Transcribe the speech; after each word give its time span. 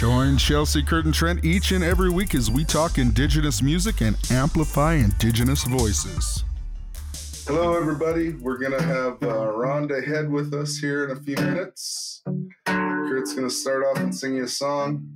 Join 0.00 0.38
Chelsea 0.38 0.82
Curtin 0.82 1.12
Trent 1.12 1.44
each 1.44 1.72
and 1.72 1.84
every 1.84 2.08
week 2.08 2.34
as 2.34 2.50
we 2.50 2.64
talk 2.64 2.96
Indigenous 2.96 3.60
music 3.60 4.00
and 4.00 4.16
amplify 4.30 4.94
Indigenous 4.94 5.62
voices. 5.64 6.42
Hello, 7.46 7.76
everybody. 7.76 8.30
We're 8.30 8.56
going 8.56 8.72
to 8.72 8.82
have 8.82 9.22
uh, 9.22 9.52
Rhonda 9.52 10.02
Head 10.02 10.30
with 10.30 10.54
us 10.54 10.78
here 10.78 11.04
in 11.04 11.10
a 11.10 11.20
few 11.20 11.36
minutes. 11.36 12.22
Kurt's 12.64 13.34
going 13.34 13.46
to 13.46 13.54
start 13.54 13.84
off 13.84 13.98
and 13.98 14.14
sing 14.14 14.36
you 14.36 14.44
a 14.44 14.48
song. 14.48 15.06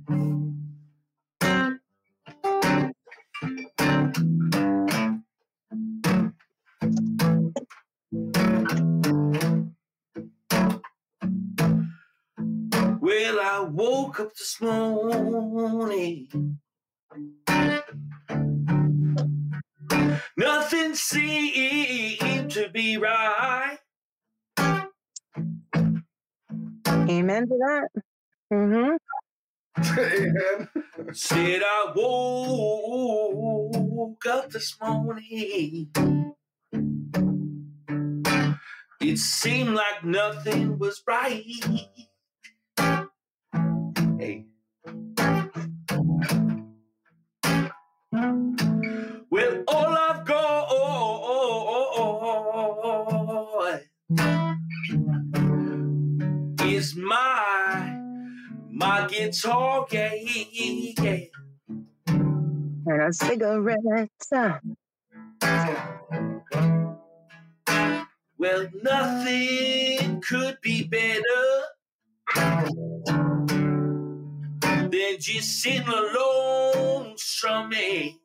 I 13.55 13.61
woke 13.61 14.19
up 14.19 14.35
this 14.35 14.59
morning. 14.59 16.27
Nothing 20.35 20.93
seemed 20.95 22.51
to 22.51 22.69
be 22.73 22.97
right. 22.97 23.77
Amen 26.89 27.47
to 27.47 27.57
that. 27.63 27.87
Mm-hmm. 28.51 28.97
Amen. 29.99 30.69
Said 31.13 31.61
I 31.63 31.93
woke 31.95 33.05
up 34.25 34.49
this 34.49 34.77
morning. 34.81 35.91
It 38.99 39.17
seemed 39.17 39.75
like 39.75 40.03
nothing 40.03 40.77
was 40.77 41.01
right. 41.07 41.45
Hey. 44.25 44.45
Well, 49.29 49.63
all 49.67 49.95
I've 50.07 50.25
got 50.25 50.65
is 56.63 56.95
my 56.95 57.99
my 58.71 59.07
guitar 59.07 59.85
game. 59.91 60.95
And 62.87 63.01
a 63.01 63.13
cigarette. 63.13 64.09
Well, 68.39 68.67
nothing 68.81 70.21
could 70.21 70.57
be 70.63 70.83
better 70.87 71.65
just 75.25 75.63
sitting 75.63 75.87
alone 75.87 77.17
strumming. 77.17 78.19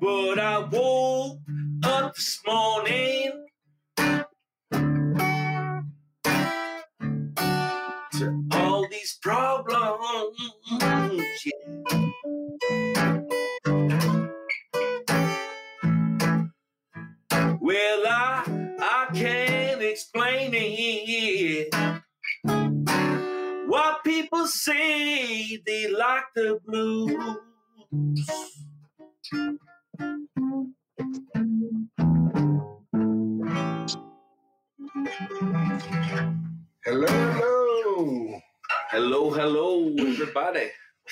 But 0.00 0.38
I 0.38 0.68
woke 0.70 1.38
up 1.82 2.14
this 2.14 2.40
morning 2.46 3.46
to 8.18 8.44
all 8.52 8.86
these 8.90 9.18
problems. 9.22 10.36
Yeah. 11.46 12.07
People 24.78 25.62
they 25.66 25.88
like 25.90 26.24
the 26.34 26.60
blues. 26.64 27.16
Hello, 36.84 37.06
hello. 37.06 38.40
Hello, 38.90 39.30
hello, 39.30 39.94
everybody. 39.98 40.70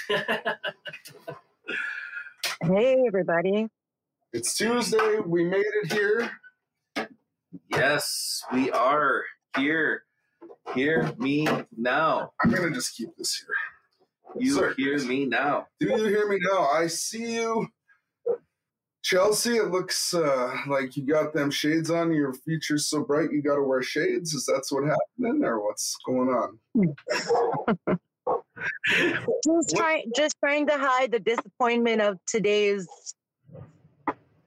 Hey, 2.62 3.04
everybody. 3.06 3.69
It's 4.33 4.56
Tuesday. 4.56 5.21
We 5.25 5.44
made 5.44 5.62
it 5.83 5.93
here. 5.93 6.31
Yes, 7.71 8.43
we 8.53 8.71
are 8.71 9.22
here. 9.56 10.05
Hear 10.75 11.12
me 11.19 11.47
now. 11.77 12.32
I'm 12.43 12.50
going 12.50 12.69
to 12.69 12.75
just 12.75 12.97
keep 12.97 13.09
this 13.16 13.37
here. 13.37 13.54
You 14.38 14.54
Sir. 14.54 14.75
hear 14.77 14.99
me 15.04 15.25
now. 15.25 15.66
Do 15.81 15.88
you 15.88 16.04
hear 16.04 16.28
me 16.28 16.38
now? 16.53 16.69
I 16.69 16.87
see 16.88 17.34
you. 17.34 17.69
Chelsea, 19.03 19.56
it 19.56 19.71
looks 19.71 20.15
uh, 20.15 20.53
like 20.66 20.97
you 20.97 21.04
got 21.04 21.32
them 21.32 21.50
shades 21.50 21.91
on. 21.91 22.12
Your 22.12 22.34
future's 22.34 22.91
so 22.91 23.04
bright 23.04 23.31
you 23.31 23.41
got 23.41 23.54
to 23.54 23.62
wear 23.62 23.81
shades. 23.81 24.34
Is 24.34 24.47
that 24.47 24.66
what 24.71 24.82
happening 24.82 25.44
or 25.44 25.65
what's 25.65 25.97
going 26.04 26.28
on? 26.28 26.59
Just 29.44 29.77
trying, 29.77 30.10
just 30.16 30.34
trying 30.41 30.66
to 30.66 30.77
hide 30.77 31.12
the 31.12 31.21
disappointment 31.21 32.03
of 32.03 32.19
today's 32.27 32.88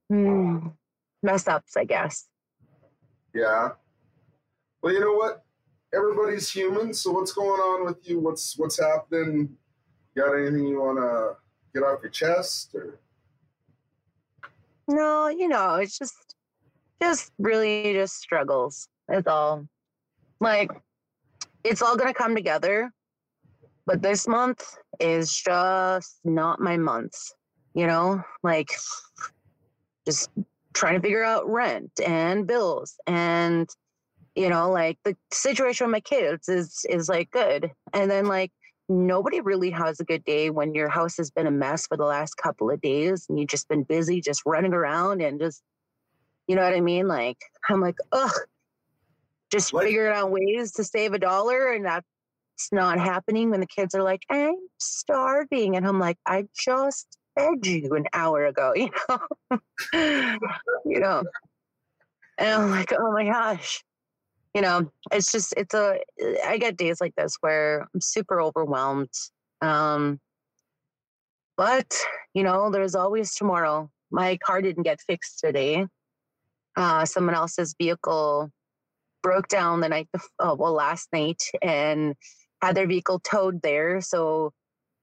hmm, 0.09 0.68
mess 1.24 1.47
ups, 1.47 1.78
I 1.78 1.86
guess. 1.86 2.28
Yeah. 3.34 3.69
Well, 4.81 4.94
you 4.94 5.00
know 5.00 5.13
what? 5.13 5.46
Everybody's 5.94 6.50
human. 6.50 6.94
So 6.94 7.11
what's 7.11 7.31
going 7.31 7.59
on 7.59 7.85
with 7.85 8.07
you? 8.07 8.19
What's 8.19 8.57
what's 8.57 8.79
happening? 8.79 9.57
Got 10.16 10.35
anything 10.35 10.67
you 10.67 10.81
want 10.81 10.97
to 11.00 11.38
get 11.73 11.85
off 11.85 12.00
your 12.01 12.11
chest 12.11 12.75
or? 12.75 13.00
No, 14.88 15.27
you 15.27 15.47
know, 15.47 15.75
it's 15.75 15.97
just, 15.97 16.35
just 17.01 17.31
really 17.38 17.94
just 17.94 18.16
struggles. 18.16 18.88
It's 19.07 19.27
all 19.27 19.67
like, 20.39 20.72
it's 21.63 21.81
all 21.81 21.95
gonna 21.95 22.13
come 22.13 22.35
together. 22.35 22.91
But 23.85 24.01
this 24.01 24.27
month 24.27 24.77
is 25.00 25.33
just 25.33 26.19
not 26.23 26.59
my 26.59 26.77
month. 26.77 27.16
You 27.75 27.88
know, 27.88 28.23
like 28.44 28.69
just 30.06 30.29
trying 30.73 30.95
to 30.95 31.01
figure 31.01 31.23
out 31.23 31.47
rent 31.47 31.91
and 32.06 32.47
bills 32.47 32.97
and 33.06 33.69
you 34.39 34.47
know 34.47 34.72
like 34.72 34.97
the 35.03 35.17
situation 35.33 35.85
with 35.85 35.91
my 35.91 36.00
kids 36.00 36.47
is 36.47 36.85
is 36.89 37.09
like 37.09 37.29
good. 37.29 37.72
And 37.94 38.09
then 38.09 38.25
like 38.25 38.53
nobody 38.88 39.41
really 39.41 39.69
has 39.69 40.00
a 40.00 40.05
good 40.05 40.23
day 40.23 40.50
when 40.50 40.73
your 40.73 40.88
house 40.88 41.17
has 41.17 41.29
been 41.29 41.45
a 41.45 41.51
mess 41.51 41.85
for 41.88 41.97
the 41.97 42.05
last 42.05 42.35
couple 42.35 42.72
of 42.72 42.79
days 42.79 43.25
and 43.27 43.38
you've 43.38 43.50
just 43.50 43.67
been 43.67 43.83
busy 43.83 44.22
just 44.22 44.44
running 44.45 44.73
around 44.73 45.22
and 45.22 45.41
just 45.41 45.61
you 46.47 46.55
know 46.55 46.63
what 46.63 46.73
i 46.73 46.79
mean? 46.79 47.07
Like 47.07 47.38
i'm 47.69 47.81
like 47.81 47.97
ugh. 48.13 48.31
Just 49.51 49.73
Like- 49.73 49.88
figuring 49.88 50.16
out 50.16 50.31
ways 50.31 50.71
to 50.73 50.85
save 50.85 51.11
a 51.13 51.19
dollar 51.19 51.73
and 51.73 51.85
that's 51.85 52.06
not 52.71 52.97
happening 52.97 53.50
when 53.50 53.59
the 53.59 53.67
kids 53.67 53.94
are 53.94 54.03
like 54.03 54.23
i'm 54.29 54.56
starving. 54.77 55.75
And 55.75 55.85
i'm 55.85 56.00
like 56.00 56.17
i 56.25 56.45
just 56.57 57.17
fed 57.38 57.66
you 57.66 57.89
an 57.94 58.06
hour 58.13 58.45
ago 58.45 58.71
you 58.77 58.89
know? 59.09 59.19
You 60.85 61.00
know? 61.01 61.23
And 62.38 62.50
i'm 62.50 62.71
like 62.71 62.94
oh 62.97 63.11
my 63.11 63.25
gosh 63.25 63.83
you 64.55 64.61
know 64.61 64.89
it's 65.11 65.31
just 65.31 65.53
it's 65.57 65.73
a 65.73 65.99
i 66.45 66.57
get 66.57 66.77
days 66.77 66.99
like 66.99 67.13
this 67.15 67.35
where 67.41 67.87
i'm 67.93 68.01
super 68.01 68.41
overwhelmed 68.41 69.09
um 69.61 70.19
but 71.59 71.93
you 72.33 72.41
know 72.43 72.71
there's 72.71 72.95
always 72.95 73.35
tomorrow. 73.35 73.91
My 74.11 74.38
car 74.38 74.61
didn't 74.61 74.83
get 74.83 75.01
fixed 75.05 75.39
today. 75.39 75.85
Uh 76.77 77.03
someone 77.03 77.35
else's 77.35 77.75
vehicle 77.77 78.50
broke 79.21 79.50
down 79.50 79.81
the 79.81 79.89
night 79.89 80.07
bef- 80.15 80.29
oh, 80.39 80.56
well 80.56 80.71
last 80.71 81.09
night 81.12 81.44
and 81.62 82.15
had 82.62 82.75
their 82.75 82.88
vehicle 82.88 83.19
towed 83.19 83.62
there 83.62 84.00
so 84.00 84.53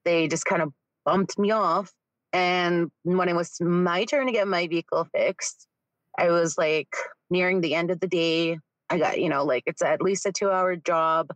they 0.03 0.27
just 0.27 0.45
kind 0.45 0.63
of 0.63 0.73
bumped 1.05 1.37
me 1.37 1.51
off. 1.51 1.91
And 2.33 2.89
when 3.03 3.29
it 3.29 3.35
was 3.35 3.61
my 3.61 4.05
turn 4.05 4.25
to 4.25 4.31
get 4.33 4.47
my 4.47 4.67
vehicle 4.67 5.07
fixed 5.15 5.67
i 6.17 6.31
was 6.31 6.57
like 6.57 6.89
nearing 7.29 7.61
the 7.61 7.75
end 7.75 7.91
of 7.91 7.99
the 7.99 8.07
day 8.07 8.57
I 8.89 8.97
got, 8.97 9.19
you 9.19 9.29
know, 9.29 9.43
like 9.43 9.63
it's 9.65 9.81
at 9.81 10.01
least 10.01 10.25
a 10.25 10.31
two 10.31 10.49
hour 10.49 10.75
job. 10.75 11.27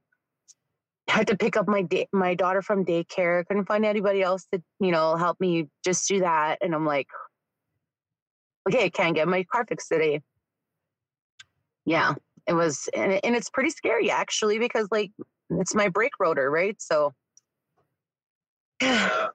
Had 1.07 1.27
to 1.27 1.37
pick 1.37 1.57
up 1.57 1.67
my 1.67 1.85
my 2.13 2.35
daughter 2.35 2.61
from 2.61 2.85
daycare. 2.85 3.45
Couldn't 3.45 3.65
find 3.65 3.85
anybody 3.85 4.21
else 4.21 4.45
to, 4.53 4.61
you 4.79 4.91
know, 4.91 5.15
help 5.15 5.39
me 5.39 5.67
just 5.83 6.07
do 6.07 6.21
that. 6.21 6.59
And 6.61 6.73
I'm 6.73 6.85
like, 6.85 7.07
okay, 8.69 8.85
I 8.85 8.89
can't 8.89 9.15
get 9.15 9.27
my 9.27 9.43
car 9.43 9.65
fixed 9.65 9.89
today. 9.89 10.21
Yeah, 11.85 12.13
it 12.47 12.53
was, 12.53 12.87
and, 12.95 13.19
and 13.23 13.35
it's 13.35 13.49
pretty 13.49 13.71
scary 13.71 14.11
actually 14.11 14.59
because 14.59 14.87
like 14.91 15.11
it's 15.49 15.75
my 15.75 15.89
brake 15.89 16.13
rotor, 16.19 16.49
right? 16.49 16.75
So 16.79 17.13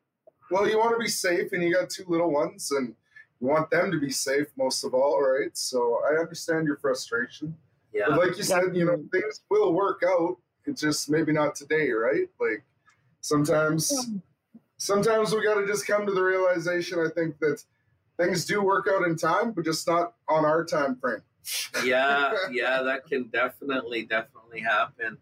Well, 0.50 0.68
you 0.68 0.78
want 0.78 0.94
to 0.94 0.98
be 0.98 1.08
safe, 1.08 1.52
and 1.52 1.62
you 1.62 1.74
got 1.74 1.90
two 1.90 2.04
little 2.06 2.30
ones, 2.30 2.70
and 2.70 2.94
you 3.40 3.48
want 3.48 3.70
them 3.70 3.90
to 3.90 3.98
be 3.98 4.10
safe 4.10 4.46
most 4.56 4.84
of 4.84 4.94
all, 4.94 5.20
right? 5.20 5.56
So 5.56 6.00
I 6.08 6.20
understand 6.20 6.66
your 6.66 6.76
frustration. 6.76 7.56
Yeah. 7.96 8.04
But 8.08 8.18
like 8.18 8.36
you 8.36 8.42
said, 8.42 8.74
you 8.74 8.84
know, 8.84 9.02
things 9.10 9.40
will 9.50 9.72
work 9.72 10.02
out. 10.06 10.36
It's 10.66 10.80
just 10.80 11.08
maybe 11.08 11.32
not 11.32 11.54
today, 11.54 11.90
right? 11.90 12.28
Like 12.38 12.62
sometimes 13.20 13.92
sometimes 14.76 15.32
we 15.32 15.42
gotta 15.42 15.66
just 15.66 15.86
come 15.86 16.04
to 16.04 16.12
the 16.12 16.22
realization 16.22 16.98
I 16.98 17.08
think 17.08 17.38
that 17.38 17.62
things 18.18 18.44
do 18.44 18.62
work 18.62 18.86
out 18.92 19.06
in 19.06 19.16
time, 19.16 19.52
but 19.52 19.64
just 19.64 19.88
not 19.88 20.14
on 20.28 20.44
our 20.44 20.64
time 20.64 20.96
frame. 20.96 21.22
yeah, 21.84 22.32
yeah, 22.50 22.82
that 22.82 23.06
can 23.06 23.24
definitely, 23.28 24.02
definitely 24.02 24.60
happen. 24.60 25.16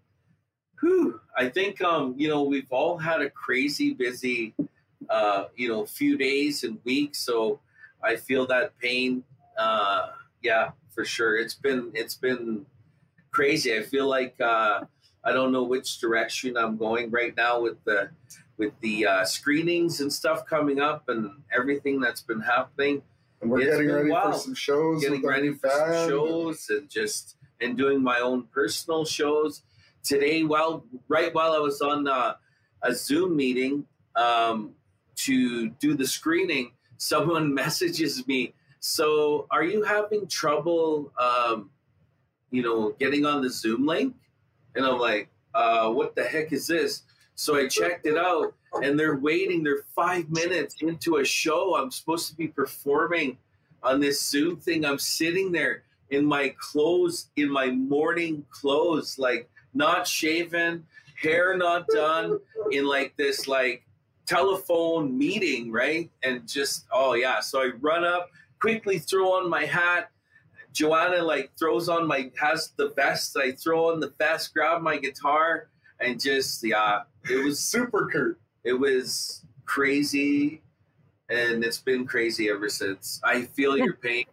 Whew. 0.81 1.21
I 1.37 1.49
think 1.49 1.81
um, 1.81 2.15
you 2.17 2.29
know, 2.29 2.43
we've 2.43 2.73
all 2.73 2.99
had 2.99 3.21
a 3.21 3.31
crazy 3.31 3.95
busy 3.95 4.55
uh, 5.11 5.45
you 5.55 5.69
know, 5.69 5.87
few 5.87 6.17
days 6.17 6.65
and 6.65 6.79
weeks. 6.85 7.19
So 7.21 7.61
I 8.03 8.17
feel 8.17 8.47
that 8.49 8.77
pain. 8.79 9.23
Uh 9.57 10.09
yeah, 10.43 10.71
for 10.95 11.05
sure. 11.05 11.37
It's 11.37 11.55
been 11.55 11.91
it's 11.95 12.15
been 12.15 12.67
crazy. 13.31 13.77
I 13.77 13.83
feel 13.83 14.09
like 14.09 14.41
uh 14.41 14.83
I 15.25 15.33
don't 15.33 15.53
know 15.53 15.65
which 15.65 15.99
direction 16.01 16.57
I'm 16.57 16.77
going 16.77 17.11
right 17.11 17.35
now 17.37 17.61
with 17.61 17.83
the 17.85 18.11
with 18.57 18.73
the 18.81 19.05
uh, 19.07 19.25
screenings 19.25 20.01
and 20.01 20.13
stuff 20.13 20.47
coming 20.47 20.81
up 20.81 21.09
and 21.09 21.29
everything 21.53 22.01
that's 22.01 22.23
been 22.23 22.41
happening. 22.41 23.03
And 23.41 23.51
we're 23.51 23.61
It's 23.63 23.71
getting 23.73 23.91
ready 23.91 24.11
wild. 24.11 24.35
for 24.35 24.39
some 24.41 24.55
shows. 24.55 25.03
Getting 25.03 25.27
ready 25.27 25.53
for 25.55 25.69
some 25.71 26.09
shows 26.09 26.67
and 26.71 26.89
just 26.89 27.37
and 27.61 27.77
doing 27.77 28.03
my 28.03 28.19
own 28.21 28.45
personal 28.53 29.05
shows. 29.05 29.63
Today, 30.05 30.45
while 30.45 30.85
right 31.09 31.35
while 31.35 31.53
I 31.53 31.59
was 31.59 31.81
on 31.81 32.07
uh, 32.07 32.35
a 32.83 32.95
Zoom 32.95 33.35
meeting 33.37 33.87
um, 34.15 34.75
to 35.17 35.71
do 35.71 35.95
the 35.95 36.07
screening, 36.07 36.73
someone 36.99 37.53
messages 37.55 38.27
me. 38.29 38.55
So, 38.87 39.47
are 39.51 39.65
you 39.65 39.83
having 39.83 40.27
trouble, 40.27 41.11
um, 41.19 41.71
you 42.51 42.61
know, 42.61 42.91
getting 42.99 43.25
on 43.25 43.41
the 43.41 43.49
Zoom 43.49 43.87
link? 43.87 44.15
And 44.75 44.85
I'm 44.85 44.99
like, 44.99 45.31
uh, 45.55 45.89
what 45.89 46.15
the 46.15 46.23
heck 46.23 46.53
is 46.53 46.67
this? 46.67 47.05
So 47.35 47.57
I 47.57 47.67
checked 47.67 48.05
it 48.05 48.19
out, 48.19 48.53
and 48.83 49.01
they're 49.01 49.17
waiting. 49.17 49.63
They're 49.65 49.87
five 49.97 50.29
minutes 50.29 50.77
into 50.83 51.17
a 51.17 51.25
show. 51.25 51.77
I'm 51.77 51.91
supposed 51.91 52.29
to 52.29 52.37
be 52.37 52.49
performing 52.49 53.39
on 53.83 54.01
this 54.01 54.21
Zoom 54.21 54.59
thing. 54.59 54.85
I'm 54.85 54.99
sitting 54.99 55.51
there 55.51 55.85
in 56.11 56.27
my 56.27 56.55
clothes, 56.59 57.31
in 57.37 57.51
my 57.51 57.71
morning 57.71 58.45
clothes, 58.51 59.19
like 59.19 59.49
not 59.73 60.07
shaven, 60.07 60.85
hair 61.17 61.57
not 61.57 61.87
done, 61.89 62.39
in 62.71 62.85
like 62.85 63.17
this 63.17 63.49
like 63.49 63.83
telephone 64.27 65.17
meeting, 65.17 65.73
right? 65.73 66.11
And 66.23 66.47
just 66.47 66.85
oh 66.93 67.15
yeah. 67.15 67.41
So 67.41 67.63
I 67.63 67.71
run 67.81 68.05
up, 68.05 68.29
quickly 68.65 68.99
throw 68.99 69.33
on 69.33 69.51
my 69.51 69.67
hat. 69.67 70.11
Joanna 70.73 71.23
like 71.23 71.51
throws 71.59 71.91
on 71.91 72.07
my 72.07 72.31
has 72.41 72.73
the 72.77 72.89
vest. 72.97 73.37
I 73.37 73.53
throw 73.53 73.93
on 73.93 74.01
the 74.01 74.13
vest, 74.19 74.55
grab 74.55 74.81
my 74.81 74.97
guitar, 74.97 75.69
and 76.01 76.19
just 76.19 76.65
yeah, 76.65 77.03
it 77.31 77.45
was 77.45 77.61
Super 77.61 78.09
Kurt. 78.11 78.41
it 78.65 78.73
was 78.73 79.45
crazy 79.67 80.63
and 81.29 81.65
it's 81.65 81.79
been 81.79 82.07
crazy 82.07 82.51
ever 82.51 82.69
since 82.69 83.19
i 83.25 83.43
feel 83.57 83.79
your 83.79 83.95
pain 83.95 84.27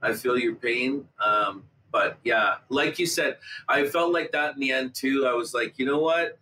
i 0.00 0.12
feel 0.12 0.38
your 0.38 0.54
pain 0.54 1.04
um, 1.24 1.64
but 1.90 2.18
yeah 2.22 2.56
like 2.68 2.98
you 3.00 3.06
said 3.06 3.36
i 3.68 3.84
felt 3.84 4.12
like 4.12 4.30
that 4.30 4.54
in 4.54 4.60
the 4.60 4.70
end 4.70 4.94
too 4.94 5.26
i 5.26 5.32
was 5.32 5.52
like 5.54 5.76
you 5.76 5.84
know 5.84 5.98
what 5.98 6.38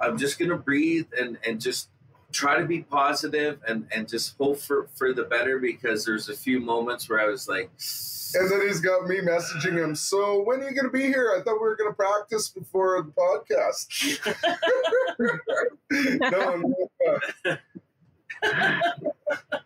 i'm 0.00 0.18
just 0.18 0.40
gonna 0.40 0.56
breathe 0.56 1.06
and 1.18 1.38
and 1.46 1.60
just 1.60 1.88
try 2.36 2.58
to 2.60 2.66
be 2.66 2.82
positive 2.82 3.58
and 3.66 3.86
and 3.94 4.08
just 4.08 4.36
hope 4.38 4.58
for 4.58 4.88
for 4.94 5.12
the 5.12 5.24
better 5.24 5.58
because 5.58 6.04
there's 6.04 6.28
a 6.28 6.36
few 6.36 6.60
moments 6.60 7.08
where 7.08 7.20
i 7.20 7.26
was 7.26 7.48
like 7.48 7.70
And 8.34 8.50
then 8.50 8.60
he's 8.66 8.80
got 8.80 9.06
me 9.06 9.18
messaging 9.20 9.82
him. 9.82 9.94
So 9.94 10.42
when 10.42 10.60
are 10.60 10.68
you 10.68 10.74
going 10.74 10.84
to 10.84 10.90
be 10.90 11.06
here? 11.06 11.32
I 11.34 11.42
thought 11.42 11.54
we 11.54 11.68
were 11.68 11.76
going 11.76 11.90
to 11.90 11.96
practice 11.96 12.48
before 12.48 13.00
the 13.02 13.12
podcast. 13.12 13.86
no, 16.32 16.40
no, 16.56 17.18
uh, 17.46 17.56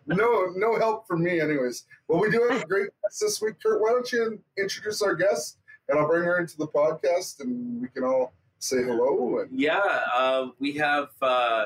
no, 0.05 0.45
no 0.55 0.77
help 0.77 1.07
from 1.07 1.23
me, 1.23 1.41
anyways. 1.41 1.85
Well, 2.07 2.21
we 2.21 2.29
do 2.29 2.47
have 2.49 2.61
a 2.63 2.67
great 2.67 2.89
guest 3.01 3.19
this 3.21 3.41
week, 3.41 3.55
Kurt. 3.61 3.81
Why 3.81 3.89
don't 3.89 4.09
you 4.11 4.39
introduce 4.57 5.01
our 5.01 5.15
guest, 5.15 5.57
and 5.89 5.99
I'll 5.99 6.07
bring 6.07 6.23
her 6.23 6.39
into 6.39 6.57
the 6.57 6.67
podcast, 6.67 7.41
and 7.41 7.81
we 7.81 7.87
can 7.89 8.03
all 8.03 8.33
say 8.61 8.83
hello. 8.83 9.39
And 9.39 9.59
Yeah, 9.59 9.81
uh, 10.15 10.49
we 10.59 10.73
have 10.73 11.09
uh, 11.21 11.65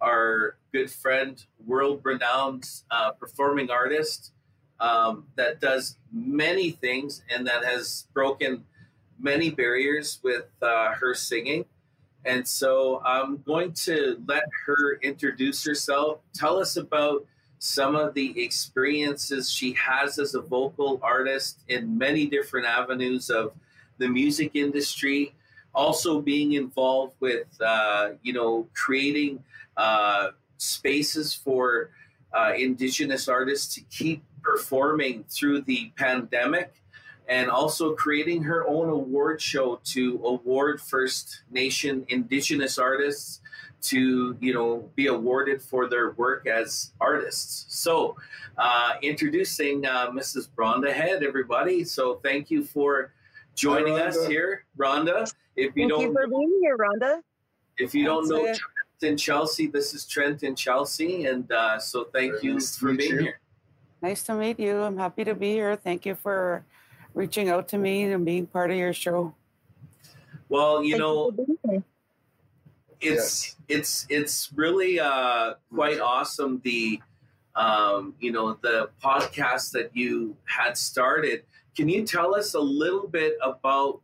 our 0.00 0.58
good 0.72 0.90
friend, 0.90 1.42
world 1.66 2.00
renowned 2.04 2.68
uh, 2.90 3.12
performing 3.12 3.70
artist 3.70 4.32
um, 4.78 5.24
that 5.36 5.60
does 5.60 5.96
many 6.12 6.72
things 6.72 7.22
and 7.34 7.46
that 7.46 7.64
has 7.64 8.06
broken 8.12 8.64
many 9.18 9.50
barriers 9.50 10.20
with 10.22 10.44
uh, 10.60 10.92
her 10.92 11.14
singing. 11.14 11.64
And 12.26 12.46
so 12.46 13.00
I'm 13.04 13.38
going 13.38 13.72
to 13.84 14.22
let 14.26 14.44
her 14.66 14.98
introduce 15.02 15.64
herself, 15.64 16.18
tell 16.34 16.58
us 16.58 16.76
about 16.76 17.24
some 17.58 17.96
of 17.96 18.12
the 18.12 18.44
experiences 18.44 19.50
she 19.50 19.72
has 19.72 20.18
as 20.18 20.34
a 20.34 20.42
vocal 20.42 21.00
artist 21.02 21.60
in 21.68 21.96
many 21.96 22.26
different 22.26 22.66
avenues 22.66 23.30
of 23.30 23.52
the 23.96 24.08
music 24.08 24.50
industry 24.54 25.34
also 25.76 26.20
being 26.20 26.54
involved 26.54 27.14
with 27.20 27.46
uh, 27.60 28.10
you 28.22 28.32
know 28.32 28.66
creating 28.74 29.44
uh, 29.76 30.28
spaces 30.56 31.34
for 31.34 31.90
uh, 32.32 32.52
indigenous 32.56 33.28
artists 33.28 33.74
to 33.74 33.82
keep 33.82 34.24
performing 34.42 35.24
through 35.28 35.60
the 35.60 35.92
pandemic 35.96 36.82
and 37.28 37.50
also 37.50 37.94
creating 37.94 38.42
her 38.42 38.66
own 38.66 38.88
award 38.88 39.40
show 39.40 39.80
to 39.84 40.20
award 40.24 40.80
first 40.80 41.42
nation 41.50 42.04
indigenous 42.08 42.78
artists 42.78 43.40
to 43.82 44.36
you 44.40 44.54
know 44.54 44.88
be 44.94 45.06
awarded 45.06 45.60
for 45.60 45.88
their 45.88 46.12
work 46.12 46.46
as 46.46 46.92
artists. 47.00 47.66
So 47.68 48.16
uh, 48.56 48.94
introducing 49.02 49.84
uh, 49.84 50.10
mrs 50.10 50.48
Rhonda 50.56 50.92
head 50.92 51.22
everybody. 51.22 51.84
So 51.84 52.14
thank 52.22 52.50
you 52.50 52.64
for 52.64 53.12
joining 53.56 53.96
Hi, 53.96 54.02
us 54.02 54.26
here 54.26 54.64
rhonda 54.78 55.32
if 55.56 55.74
you 55.74 55.88
Thank 55.88 55.90
don't 55.90 56.00
you 56.02 56.12
for 56.12 56.26
being 56.28 56.58
here, 56.60 56.76
Rhonda. 56.76 57.22
if 57.78 57.94
you 57.94 58.04
don't 58.04 58.28
know 58.28 58.44
it. 58.44 58.56
Trent 58.58 59.10
and 59.10 59.18
Chelsea, 59.18 59.66
this 59.66 59.94
is 59.94 60.04
Trent 60.06 60.42
and 60.42 60.56
Chelsea, 60.56 61.24
and 61.24 61.50
uh, 61.50 61.78
so 61.78 62.04
thank 62.12 62.32
Very 62.34 62.44
you 62.44 62.52
nice 62.54 62.76
for 62.76 62.92
being 62.92 63.10
you. 63.10 63.18
here. 63.18 63.40
Nice 64.02 64.22
to 64.24 64.34
meet 64.34 64.60
you. 64.60 64.82
I'm 64.82 64.98
happy 64.98 65.24
to 65.24 65.34
be 65.34 65.52
here. 65.52 65.74
Thank 65.76 66.04
you 66.04 66.14
for 66.14 66.64
reaching 67.14 67.48
out 67.48 67.68
to 67.68 67.78
me 67.78 68.02
and 68.04 68.24
being 68.24 68.46
part 68.46 68.70
of 68.70 68.76
your 68.76 68.92
show. 68.92 69.34
Well, 70.50 70.84
you 70.84 70.92
Thank 70.92 71.00
know, 71.00 71.30
for 71.30 71.32
being 71.32 71.58
here. 71.68 71.84
it's 73.00 73.56
it's 73.68 74.06
it's 74.10 74.50
really 74.54 75.00
uh, 75.00 75.54
quite 75.74 76.00
awesome. 76.00 76.60
The 76.64 77.00
um, 77.54 78.14
you 78.20 78.32
know 78.32 78.58
the 78.60 78.90
podcast 79.02 79.72
that 79.72 79.90
you 79.96 80.36
had 80.44 80.76
started. 80.76 81.42
Can 81.76 81.88
you 81.88 82.06
tell 82.06 82.34
us 82.34 82.54
a 82.54 82.60
little 82.60 83.06
bit 83.06 83.36
about 83.42 84.00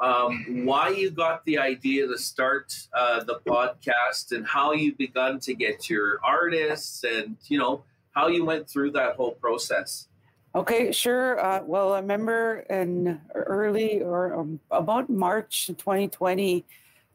um, 0.00 0.64
why 0.64 0.88
you 0.88 1.10
got 1.10 1.44
the 1.44 1.58
idea 1.58 2.06
to 2.06 2.16
start 2.16 2.74
uh, 2.94 3.22
the 3.24 3.40
podcast 3.46 4.32
and 4.32 4.46
how 4.46 4.72
you 4.72 4.94
begun 4.94 5.38
to 5.40 5.54
get 5.54 5.90
your 5.90 6.18
artists 6.24 7.04
and 7.04 7.36
you 7.48 7.58
know 7.58 7.84
how 8.12 8.28
you 8.28 8.44
went 8.44 8.68
through 8.68 8.92
that 8.92 9.16
whole 9.16 9.32
process? 9.32 10.08
Okay, 10.54 10.90
sure. 10.90 11.38
Uh, 11.38 11.62
well, 11.62 11.92
I 11.92 12.00
remember 12.00 12.60
in 12.70 13.20
early 13.34 14.02
or 14.02 14.34
um, 14.34 14.58
about 14.70 15.08
March 15.08 15.66
2020, 15.66 16.64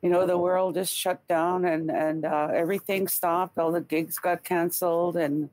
you 0.02 0.10
know, 0.10 0.26
the 0.26 0.38
world 0.38 0.76
just 0.76 0.94
shut 0.94 1.28
down 1.28 1.66
and 1.66 1.90
and 1.90 2.24
uh, 2.24 2.50
everything 2.54 3.08
stopped. 3.08 3.58
All 3.58 3.72
the 3.72 3.82
gigs 3.82 4.20
got 4.20 4.44
canceled, 4.44 5.18
and 5.18 5.50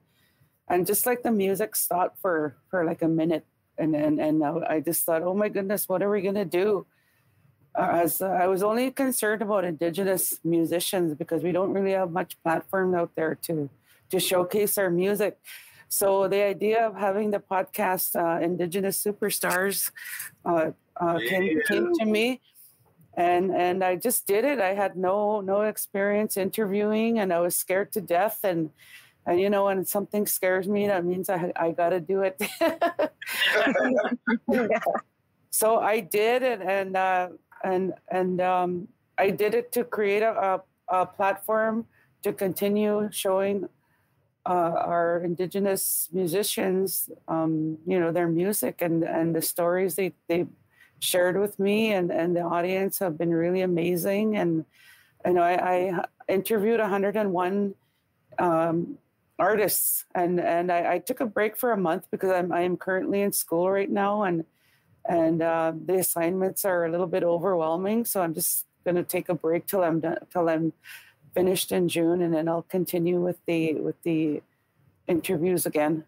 and 0.68 0.86
just 0.86 1.06
like 1.06 1.22
the 1.22 1.32
music 1.32 1.74
stopped 1.74 2.20
for 2.20 2.56
for 2.70 2.84
like 2.84 3.00
a 3.00 3.08
minute, 3.08 3.46
and 3.78 3.94
and 3.94 4.20
and 4.20 4.44
I 4.44 4.80
just 4.80 5.04
thought, 5.04 5.22
oh 5.22 5.34
my 5.34 5.48
goodness, 5.48 5.88
what 5.88 6.02
are 6.02 6.10
we 6.10 6.22
gonna 6.22 6.44
do? 6.44 6.86
As 7.74 8.20
uh, 8.20 8.26
I 8.26 8.46
was 8.48 8.62
only 8.62 8.90
concerned 8.90 9.40
about 9.40 9.64
Indigenous 9.64 10.38
musicians 10.44 11.14
because 11.14 11.42
we 11.42 11.52
don't 11.52 11.72
really 11.72 11.92
have 11.92 12.10
much 12.10 12.36
platform 12.42 12.94
out 12.94 13.10
there 13.14 13.34
to 13.46 13.70
to 14.10 14.20
showcase 14.20 14.76
our 14.78 14.90
music. 14.90 15.38
So 15.88 16.26
the 16.26 16.42
idea 16.42 16.86
of 16.86 16.96
having 16.96 17.32
the 17.32 17.38
podcast 17.38 18.16
uh, 18.16 18.40
Indigenous 18.42 19.02
Superstars 19.02 19.90
uh, 20.44 20.70
uh, 20.96 21.18
came, 21.28 21.60
came 21.68 21.92
to 21.94 22.06
me, 22.06 22.40
and 23.14 23.50
and 23.50 23.84
I 23.84 23.96
just 23.96 24.26
did 24.26 24.44
it. 24.44 24.58
I 24.58 24.74
had 24.74 24.96
no 24.96 25.40
no 25.40 25.62
experience 25.62 26.36
interviewing, 26.36 27.18
and 27.18 27.32
I 27.32 27.40
was 27.40 27.56
scared 27.56 27.92
to 27.92 28.00
death. 28.00 28.40
And 28.42 28.70
and 29.26 29.40
you 29.40 29.50
know, 29.50 29.66
when 29.66 29.84
something 29.84 30.26
scares 30.26 30.66
me, 30.66 30.88
that 30.88 31.04
means 31.04 31.30
I 31.30 31.52
I 31.54 31.70
got 31.70 31.90
to 31.90 32.00
do 32.00 32.22
it. 32.22 32.42
so 35.50 35.78
I 35.78 36.00
did 36.00 36.42
it, 36.42 36.60
and 36.60 36.96
uh, 36.96 37.28
and 37.62 37.94
and 38.10 38.40
um, 38.40 38.88
I 39.18 39.30
did 39.30 39.54
it 39.54 39.70
to 39.72 39.84
create 39.84 40.22
a, 40.22 40.62
a, 40.90 41.02
a 41.02 41.06
platform 41.06 41.86
to 42.22 42.32
continue 42.32 43.08
showing 43.12 43.68
uh, 44.44 44.74
our 44.76 45.22
indigenous 45.24 46.08
musicians, 46.12 47.08
um, 47.28 47.78
you 47.86 48.00
know, 48.00 48.10
their 48.10 48.28
music 48.28 48.82
and 48.82 49.04
and 49.04 49.36
the 49.36 49.42
stories 49.42 49.94
they 49.94 50.14
they 50.28 50.46
shared 50.98 51.38
with 51.38 51.58
me 51.58 51.92
and 51.92 52.10
and 52.10 52.34
the 52.34 52.42
audience 52.42 52.98
have 52.98 53.16
been 53.16 53.30
really 53.30 53.60
amazing. 53.60 54.36
And 54.36 54.64
you 55.24 55.34
know, 55.34 55.42
I, 55.42 55.54
I 55.54 56.04
interviewed 56.28 56.80
101 56.80 57.74
um, 58.38 58.98
artists, 59.38 60.04
and 60.14 60.40
and 60.40 60.70
I, 60.70 60.94
I, 60.94 60.98
took 60.98 61.20
a 61.20 61.26
break 61.26 61.56
for 61.56 61.72
a 61.72 61.76
month 61.76 62.06
because 62.10 62.30
I'm 62.30 62.52
I 62.52 62.62
am 62.62 62.76
currently 62.76 63.22
in 63.22 63.32
school 63.32 63.70
right 63.70 63.90
now, 63.90 64.22
and 64.22 64.44
and 65.04 65.42
uh, 65.42 65.72
the 65.84 65.96
assignments 65.96 66.64
are 66.64 66.84
a 66.84 66.90
little 66.90 67.06
bit 67.06 67.22
overwhelming. 67.22 68.04
So 68.04 68.22
I'm 68.22 68.34
just 68.34 68.66
to 68.84 69.02
take 69.04 69.28
a 69.28 69.34
break 69.34 69.66
till 69.66 69.82
I'm 69.84 70.00
done 70.00 70.18
till 70.32 70.48
I'm 70.48 70.72
finished 71.34 71.72
in 71.72 71.88
June, 71.88 72.22
and 72.22 72.34
then 72.34 72.48
I'll 72.48 72.62
continue 72.62 73.20
with 73.20 73.38
the 73.46 73.74
with 73.74 74.00
the 74.02 74.42
interviews 75.06 75.66
again. 75.66 76.04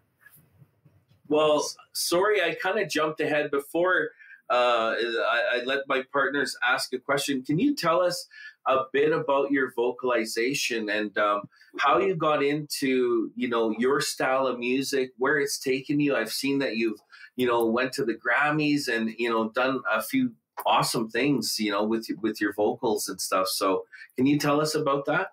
Well, 1.27 1.65
sorry, 1.93 2.41
I 2.41 2.55
kind 2.55 2.79
of 2.79 2.89
jumped 2.89 3.19
ahead 3.19 3.49
before. 3.49 4.11
Uh, 4.47 4.93
I, 4.93 5.41
I, 5.53 5.63
let 5.65 5.87
my 5.87 6.03
partners 6.13 6.55
ask 6.63 6.93
a 6.93 6.99
question. 6.99 7.41
Can 7.41 7.57
you 7.57 7.75
tell 7.75 7.99
us 7.99 8.27
a 8.67 8.83
bit 8.91 9.11
about 9.11 9.51
your 9.51 9.71
vocalization 9.73 10.89
and 10.89 11.17
um, 11.17 11.47
how 11.77 11.99
you 11.99 12.15
got 12.15 12.43
into, 12.43 13.31
you 13.35 13.47
know, 13.47 13.71
your 13.77 14.01
style 14.01 14.47
of 14.47 14.59
music, 14.59 15.11
where 15.17 15.39
it's 15.39 15.59
taken 15.59 15.99
you? 15.99 16.15
I've 16.15 16.31
seen 16.31 16.59
that 16.59 16.77
you've, 16.77 16.99
you 17.35 17.47
know, 17.47 17.65
went 17.65 17.93
to 17.93 18.05
the 18.05 18.15
Grammys 18.15 18.87
and 18.87 19.11
you 19.17 19.29
know 19.29 19.49
done 19.49 19.81
a 19.91 20.01
few 20.01 20.31
awesome 20.65 21.09
things, 21.09 21.59
you 21.59 21.71
know, 21.71 21.83
with 21.83 22.07
with 22.21 22.39
your 22.39 22.53
vocals 22.53 23.09
and 23.09 23.19
stuff. 23.19 23.47
So, 23.47 23.85
can 24.15 24.25
you 24.25 24.39
tell 24.39 24.61
us 24.61 24.75
about 24.75 25.05
that? 25.05 25.29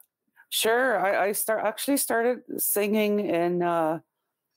Sure. 0.50 0.98
I, 0.98 1.28
I 1.28 1.32
start 1.32 1.64
actually 1.64 1.96
started 1.96 2.40
singing 2.58 3.20
in 3.20 3.62
uh, 3.62 4.00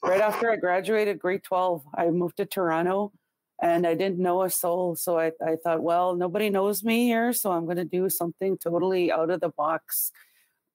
right 0.03 0.21
after 0.21 0.51
I 0.51 0.57
graduated 0.57 1.19
grade 1.19 1.43
twelve. 1.43 1.83
I 1.93 2.09
moved 2.09 2.37
to 2.37 2.45
Toronto, 2.45 3.13
and 3.61 3.87
I 3.87 3.95
didn't 3.95 4.19
know 4.19 4.43
a 4.43 4.49
soul. 4.49 4.95
So 4.95 5.17
I, 5.17 5.31
I 5.45 5.55
thought, 5.63 5.81
well, 5.81 6.15
nobody 6.15 6.49
knows 6.49 6.83
me 6.83 7.05
here, 7.05 7.33
so 7.33 7.51
I'm 7.51 7.65
going 7.65 7.77
to 7.77 7.85
do 7.85 8.09
something 8.09 8.57
totally 8.57 9.11
out 9.11 9.29
of 9.29 9.41
the 9.41 9.49
box. 9.49 10.11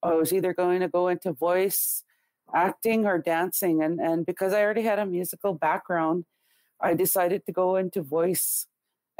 I 0.03 0.13
was 0.13 0.33
either 0.33 0.53
going 0.53 0.79
to 0.79 0.87
go 0.87 1.07
into 1.07 1.31
voice, 1.31 2.03
acting, 2.53 3.05
or 3.05 3.19
dancing, 3.19 3.83
and 3.83 3.99
and 3.99 4.25
because 4.25 4.51
I 4.51 4.63
already 4.63 4.81
had 4.81 4.99
a 4.99 5.05
musical 5.05 5.53
background, 5.53 6.25
I 6.81 6.95
decided 6.95 7.45
to 7.45 7.51
go 7.51 7.75
into 7.75 8.01
voice 8.01 8.65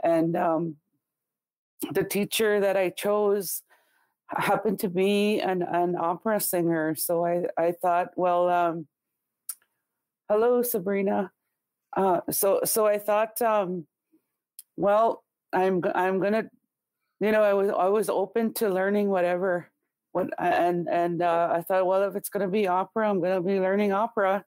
and 0.04 0.36
um, 0.36 0.78
the 1.92 2.04
teacher 2.04 2.60
that 2.60 2.78
I 2.78 2.90
chose 2.90 3.64
happened 4.28 4.80
to 4.80 4.90
be 4.90 5.40
an, 5.40 5.62
an 5.62 5.96
opera 5.96 6.40
singer. 6.40 6.96
So 6.96 7.26
I, 7.26 7.46
I 7.58 7.74
thought, 7.74 8.10
well, 8.16 8.50
um, 8.50 8.88
hello, 10.30 10.62
Sabrina. 10.62 11.32
Uh, 11.96 12.22
so 12.30 12.62
so 12.64 12.86
I 12.88 12.98
thought, 12.98 13.42
um, 13.42 13.86
well, 14.78 15.24
I'm 15.54 15.82
I'm 15.96 16.20
gonna, 16.20 16.46
you 17.20 17.32
know, 17.32 17.44
I 17.44 17.54
was 17.54 17.70
I 17.72 17.88
was 17.90 18.10
open 18.10 18.54
to 18.56 18.70
learning 18.70 19.10
whatever. 19.10 19.70
What 20.14 20.30
and 20.40 20.88
and 20.90 21.22
uh, 21.22 21.50
I 21.54 21.62
thought, 21.62 21.86
well, 21.88 22.04
if 22.04 22.16
it's 22.16 22.30
gonna 22.30 22.50
be 22.50 22.68
opera, 22.68 23.10
I'm 23.10 23.22
gonna 23.22 23.42
be 23.42 23.60
learning 23.60 23.94
opera, 23.94 24.46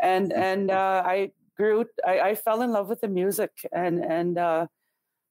and 0.00 0.32
and 0.32 0.70
uh, 0.70 1.02
I 1.06 1.32
grew. 1.56 1.86
I, 2.06 2.20
I 2.20 2.34
fell 2.36 2.62
in 2.62 2.72
love 2.72 2.88
with 2.88 3.00
the 3.02 3.08
music, 3.08 3.52
and 3.72 4.04
and 4.04 4.38
uh, 4.38 4.66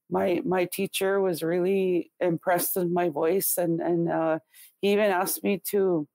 my 0.09 0.41
my 0.45 0.65
teacher 0.65 1.19
was 1.21 1.43
really 1.43 2.11
impressed 2.19 2.75
with 2.75 2.89
my 2.91 3.09
voice 3.09 3.57
and 3.57 3.81
and 3.81 4.09
uh, 4.11 4.39
he 4.81 4.91
even 4.93 5.11
asked 5.11 5.43
me 5.43 5.61
to 5.71 6.07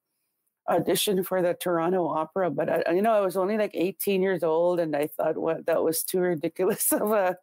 audition 0.71 1.25
for 1.25 1.43
the 1.43 1.55
Toronto 1.55 2.09
Opera 2.09 2.50
but 2.50 2.69
I, 2.71 2.93
you 2.95 3.03
know 3.03 3.12
I 3.12 3.21
was 3.21 3.37
only 3.37 3.59
like 3.59 3.73
18 3.75 4.23
years 4.23 4.43
old 4.43 4.81
and 4.81 4.95
I 4.97 5.09
thought 5.09 5.37
what 5.37 5.67
that 5.67 5.83
was 5.83 6.03
too 6.05 6.21
ridiculous 6.21 6.93
of 6.93 7.12
a 7.12 7.37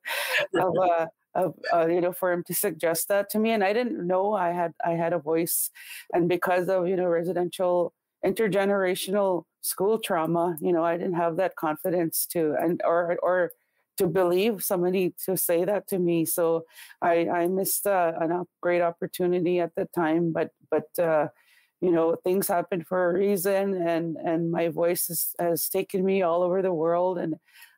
of 0.55 0.74
a 0.77 1.10
of 1.36 1.53
uh, 1.74 1.88
you 1.88 2.01
know 2.01 2.13
for 2.13 2.31
him 2.31 2.43
to 2.48 2.53
suggest 2.53 3.07
that 3.10 3.29
to 3.31 3.39
me 3.39 3.51
and 3.51 3.63
I 3.63 3.74
didn't 3.74 4.05
know 4.05 4.34
I 4.34 4.51
had 4.51 4.74
I 4.86 4.91
had 4.91 5.13
a 5.13 5.19
voice 5.19 5.69
and 6.13 6.29
because 6.29 6.69
of 6.69 6.88
you 6.88 6.96
know 6.96 7.05
residential 7.07 7.93
intergenerational 8.25 9.43
school 9.62 10.00
trauma 10.00 10.57
you 10.62 10.72
know 10.74 10.84
I 10.84 10.98
didn't 10.98 11.15
have 11.15 11.36
that 11.38 11.55
confidence 11.55 12.25
to 12.27 12.55
and 12.60 12.81
or 12.86 13.17
or 13.22 13.51
to 13.98 14.07
believe 14.07 14.63
somebody 14.63 15.13
to 15.25 15.36
say 15.36 15.65
that 15.65 15.88
to 15.88 15.98
me. 15.98 16.24
So 16.24 16.65
I, 17.01 17.27
I 17.29 17.48
missed 17.48 17.88
uh, 17.88 18.13
a 18.22 18.43
great 18.62 18.81
opportunity 18.81 19.60
at 19.60 19.74
the 19.75 19.88
time, 19.96 20.31
but 20.31 20.51
but 20.69 20.88
uh, 21.00 21.29
you 21.81 21.91
know 21.91 22.15
things 22.24 22.48
happen 22.48 22.84
for 22.84 23.10
a 23.10 23.13
reason, 23.13 23.75
and 23.75 24.17
and 24.17 24.51
my 24.51 24.69
voice 24.69 25.07
has, 25.07 25.36
has 25.39 25.69
taken 25.69 26.03
me 26.03 26.22
all 26.22 26.43
over 26.43 26.62
the 26.62 26.74
world, 26.74 27.17
and 27.17 27.36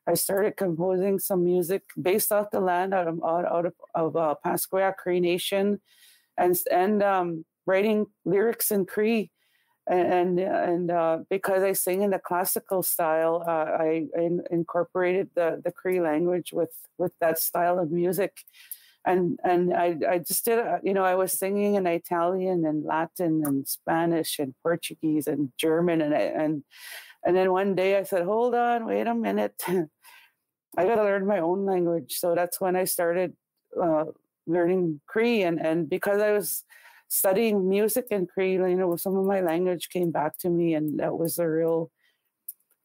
I 0.08 0.14
started 0.14 0.58
composing 0.58 1.20
some 1.20 1.44
music 1.44 1.84
based 2.02 2.32
off 2.32 2.52
the 2.52 2.62
land 2.62 2.94
out 2.94 3.08
of 3.08 3.22
out, 3.24 3.46
out 3.46 3.66
of, 3.66 3.74
of 3.96 4.16
uh, 4.16 4.36
Pasquia 4.46 4.96
Cree 4.96 5.20
Nation, 5.20 5.82
and 6.38 6.58
and 6.72 7.04
um, 7.04 7.46
writing 7.66 8.08
lyrics 8.26 8.72
in 8.72 8.86
Cree 8.86 9.32
and 9.90 10.40
and 10.40 10.92
uh, 10.92 11.20
because 11.30 11.64
I 11.64 11.74
sing 11.74 12.04
in 12.04 12.12
the 12.12 12.20
classical 12.20 12.84
style, 12.84 13.44
uh, 13.46 13.50
I, 13.52 14.06
I, 14.18 14.30
incorporated 14.52 15.30
the 15.36 15.62
the 15.64 15.72
Cree 15.72 16.00
language 16.00 16.54
with 16.54 16.72
with 16.98 17.12
that 17.20 17.40
style 17.40 17.80
of 17.80 17.90
music, 17.92 18.38
and 19.06 19.40
and 19.44 19.74
I 19.74 19.98
I 20.10 20.18
just 20.20 20.46
did 20.46 20.60
uh, 20.60 20.80
you 20.84 20.94
know 20.94 21.04
I 21.04 21.16
was 21.16 21.34
singing 21.34 21.76
in 21.76 21.88
Italian 21.88 22.66
and 22.66 22.84
Latin 22.84 23.44
and 23.46 23.68
Spanish 23.68 24.40
and 24.40 24.54
Portuguese 24.64 25.28
and 25.28 25.52
German 25.58 26.02
and 26.02 26.14
and 26.14 26.64
and 27.26 27.36
then 27.36 27.52
one 27.52 27.76
day 27.76 27.98
I 27.98 28.04
said, 28.04 28.24
hold 28.24 28.56
on, 28.56 28.86
wait 28.86 29.08
a 29.08 29.14
minute, 29.14 29.62
I 30.78 30.86
got 30.86 30.96
to 30.96 31.04
learn 31.04 31.26
my 31.26 31.40
own 31.40 31.66
language. 31.66 32.14
So 32.18 32.36
that's 32.36 32.62
when 32.62 32.76
I 32.76 32.86
started 32.86 33.34
uh, 33.82 34.06
learning 34.48 35.02
Cree, 35.08 35.44
and 35.44 35.60
and 35.60 35.90
because 35.90 36.22
I 36.22 36.32
was 36.32 36.64
studying 37.10 37.68
music 37.68 38.06
and 38.12 38.30
Cree, 38.30 38.54
you 38.54 38.76
know, 38.76 38.96
some 38.96 39.18
of 39.18 39.26
my 39.26 39.42
language 39.42 39.90
came 39.90 40.12
back 40.12 40.38
to 40.40 40.50
me, 40.50 40.74
and 40.74 41.00
that 41.00 41.18
was 41.18 41.40
a 41.40 41.48
real 41.48 41.92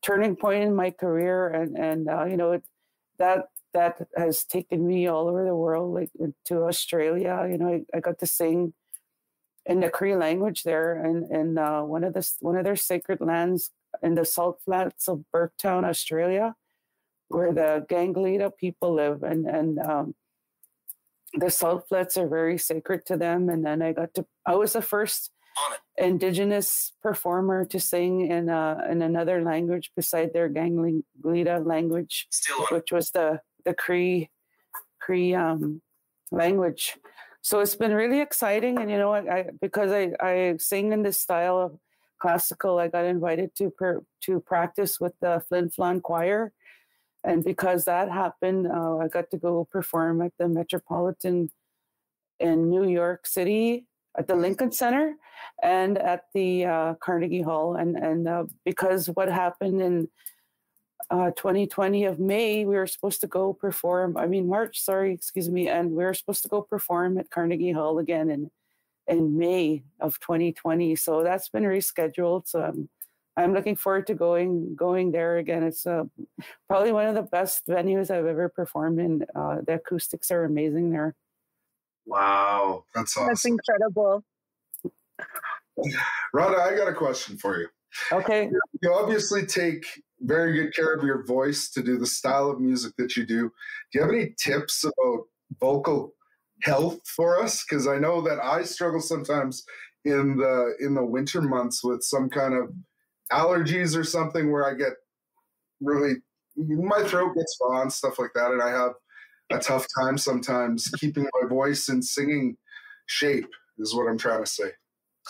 turning 0.02 0.37
point 0.37 0.64
in 0.64 0.75
my 0.75 0.90
career. 0.90 1.49
And 1.49 1.78
and 1.78 2.09
uh, 2.09 2.25
you 2.25 2.37
know, 2.37 2.52
it, 2.52 2.64
that 3.18 3.47
that 3.75 4.00
has 4.16 4.45
taken 4.45 4.87
me 4.87 5.07
all 5.07 5.28
over 5.28 5.45
the 5.45 5.54
world, 5.54 5.95
like 5.95 6.11
to 6.47 6.64
Australia. 6.64 7.47
You 7.50 7.59
know, 7.59 7.69
I, 7.69 7.97
I 7.97 8.00
got 8.00 8.19
to 8.21 8.26
sing 8.26 8.73
in 9.66 9.81
the 9.81 9.90
Cree 9.90 10.16
language 10.16 10.62
there, 10.62 10.95
and 10.95 11.25
and 11.31 11.59
uh, 11.59 11.83
one 11.83 12.04
of 12.04 12.14
the 12.14 12.28
one 12.40 12.57
of 12.57 12.64
their 12.64 12.76
sacred 12.76 13.21
lands 13.21 13.71
in 14.02 14.14
the 14.14 14.25
salt 14.25 14.61
flats 14.64 15.09
of 15.09 15.25
Burketown, 15.35 15.85
Australia, 15.85 16.54
where 17.28 17.52
the 17.52 17.87
Gangalida 17.88 18.50
people 18.57 18.95
live, 18.95 19.23
and 19.23 19.47
and 19.47 19.78
um, 19.78 20.14
the 21.35 21.50
salt 21.50 21.88
flats 21.88 22.16
are 22.16 22.28
very 22.28 22.59
sacred 22.59 23.07
to 23.07 23.16
them. 23.16 23.49
And 23.49 23.64
then 23.64 23.83
I 23.83 23.93
got 23.93 24.14
to, 24.14 24.26
I 24.47 24.54
was 24.54 24.73
the 24.73 24.83
first 24.83 25.31
indigenous 25.97 26.93
performer 27.02 27.64
to 27.64 27.78
sing 27.78 28.26
in 28.31 28.49
uh, 28.49 28.87
in 28.90 29.02
another 29.02 29.43
language 29.43 29.90
beside 29.97 30.33
their 30.33 30.49
Gangalida 30.49 31.64
language, 31.64 32.28
which 32.71 32.93
was 32.93 33.11
the 33.11 33.40
the 33.64 33.75
Cree 33.75 34.30
Cree 35.00 35.35
um, 35.35 35.83
language. 36.30 36.97
So 37.42 37.61
it's 37.61 37.75
been 37.75 37.92
really 37.92 38.21
exciting, 38.21 38.78
and 38.78 38.90
you 38.90 38.99
know, 38.99 39.12
I, 39.12 39.38
I 39.38 39.44
because 39.61 39.90
I 39.92 40.12
I 40.21 40.56
sing 40.59 40.92
in 40.92 41.02
this 41.02 41.21
style 41.21 41.59
of 41.59 41.78
classical, 42.18 42.78
I 42.78 42.88
got 42.88 43.04
invited 43.04 43.54
to 43.56 43.71
per, 43.71 44.02
to 44.23 44.40
practice 44.40 44.99
with 44.99 45.12
the 45.21 45.42
Flin 45.49 45.68
Flon 45.68 46.00
Choir, 46.00 46.52
and 47.23 47.44
because 47.44 47.85
that 47.85 48.11
happened, 48.11 48.66
uh, 48.66 48.99
I 48.99 49.09
got 49.09 49.30
to 49.30 49.37
go 49.37 49.68
perform 49.71 50.23
at 50.23 50.33
the 50.38 50.49
Metropolitan 50.49 51.50
in 52.40 52.71
New 52.71 52.88
York 52.88 53.26
City 53.26 53.87
at 54.16 54.28
the 54.28 54.37
Lincoln 54.37 54.73
Center 54.73 55.16
and 55.62 55.99
at 55.99 56.25
the 56.35 56.64
uh, 56.64 56.94
Carnegie 56.94 57.42
Hall. 57.42 57.76
And 57.76 57.97
and 57.97 58.28
uh, 58.28 58.44
because 58.64 59.06
what 59.09 59.28
happened 59.28 59.80
in 59.80 60.09
uh, 61.11 61.30
2020 61.32 62.04
of 62.04 62.18
May, 62.18 62.64
we 62.64 62.76
were 62.76 62.87
supposed 62.87 63.20
to 63.20 63.26
go 63.26 63.52
perform. 63.52 64.16
I 64.16 64.26
mean 64.26 64.49
March, 64.49 64.80
sorry, 64.80 65.12
excuse 65.12 65.50
me, 65.50 65.68
and 65.68 65.90
we 65.90 66.04
were 66.04 66.14
supposed 66.14 66.42
to 66.42 66.49
go 66.49 66.62
perform 66.62 67.18
at 67.18 67.30
Carnegie 67.30 67.73
Hall 67.73 67.99
again 67.99 68.30
in 68.30 68.50
in 69.06 69.37
May 69.37 69.82
of 70.00 70.18
2020. 70.20 70.96
So 70.96 71.23
that's 71.23 71.49
been 71.49 71.64
rescheduled. 71.64 72.49
So 72.49 72.62
I'm 72.62 72.88
I'm 73.37 73.52
looking 73.52 73.76
forward 73.76 74.06
to 74.08 74.14
going 74.14 74.75
going 74.76 75.12
there 75.12 75.38
again. 75.38 75.64
It's 75.64 75.87
uh, 75.87 76.04
probably 76.68 76.92
one 76.92 77.06
of 77.06 77.14
the 77.14 77.23
best 77.23 77.66
venues 77.66 78.11
I've 78.11 78.26
ever 78.26 78.49
performed 78.49 79.00
in. 79.00 79.26
Uh, 79.34 79.58
the 79.66 79.75
acoustics 79.75 80.30
are 80.30 80.44
amazing 80.44 80.90
there. 80.90 81.14
Wow, 82.06 82.84
that's 82.94 83.16
awesome. 83.16 83.28
That's 83.28 83.44
incredible. 83.44 84.25
Rhonda, 86.34 86.61
I 86.61 86.76
got 86.76 86.88
a 86.88 86.94
question 86.94 87.37
for 87.37 87.58
you. 87.58 87.68
Okay. 88.12 88.50
You 88.82 88.94
obviously 88.94 89.46
take 89.46 89.84
very 90.20 90.54
good 90.54 90.74
care 90.74 90.94
of 90.94 91.04
your 91.04 91.24
voice 91.24 91.70
to 91.70 91.82
do 91.82 91.98
the 91.98 92.06
style 92.06 92.50
of 92.50 92.60
music 92.60 92.94
that 92.98 93.16
you 93.16 93.26
do. 93.26 93.50
Do 93.92 93.98
you 93.98 94.00
have 94.02 94.10
any 94.10 94.34
tips 94.42 94.84
about 94.84 95.24
vocal 95.60 96.14
health 96.62 97.00
for 97.06 97.42
us? 97.42 97.64
Because 97.64 97.86
I 97.86 97.98
know 97.98 98.20
that 98.22 98.38
I 98.42 98.62
struggle 98.62 99.00
sometimes 99.00 99.64
in 100.04 100.36
the 100.36 100.74
in 100.80 100.94
the 100.94 101.04
winter 101.04 101.40
months 101.40 101.82
with 101.82 102.02
some 102.02 102.28
kind 102.28 102.54
of 102.54 102.72
allergies 103.32 103.96
or 103.96 104.04
something 104.04 104.52
where 104.52 104.68
I 104.68 104.74
get 104.74 104.92
really 105.80 106.14
my 106.56 107.02
throat 107.04 107.34
gets 107.34 107.58
gone, 107.60 107.90
stuff 107.90 108.18
like 108.18 108.30
that, 108.34 108.52
and 108.52 108.62
I 108.62 108.70
have 108.70 108.92
a 109.50 109.58
tough 109.58 109.86
time 110.00 110.16
sometimes 110.16 110.88
keeping 110.98 111.26
my 111.40 111.48
voice 111.48 111.88
and 111.88 112.04
singing 112.04 112.56
shape. 113.06 113.48
Is 113.78 113.94
what 113.94 114.08
I'm 114.08 114.18
trying 114.18 114.44
to 114.44 114.50
say. 114.50 114.70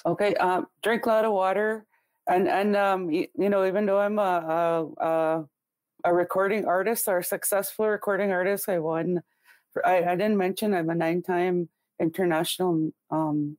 Okay, 0.04 0.34
um, 0.34 0.66
drink 0.82 1.06
a 1.06 1.08
lot 1.08 1.24
of 1.24 1.32
water, 1.32 1.86
and 2.28 2.48
and 2.48 2.76
um, 2.76 3.10
you, 3.10 3.26
you 3.36 3.48
know, 3.48 3.66
even 3.66 3.86
though 3.86 4.00
I'm 4.00 4.18
a, 4.18 4.88
a 4.98 5.44
a 6.04 6.14
recording 6.14 6.66
artist 6.66 7.08
or 7.08 7.18
a 7.18 7.24
successful 7.24 7.88
recording 7.88 8.30
artist, 8.32 8.68
I 8.68 8.78
won. 8.78 9.22
I, 9.84 10.04
I 10.04 10.16
didn't 10.16 10.36
mention 10.36 10.72
I'm 10.72 10.88
a 10.88 10.94
nine-time 10.94 11.68
international 12.00 12.92
um, 13.10 13.58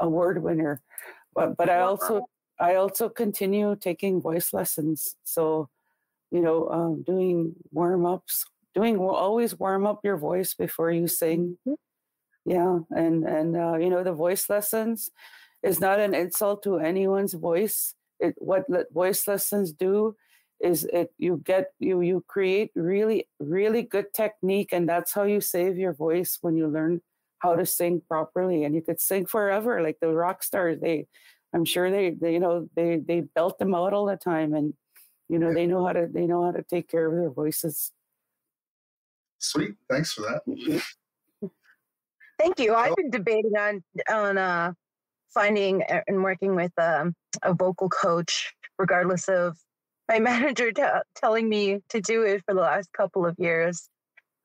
award 0.00 0.42
winner, 0.42 0.82
but 1.34 1.56
but 1.56 1.70
I 1.70 1.80
also 1.80 2.28
I 2.58 2.74
also 2.74 3.08
continue 3.08 3.76
taking 3.76 4.20
voice 4.20 4.52
lessons. 4.52 5.16
So 5.22 5.68
you 6.30 6.40
know, 6.40 6.68
um, 6.68 7.02
doing 7.02 7.54
warm 7.70 8.04
ups, 8.04 8.44
doing 8.74 8.98
always 8.98 9.58
warm 9.58 9.86
up 9.86 10.00
your 10.02 10.16
voice 10.16 10.54
before 10.54 10.90
you 10.90 11.06
sing. 11.06 11.58
Mm-hmm. 11.66 11.74
Yeah, 12.50 12.80
and 12.90 13.24
and 13.24 13.56
uh, 13.56 13.76
you 13.76 13.88
know 13.88 14.02
the 14.02 14.12
voice 14.12 14.50
lessons 14.50 15.10
is 15.64 15.80
not 15.80 15.98
an 15.98 16.14
insult 16.14 16.62
to 16.64 16.78
anyone's 16.78 17.34
voice. 17.34 17.94
It 18.20 18.34
what 18.38 18.68
le- 18.68 18.84
voice 18.92 19.26
lessons 19.26 19.72
do 19.72 20.14
is 20.60 20.84
it 20.92 21.12
you 21.18 21.42
get 21.44 21.72
you 21.78 22.00
you 22.00 22.24
create 22.28 22.70
really 22.74 23.28
really 23.40 23.82
good 23.82 24.12
technique, 24.14 24.70
and 24.72 24.88
that's 24.88 25.12
how 25.12 25.24
you 25.24 25.40
save 25.40 25.76
your 25.76 25.92
voice 25.92 26.38
when 26.40 26.56
you 26.56 26.68
learn 26.68 27.00
how 27.40 27.56
to 27.56 27.66
sing 27.66 28.02
properly. 28.08 28.64
And 28.64 28.74
you 28.74 28.82
could 28.82 29.00
sing 29.00 29.26
forever, 29.26 29.82
like 29.82 29.98
the 30.00 30.08
rock 30.08 30.42
stars. 30.42 30.78
They, 30.80 31.06
I'm 31.52 31.64
sure 31.64 31.90
they, 31.90 32.10
they 32.10 32.34
you 32.34 32.40
know 32.40 32.68
they 32.76 32.98
they 32.98 33.22
belt 33.22 33.58
them 33.58 33.74
out 33.74 33.92
all 33.92 34.06
the 34.06 34.16
time, 34.16 34.54
and 34.54 34.74
you 35.28 35.38
know 35.38 35.52
they 35.52 35.66
know 35.66 35.84
how 35.86 35.92
to 35.92 36.08
they 36.10 36.26
know 36.26 36.44
how 36.44 36.52
to 36.52 36.62
take 36.62 36.88
care 36.88 37.06
of 37.06 37.14
their 37.14 37.30
voices 37.30 37.90
sweet 39.38 39.74
thanks 39.90 40.12
for 40.12 40.22
that 40.22 40.42
mm-hmm. 40.46 41.46
thank 42.38 42.58
you 42.58 42.74
i've 42.74 42.94
been 42.96 43.10
debating 43.10 43.56
on 43.56 43.82
on 44.10 44.38
uh 44.38 44.72
finding 45.34 45.82
and 45.82 46.22
working 46.22 46.54
with 46.54 46.72
um, 46.78 47.14
a 47.42 47.52
vocal 47.52 47.88
coach 47.88 48.52
regardless 48.78 49.28
of 49.28 49.56
my 50.08 50.18
manager 50.30 50.72
t- 50.72 50.82
telling 51.16 51.48
me 51.48 51.80
to 51.88 52.00
do 52.00 52.22
it 52.22 52.42
for 52.46 52.54
the 52.54 52.60
last 52.60 52.88
couple 52.92 53.26
of 53.26 53.34
years 53.38 53.88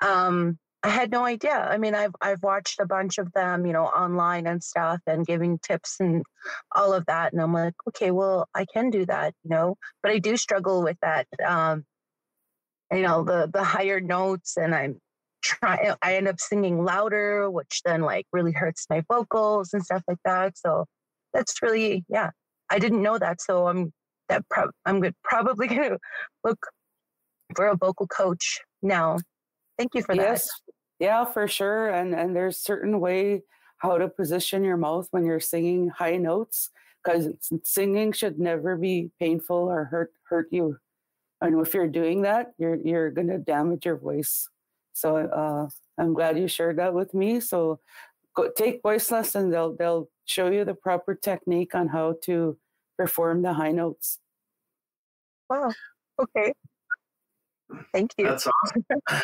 um 0.01 0.57
I 0.81 0.89
had 0.89 1.11
no 1.11 1.25
idea. 1.25 1.51
I 1.51 1.77
mean, 1.77 1.93
I've 1.93 2.15
I've 2.21 2.41
watched 2.41 2.79
a 2.79 2.85
bunch 2.85 3.17
of 3.17 3.31
them, 3.33 3.65
you 3.65 3.73
know, 3.73 3.85
online 3.85 4.47
and 4.47 4.63
stuff, 4.63 5.01
and 5.05 5.25
giving 5.25 5.59
tips 5.59 5.97
and 5.99 6.23
all 6.73 6.93
of 6.93 7.05
that. 7.07 7.33
And 7.33 7.41
I'm 7.41 7.53
like, 7.53 7.73
okay, 7.89 8.11
well, 8.11 8.47
I 8.55 8.65
can 8.65 8.89
do 8.89 9.05
that, 9.07 9.33
you 9.43 9.49
know. 9.49 9.75
But 10.01 10.13
I 10.13 10.19
do 10.19 10.37
struggle 10.37 10.81
with 10.81 10.97
that, 11.01 11.27
um, 11.45 11.83
you 12.91 13.01
know, 13.01 13.23
the 13.23 13.49
the 13.51 13.63
higher 13.63 13.99
notes, 13.99 14.55
and 14.57 14.73
I'm 14.73 15.01
trying. 15.41 15.93
I 16.01 16.15
end 16.15 16.27
up 16.27 16.39
singing 16.39 16.83
louder, 16.83 17.49
which 17.49 17.81
then 17.85 18.01
like 18.01 18.25
really 18.33 18.51
hurts 18.51 18.85
my 18.89 19.03
vocals 19.11 19.73
and 19.73 19.83
stuff 19.83 20.03
like 20.07 20.19
that. 20.25 20.57
So 20.57 20.85
that's 21.33 21.61
really, 21.61 22.05
yeah, 22.09 22.31
I 22.69 22.79
didn't 22.79 23.01
know 23.01 23.17
that. 23.17 23.41
So 23.41 23.67
I'm 23.67 23.93
that 24.29 24.43
pro- 24.49 24.71
I'm 24.85 25.01
good, 25.01 25.15
probably 25.23 25.67
gonna 25.67 25.97
look 26.43 26.59
for 27.55 27.67
a 27.67 27.75
vocal 27.75 28.07
coach 28.07 28.61
now 28.81 29.17
Thank 29.79 29.95
you 29.95 30.03
for 30.03 30.13
yes. 30.13 30.45
that. 30.45 30.73
Yeah, 30.99 31.23
for 31.23 31.47
sure. 31.47 31.89
And 31.89 32.13
and 32.13 32.35
there's 32.35 32.57
certain 32.57 32.99
way 32.99 33.43
how 33.77 33.97
to 33.97 34.09
position 34.09 34.65
your 34.65 34.75
mouth 34.75 35.07
when 35.11 35.25
you're 35.25 35.39
singing 35.39 35.87
high 35.87 36.17
notes 36.17 36.69
because 37.01 37.29
singing 37.63 38.11
should 38.11 38.37
never 38.37 38.75
be 38.75 39.11
painful 39.21 39.55
or 39.55 39.85
hurt 39.85 40.11
hurt 40.27 40.47
you. 40.51 40.77
And 41.39 41.65
if 41.65 41.73
you're 41.73 41.87
doing 41.87 42.23
that, 42.23 42.51
you're 42.57 42.75
you're 42.75 43.09
going 43.09 43.29
to 43.29 43.37
damage 43.37 43.85
your 43.85 43.95
voice. 43.95 44.49
So 44.99 45.17
uh, 45.17 45.67
I'm 45.97 46.13
glad 46.13 46.37
you 46.37 46.47
shared 46.47 46.77
that 46.77 46.93
with 46.93 47.13
me. 47.13 47.39
So 47.39 47.79
go 48.35 48.49
take 48.55 48.81
voice 48.81 49.11
lessons. 49.11 49.51
They'll 49.51 49.75
they'll 49.75 50.09
show 50.25 50.49
you 50.49 50.65
the 50.65 50.75
proper 50.75 51.15
technique 51.15 51.75
on 51.75 51.87
how 51.87 52.15
to 52.25 52.57
perform 52.97 53.41
the 53.41 53.53
high 53.53 53.71
notes. 53.71 54.19
Wow. 55.49 55.71
Okay. 56.21 56.53
Thank 57.93 58.11
you. 58.17 58.25
That's 58.25 58.47
awesome. 58.47 58.85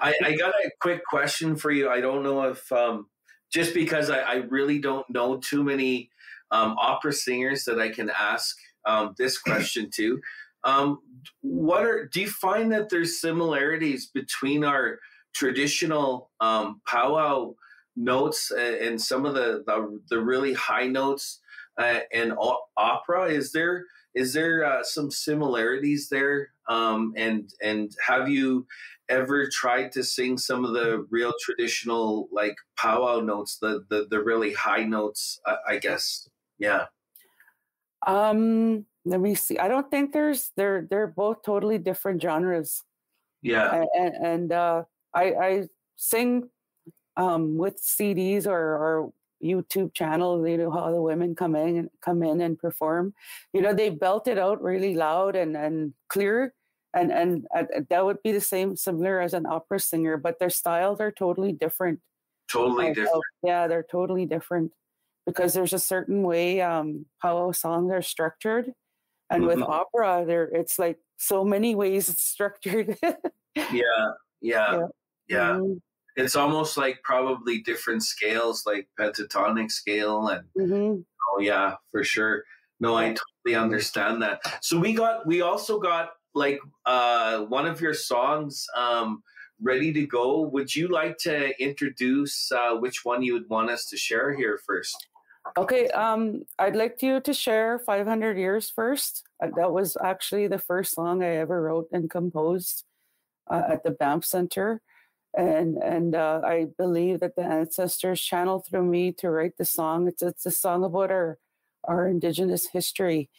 I, 0.00 0.14
I, 0.24 0.36
got 0.36 0.50
a 0.50 0.70
quick 0.80 1.02
question 1.04 1.56
for 1.56 1.70
you. 1.70 1.88
I 1.88 2.00
don't 2.00 2.22
know 2.22 2.42
if 2.42 2.70
um, 2.70 3.06
just 3.52 3.74
because 3.74 4.10
I, 4.10 4.20
I, 4.20 4.34
really 4.48 4.78
don't 4.78 5.08
know 5.10 5.38
too 5.38 5.64
many 5.64 6.10
um, 6.50 6.76
opera 6.78 7.12
singers 7.12 7.64
that 7.64 7.80
I 7.80 7.88
can 7.88 8.10
ask 8.10 8.56
um, 8.84 9.14
this 9.18 9.38
question 9.42 9.90
to. 9.96 10.20
Um, 10.64 11.00
what 11.40 11.84
are 11.84 12.06
do 12.06 12.20
you 12.20 12.30
find 12.30 12.72
that 12.72 12.88
there's 12.88 13.20
similarities 13.20 14.06
between 14.06 14.64
our 14.64 14.98
traditional 15.34 16.30
um, 16.40 16.80
powwow 16.86 17.54
notes 17.96 18.50
and 18.50 19.00
some 19.00 19.26
of 19.26 19.34
the 19.34 19.62
the, 19.66 20.00
the 20.10 20.20
really 20.20 20.54
high 20.54 20.86
notes 20.86 21.40
uh, 21.78 22.00
and 22.12 22.34
opera? 22.76 23.26
Is 23.26 23.52
there 23.52 23.84
is 24.14 24.32
there 24.32 24.64
uh, 24.64 24.82
some 24.82 25.10
similarities 25.10 26.08
there? 26.08 26.50
Um, 26.68 27.12
and 27.16 27.50
and 27.62 27.92
have 28.06 28.28
you 28.28 28.66
ever 29.08 29.48
tried 29.48 29.92
to 29.92 30.04
sing 30.04 30.38
some 30.38 30.64
of 30.64 30.72
the 30.72 31.06
real 31.10 31.32
traditional 31.40 32.28
like 32.32 32.56
powwow 32.76 33.20
notes, 33.20 33.58
the 33.60 33.84
the, 33.88 34.06
the 34.10 34.22
really 34.22 34.52
high 34.52 34.84
notes? 34.84 35.40
I, 35.46 35.56
I 35.70 35.78
guess. 35.78 36.28
Yeah. 36.58 36.86
Um. 38.06 38.86
Let 39.04 39.20
me 39.20 39.34
see. 39.34 39.58
I 39.58 39.68
don't 39.68 39.90
think 39.90 40.12
there's 40.12 40.50
they're 40.56 40.86
they're 40.88 41.06
both 41.06 41.42
totally 41.42 41.78
different 41.78 42.20
genres. 42.20 42.82
Yeah. 43.42 43.84
And 43.94 44.14
and 44.14 44.52
uh, 44.52 44.84
I 45.14 45.24
I 45.32 45.68
sing 45.96 46.50
um 47.16 47.56
with 47.56 47.82
CDs 47.82 48.46
or 48.46 48.58
or 48.58 49.12
YouTube 49.42 49.94
channel, 49.94 50.46
you 50.46 50.58
know 50.58 50.70
how 50.70 50.90
the 50.90 51.00
women 51.00 51.34
come 51.34 51.56
in 51.56 51.76
and 51.76 51.90
come 52.02 52.22
in 52.22 52.40
and 52.40 52.58
perform. 52.58 53.14
You 53.52 53.62
know, 53.62 53.72
they 53.72 53.88
belt 53.90 54.28
it 54.28 54.38
out 54.38 54.62
really 54.62 54.94
loud 54.94 55.36
and 55.36 55.56
and 55.56 55.94
clear, 56.08 56.54
and 56.94 57.10
and 57.10 57.46
uh, 57.54 57.64
that 57.88 58.04
would 58.04 58.22
be 58.22 58.32
the 58.32 58.40
same 58.40 58.76
similar 58.76 59.20
as 59.20 59.34
an 59.34 59.46
opera 59.46 59.80
singer, 59.80 60.16
but 60.16 60.38
their 60.38 60.50
styles 60.50 61.00
are 61.00 61.12
totally 61.12 61.52
different. 61.52 62.00
Totally 62.50 62.92
different. 62.92 63.22
yeah, 63.42 63.66
they're 63.66 63.86
totally 63.90 64.26
different 64.26 64.72
because 65.26 65.54
there's 65.54 65.72
a 65.72 65.78
certain 65.78 66.22
way 66.22 66.60
um, 66.60 67.06
how 67.18 67.52
songs 67.52 67.92
are 67.92 68.02
structured, 68.02 68.72
and 69.30 69.44
mm-hmm. 69.44 69.60
with 69.60 69.68
opera, 69.68 70.24
there 70.26 70.44
it's 70.44 70.78
like 70.78 70.98
so 71.16 71.44
many 71.44 71.74
ways 71.74 72.08
it's 72.08 72.22
structured. 72.22 72.96
yeah, 73.02 73.14
yeah, 73.54 74.12
yeah. 74.42 74.86
yeah. 75.28 75.50
Mm-hmm 75.52 75.78
it's 76.16 76.36
almost 76.36 76.76
like 76.76 77.02
probably 77.02 77.60
different 77.60 78.02
scales, 78.02 78.64
like 78.66 78.88
pentatonic 78.98 79.70
scale, 79.70 80.28
and 80.28 80.44
mm-hmm. 80.58 81.00
oh 81.00 81.40
yeah, 81.40 81.74
for 81.90 82.04
sure. 82.04 82.44
No, 82.80 82.96
I 82.96 83.14
totally 83.14 83.62
understand 83.62 84.22
that. 84.22 84.40
So 84.62 84.78
we 84.78 84.94
got, 84.94 85.26
we 85.26 85.42
also 85.42 85.78
got 85.78 86.10
like 86.34 86.60
uh, 86.86 87.40
one 87.40 87.66
of 87.66 87.80
your 87.80 87.92
songs 87.92 88.66
um, 88.74 89.22
ready 89.60 89.92
to 89.92 90.06
go. 90.06 90.40
Would 90.42 90.74
you 90.74 90.88
like 90.88 91.18
to 91.18 91.62
introduce 91.62 92.50
uh, 92.50 92.76
which 92.76 93.04
one 93.04 93.22
you 93.22 93.34
would 93.34 93.48
want 93.50 93.70
us 93.70 93.86
to 93.86 93.98
share 93.98 94.34
here 94.34 94.58
first? 94.66 95.08
Okay, 95.56 95.88
um, 95.88 96.42
I'd 96.58 96.76
like 96.76 97.02
you 97.02 97.20
to 97.20 97.34
share 97.34 97.78
500 97.78 98.38
Years 98.38 98.70
first. 98.70 99.24
Uh, 99.42 99.48
that 99.56 99.72
was 99.72 99.96
actually 100.02 100.46
the 100.46 100.58
first 100.58 100.94
song 100.94 101.22
I 101.22 101.36
ever 101.36 101.62
wrote 101.62 101.88
and 101.92 102.08
composed 102.08 102.84
uh, 103.50 103.62
at 103.68 103.82
the 103.82 103.90
Banff 103.90 104.24
Center 104.24 104.80
and 105.36 105.76
and 105.76 106.14
uh, 106.14 106.40
I 106.44 106.66
believe 106.76 107.20
that 107.20 107.36
the 107.36 107.44
ancestors 107.44 108.20
channeled 108.20 108.66
through 108.66 108.84
me 108.84 109.12
to 109.12 109.30
write 109.30 109.56
the 109.56 109.64
song. 109.64 110.08
It's 110.08 110.22
it's 110.22 110.46
a 110.46 110.50
song 110.50 110.84
about 110.84 111.10
our 111.10 111.38
our 111.84 112.08
indigenous 112.08 112.66
history, 112.66 113.30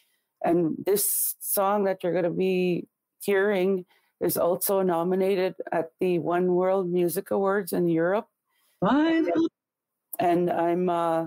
and 0.42 0.76
this 0.84 1.36
song 1.40 1.84
that 1.84 2.02
you're 2.02 2.12
going 2.12 2.24
to 2.24 2.30
be 2.30 2.88
hearing 3.20 3.84
is 4.20 4.36
also 4.36 4.82
nominated 4.82 5.54
at 5.70 5.90
the 6.00 6.18
One 6.18 6.54
World 6.54 6.90
Music 6.90 7.30
Awards 7.30 7.72
in 7.72 7.88
Europe. 7.88 8.26
And 10.18 10.50
I'm 10.50 10.88
uh, 10.88 11.26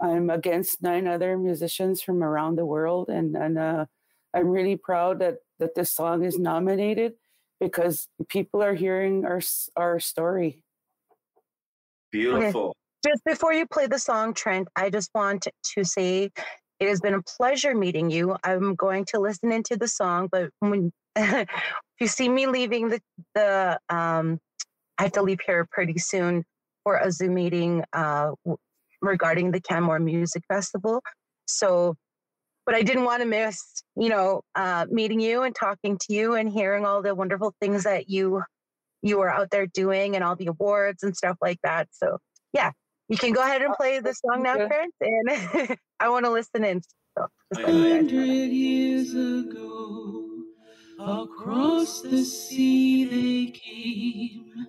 I'm 0.00 0.30
against 0.30 0.82
nine 0.82 1.06
other 1.06 1.38
musicians 1.38 2.02
from 2.02 2.22
around 2.22 2.56
the 2.56 2.66
world, 2.66 3.08
and 3.08 3.36
and 3.36 3.58
uh, 3.58 3.86
I'm 4.34 4.48
really 4.48 4.76
proud 4.76 5.18
that 5.20 5.38
that 5.58 5.74
this 5.74 5.92
song 5.92 6.24
is 6.24 6.38
nominated 6.38 7.14
because 7.60 8.08
people 8.28 8.62
are 8.62 8.74
hearing 8.74 9.24
our 9.24 9.40
our 9.76 10.00
story. 10.00 10.62
Beautiful. 12.10 12.68
Okay. 13.04 13.12
Just 13.12 13.24
before 13.24 13.52
you 13.52 13.66
play 13.66 13.86
the 13.86 13.98
song, 13.98 14.32
Trent, 14.34 14.68
I 14.76 14.90
just 14.90 15.10
want 15.14 15.48
to 15.74 15.84
say 15.84 16.30
it 16.78 16.88
has 16.88 17.00
been 17.00 17.14
a 17.14 17.22
pleasure 17.22 17.74
meeting 17.74 18.10
you. 18.10 18.36
I'm 18.44 18.74
going 18.74 19.04
to 19.06 19.18
listen 19.18 19.52
into 19.52 19.76
the 19.76 19.88
song, 19.88 20.28
but 20.30 20.50
when 20.60 20.92
if 21.16 21.48
you 22.00 22.06
see 22.06 22.28
me 22.28 22.46
leaving 22.46 22.88
the 22.88 23.00
the 23.34 23.78
um, 23.88 24.40
I 24.98 25.04
have 25.04 25.12
to 25.12 25.22
leave 25.22 25.40
here 25.44 25.66
pretty 25.70 25.98
soon 25.98 26.44
for 26.84 26.96
a 26.96 27.10
Zoom 27.10 27.34
meeting 27.34 27.84
uh, 27.92 28.32
regarding 29.02 29.50
the 29.50 29.60
Canmore 29.60 29.98
Music 29.98 30.42
Festival. 30.48 31.02
So 31.46 31.96
but 32.64 32.74
I 32.74 32.82
didn't 32.82 33.04
want 33.04 33.22
to 33.22 33.28
miss, 33.28 33.82
you 33.96 34.08
know, 34.08 34.42
uh, 34.54 34.86
meeting 34.88 35.20
you 35.20 35.42
and 35.42 35.54
talking 35.54 35.98
to 35.98 36.14
you 36.14 36.34
and 36.34 36.48
hearing 36.48 36.84
all 36.84 37.02
the 37.02 37.14
wonderful 37.14 37.54
things 37.60 37.84
that 37.84 38.08
you 38.08 38.42
you 39.02 39.20
are 39.20 39.30
out 39.30 39.50
there 39.50 39.66
doing 39.66 40.14
and 40.14 40.22
all 40.22 40.36
the 40.36 40.46
awards 40.46 41.02
and 41.02 41.16
stuff 41.16 41.36
like 41.40 41.58
that. 41.64 41.88
So 41.90 42.18
yeah, 42.52 42.70
you 43.08 43.16
can 43.16 43.32
go 43.32 43.42
ahead 43.42 43.62
and 43.62 43.74
play 43.74 43.98
the 43.98 44.14
song 44.14 44.44
now, 44.44 44.56
Prince, 44.66 44.94
and 45.00 45.76
I 46.00 46.08
want 46.08 46.24
to 46.24 46.30
listen 46.30 46.64
in. 46.64 46.82
So, 47.18 47.26
hundred 47.54 48.50
years 48.52 49.12
ago, 49.12 50.44
across 50.98 52.00
the 52.02 52.24
sea 52.24 53.04
they 53.04 53.50
came, 53.50 54.66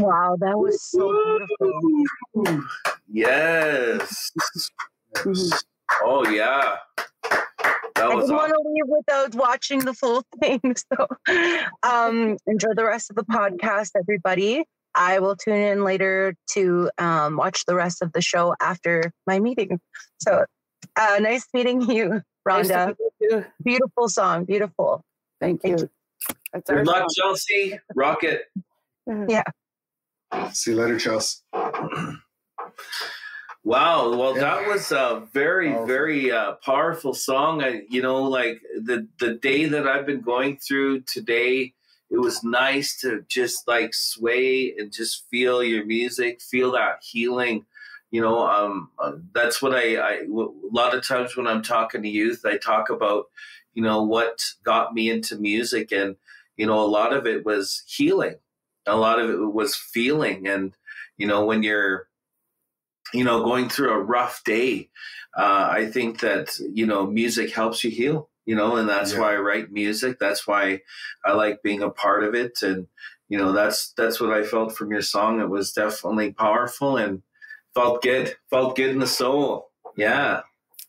Wow, 0.00 0.36
that 0.40 0.58
was 0.58 0.82
so 0.82 1.46
beautiful. 2.34 2.64
Yes. 3.08 4.32
Oh 6.02 6.28
yeah. 6.28 6.76
That 7.94 8.10
I 8.10 8.14
was 8.14 8.26
didn't 8.26 8.36
want 8.36 8.52
to 8.52 8.68
leave 8.68 8.84
without 8.88 9.34
watching 9.36 9.78
the 9.78 9.94
full 9.94 10.24
thing. 10.40 10.60
So 10.74 11.06
um, 11.84 12.36
enjoy 12.46 12.74
the 12.74 12.84
rest 12.84 13.08
of 13.08 13.16
the 13.16 13.22
podcast, 13.24 13.90
everybody. 13.96 14.64
I 14.96 15.20
will 15.20 15.36
tune 15.36 15.54
in 15.54 15.84
later 15.84 16.34
to 16.54 16.90
um, 16.98 17.36
watch 17.36 17.64
the 17.66 17.74
rest 17.76 18.02
of 18.02 18.12
the 18.12 18.20
show 18.20 18.54
after 18.60 19.12
my 19.26 19.38
meeting. 19.38 19.78
So 20.20 20.44
uh, 20.96 21.18
nice 21.20 21.46
meeting 21.54 21.82
you, 21.82 22.20
Rhonda. 22.46 22.88
meet 22.88 23.30
you. 23.30 23.44
Beautiful 23.62 24.08
song, 24.08 24.44
beautiful. 24.44 25.02
Thank 25.40 25.62
Thank 25.62 25.80
you. 25.80 25.90
That's 26.52 26.68
our 26.68 26.76
Good 26.78 26.86
luck, 26.88 26.96
song. 26.96 27.08
Chelsea. 27.16 27.78
Rocket. 27.94 28.42
Yeah. 29.28 29.44
See 30.52 30.72
you 30.72 30.76
later, 30.76 30.98
Chelsea. 30.98 31.38
Wow. 33.64 34.14
Well, 34.16 34.34
Yeah. 34.34 34.42
that 34.42 34.68
was 34.68 34.92
a 34.92 35.26
very, 35.32 35.70
Powerful. 35.70 35.86
very 35.88 36.30
uh, 36.30 36.52
powerful 36.64 37.14
song. 37.14 37.64
I, 37.64 37.82
you 37.88 38.00
know, 38.00 38.22
like 38.22 38.62
the 38.80 39.08
the 39.18 39.34
day 39.34 39.64
that 39.66 39.88
I've 39.88 40.06
been 40.06 40.20
going 40.20 40.58
through 40.58 41.00
today, 41.00 41.74
it 42.08 42.18
was 42.18 42.44
nice 42.44 43.00
to 43.00 43.24
just 43.28 43.66
like 43.66 43.92
sway 43.92 44.72
and 44.78 44.92
just 44.92 45.28
feel 45.30 45.64
your 45.64 45.84
music, 45.84 46.40
feel 46.40 46.70
that 46.72 47.02
healing. 47.02 47.66
You 48.12 48.20
know, 48.20 48.46
um, 48.46 48.90
uh, 49.00 49.14
that's 49.34 49.60
what 49.60 49.74
I, 49.74 49.96
I. 49.96 50.12
A 50.22 50.26
lot 50.70 50.94
of 50.94 51.04
times 51.04 51.36
when 51.36 51.48
I'm 51.48 51.62
talking 51.62 52.02
to 52.04 52.08
youth, 52.08 52.42
I 52.46 52.58
talk 52.58 52.88
about, 52.88 53.26
you 53.74 53.82
know, 53.82 54.04
what 54.04 54.44
got 54.62 54.94
me 54.94 55.10
into 55.10 55.34
music, 55.36 55.90
and 55.90 56.14
you 56.56 56.66
know, 56.66 56.78
a 56.80 56.86
lot 56.86 57.12
of 57.12 57.26
it 57.26 57.44
was 57.44 57.82
healing 57.88 58.36
a 58.86 58.96
lot 58.96 59.18
of 59.18 59.30
it 59.30 59.52
was 59.52 59.74
feeling, 59.76 60.46
and 60.48 60.74
you 61.18 61.26
know, 61.26 61.44
when 61.44 61.62
you're 61.62 62.08
you 63.12 63.24
know 63.24 63.42
going 63.44 63.68
through 63.68 63.90
a 63.92 63.98
rough 64.02 64.42
day, 64.44 64.90
uh, 65.36 65.68
I 65.70 65.86
think 65.86 66.20
that 66.20 66.58
you 66.58 66.86
know 66.86 67.06
music 67.06 67.52
helps 67.52 67.84
you 67.84 67.90
heal. 67.90 68.28
You 68.44 68.54
know, 68.54 68.76
and 68.76 68.88
that's 68.88 69.12
Yeah. 69.12 69.20
why 69.20 69.34
I 69.34 69.38
write 69.38 69.72
music. 69.72 70.18
That's 70.20 70.46
why 70.46 70.82
I 71.24 71.32
like 71.32 71.62
being 71.62 71.82
a 71.82 71.90
part 71.90 72.22
of 72.22 72.34
it, 72.34 72.62
and 72.62 72.86
you 73.28 73.38
know, 73.38 73.52
that's 73.52 73.92
that's 73.96 74.20
what 74.20 74.30
I 74.32 74.44
felt 74.44 74.76
from 74.76 74.90
your 74.92 75.02
song. 75.02 75.40
It 75.40 75.50
was 75.50 75.72
definitely 75.72 76.32
powerful 76.32 76.96
and 76.96 77.22
felt 77.74 78.02
good. 78.02 78.36
Felt 78.50 78.76
good 78.76 78.90
in 78.90 79.00
the 79.00 79.06
soul. 79.06 79.70
Yeah. 79.96 80.42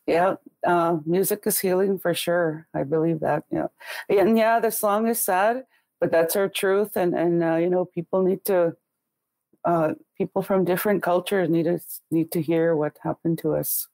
Yeah, 0.05 0.36
uh, 0.65 0.97
music 1.05 1.43
is 1.47 1.60
healing 1.60 1.97
for 1.99 2.13
sure. 2.13 2.65
I 2.73 2.83
believe 2.83 3.19
that. 3.21 3.43
Yeah, 3.51 3.67
and 4.07 4.38
yeah, 4.38 4.60
the 4.60 4.71
song 4.71 5.07
is 5.07 5.19
sad, 5.19 5.65
but 5.99 6.12
that's 6.12 6.36
our 6.36 6.49
truth. 6.49 6.95
And 6.95 7.13
and 7.13 7.43
uh, 7.43 7.55
you 7.55 7.69
know, 7.69 7.86
people 7.86 8.23
need 8.23 8.45
to, 8.45 8.75
uh, 9.65 9.93
people 10.17 10.41
from 10.41 10.65
different 10.65 11.03
cultures 11.03 11.49
need 11.49 11.63
to 11.63 11.79
need 12.12 12.31
to 12.31 12.41
hear 12.41 12.75
what 12.75 12.97
happened 13.01 13.39
to 13.39 13.55
us. 13.55 13.88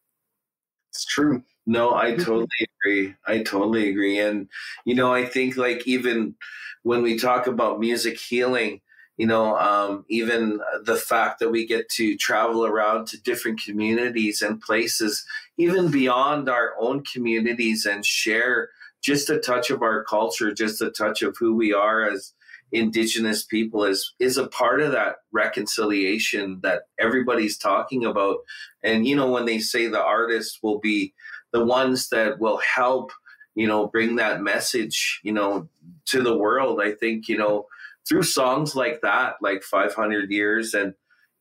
It's 0.89 1.05
true. 1.05 1.43
No, 1.65 1.95
I 1.95 2.15
totally 2.15 2.47
agree. 2.83 3.15
I 3.25 3.41
totally 3.41 3.89
agree. 3.89 4.19
And, 4.19 4.49
you 4.85 4.93
know, 4.93 5.13
I 5.13 5.25
think 5.25 5.55
like 5.55 5.87
even 5.87 6.35
when 6.83 7.01
we 7.01 7.17
talk 7.17 7.47
about 7.47 7.79
music 7.79 8.19
healing, 8.19 8.81
you 9.17 9.25
know, 9.25 9.57
um, 9.57 10.05
even 10.09 10.59
the 10.83 10.97
fact 10.97 11.39
that 11.39 11.49
we 11.49 11.65
get 11.65 11.87
to 11.89 12.17
travel 12.17 12.65
around 12.65 13.07
to 13.07 13.21
different 13.21 13.61
communities 13.63 14.41
and 14.41 14.59
places, 14.59 15.25
even 15.57 15.89
beyond 15.89 16.49
our 16.49 16.73
own 16.79 17.03
communities, 17.05 17.85
and 17.85 18.05
share 18.05 18.69
just 19.03 19.29
a 19.29 19.39
touch 19.39 19.69
of 19.69 19.83
our 19.83 20.03
culture, 20.03 20.53
just 20.53 20.81
a 20.81 20.89
touch 20.89 21.21
of 21.21 21.37
who 21.37 21.55
we 21.55 21.73
are 21.73 22.09
as 22.09 22.33
indigenous 22.71 23.43
people 23.43 23.83
is 23.83 24.13
is 24.19 24.37
a 24.37 24.47
part 24.47 24.81
of 24.81 24.91
that 24.93 25.17
reconciliation 25.31 26.59
that 26.63 26.83
everybody's 26.99 27.57
talking 27.57 28.03
about. 28.05 28.37
And 28.83 29.05
you 29.05 29.15
know 29.15 29.29
when 29.29 29.45
they 29.45 29.59
say 29.59 29.87
the 29.87 30.03
artists 30.03 30.59
will 30.63 30.79
be 30.79 31.13
the 31.51 31.63
ones 31.63 32.09
that 32.09 32.39
will 32.39 32.57
help 32.57 33.11
you 33.55 33.67
know 33.67 33.87
bring 33.87 34.15
that 34.15 34.41
message 34.41 35.19
you 35.23 35.31
know 35.31 35.69
to 36.05 36.21
the 36.21 36.35
world 36.35 36.81
i 36.81 36.91
think 36.91 37.27
you 37.27 37.37
know 37.37 37.67
through 38.07 38.23
songs 38.23 38.75
like 38.75 39.01
that 39.01 39.35
like 39.41 39.63
500 39.63 40.31
years 40.31 40.73
and 40.73 40.93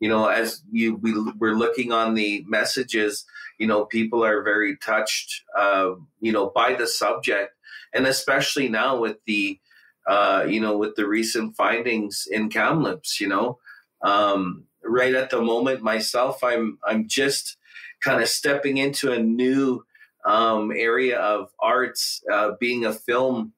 you 0.03 0.09
know 0.09 0.27
as 0.27 0.65
you 0.73 0.97
we 0.97 1.15
we're 1.39 1.55
looking 1.55 1.93
on 1.93 2.15
the 2.15 2.45
messages 2.49 3.25
you 3.59 3.69
know 3.69 3.85
people 3.85 4.25
are 4.25 4.43
very 4.43 4.77
touched 4.77 5.45
uh, 5.57 5.93
you 6.21 6.33
know 6.33 6.51
by 6.55 6.75
the 6.75 6.87
subject. 6.87 7.55
And 7.95 8.07
especially 8.07 8.69
now 8.69 8.99
with 8.99 9.19
the 9.27 9.61
uh, 10.07 10.45
you 10.49 10.61
know 10.61 10.77
with 10.77 10.97
the 10.97 11.07
recent 11.07 11.57
findings 11.57 12.27
in 12.29 12.49
kamloops 12.49 13.21
you 13.21 13.29
know 13.29 13.59
um, 14.03 14.65
right 14.83 15.15
at 15.15 15.31
the 15.31 15.41
moment 15.41 15.83
myself 15.83 16.43
i'm 16.43 16.79
i'm 16.85 17.07
just 17.07 17.57
kind 18.01 18.21
of 18.21 18.29
stepping 18.29 18.79
into 18.79 19.13
a 19.13 19.23
new 19.23 19.85
um, 20.27 20.73
area 20.75 21.19
of 21.21 21.51
arts 21.61 22.23
uh, 22.33 22.53
being 22.59 22.85
a 22.85 22.93
film 22.93 23.53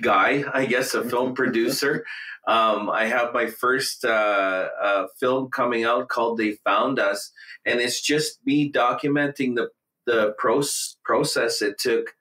guy 0.00 0.44
i 0.52 0.66
guess 0.66 0.94
a 0.94 1.02
film 1.02 1.34
producer. 1.34 2.04
Um, 2.46 2.88
i 2.90 3.06
have 3.06 3.34
my 3.34 3.46
first 3.46 4.04
uh, 4.04 4.68
uh, 4.82 5.06
film 5.18 5.50
coming 5.50 5.84
out 5.84 6.08
called 6.08 6.38
they 6.38 6.52
found 6.64 6.98
us 6.98 7.32
and 7.66 7.80
it's 7.80 8.00
just 8.00 8.44
me 8.44 8.70
documenting 8.70 9.54
the 9.54 9.70
the 10.06 10.34
pros- 10.38 10.96
process 11.04 11.62
it 11.62 11.78
took 11.78 12.14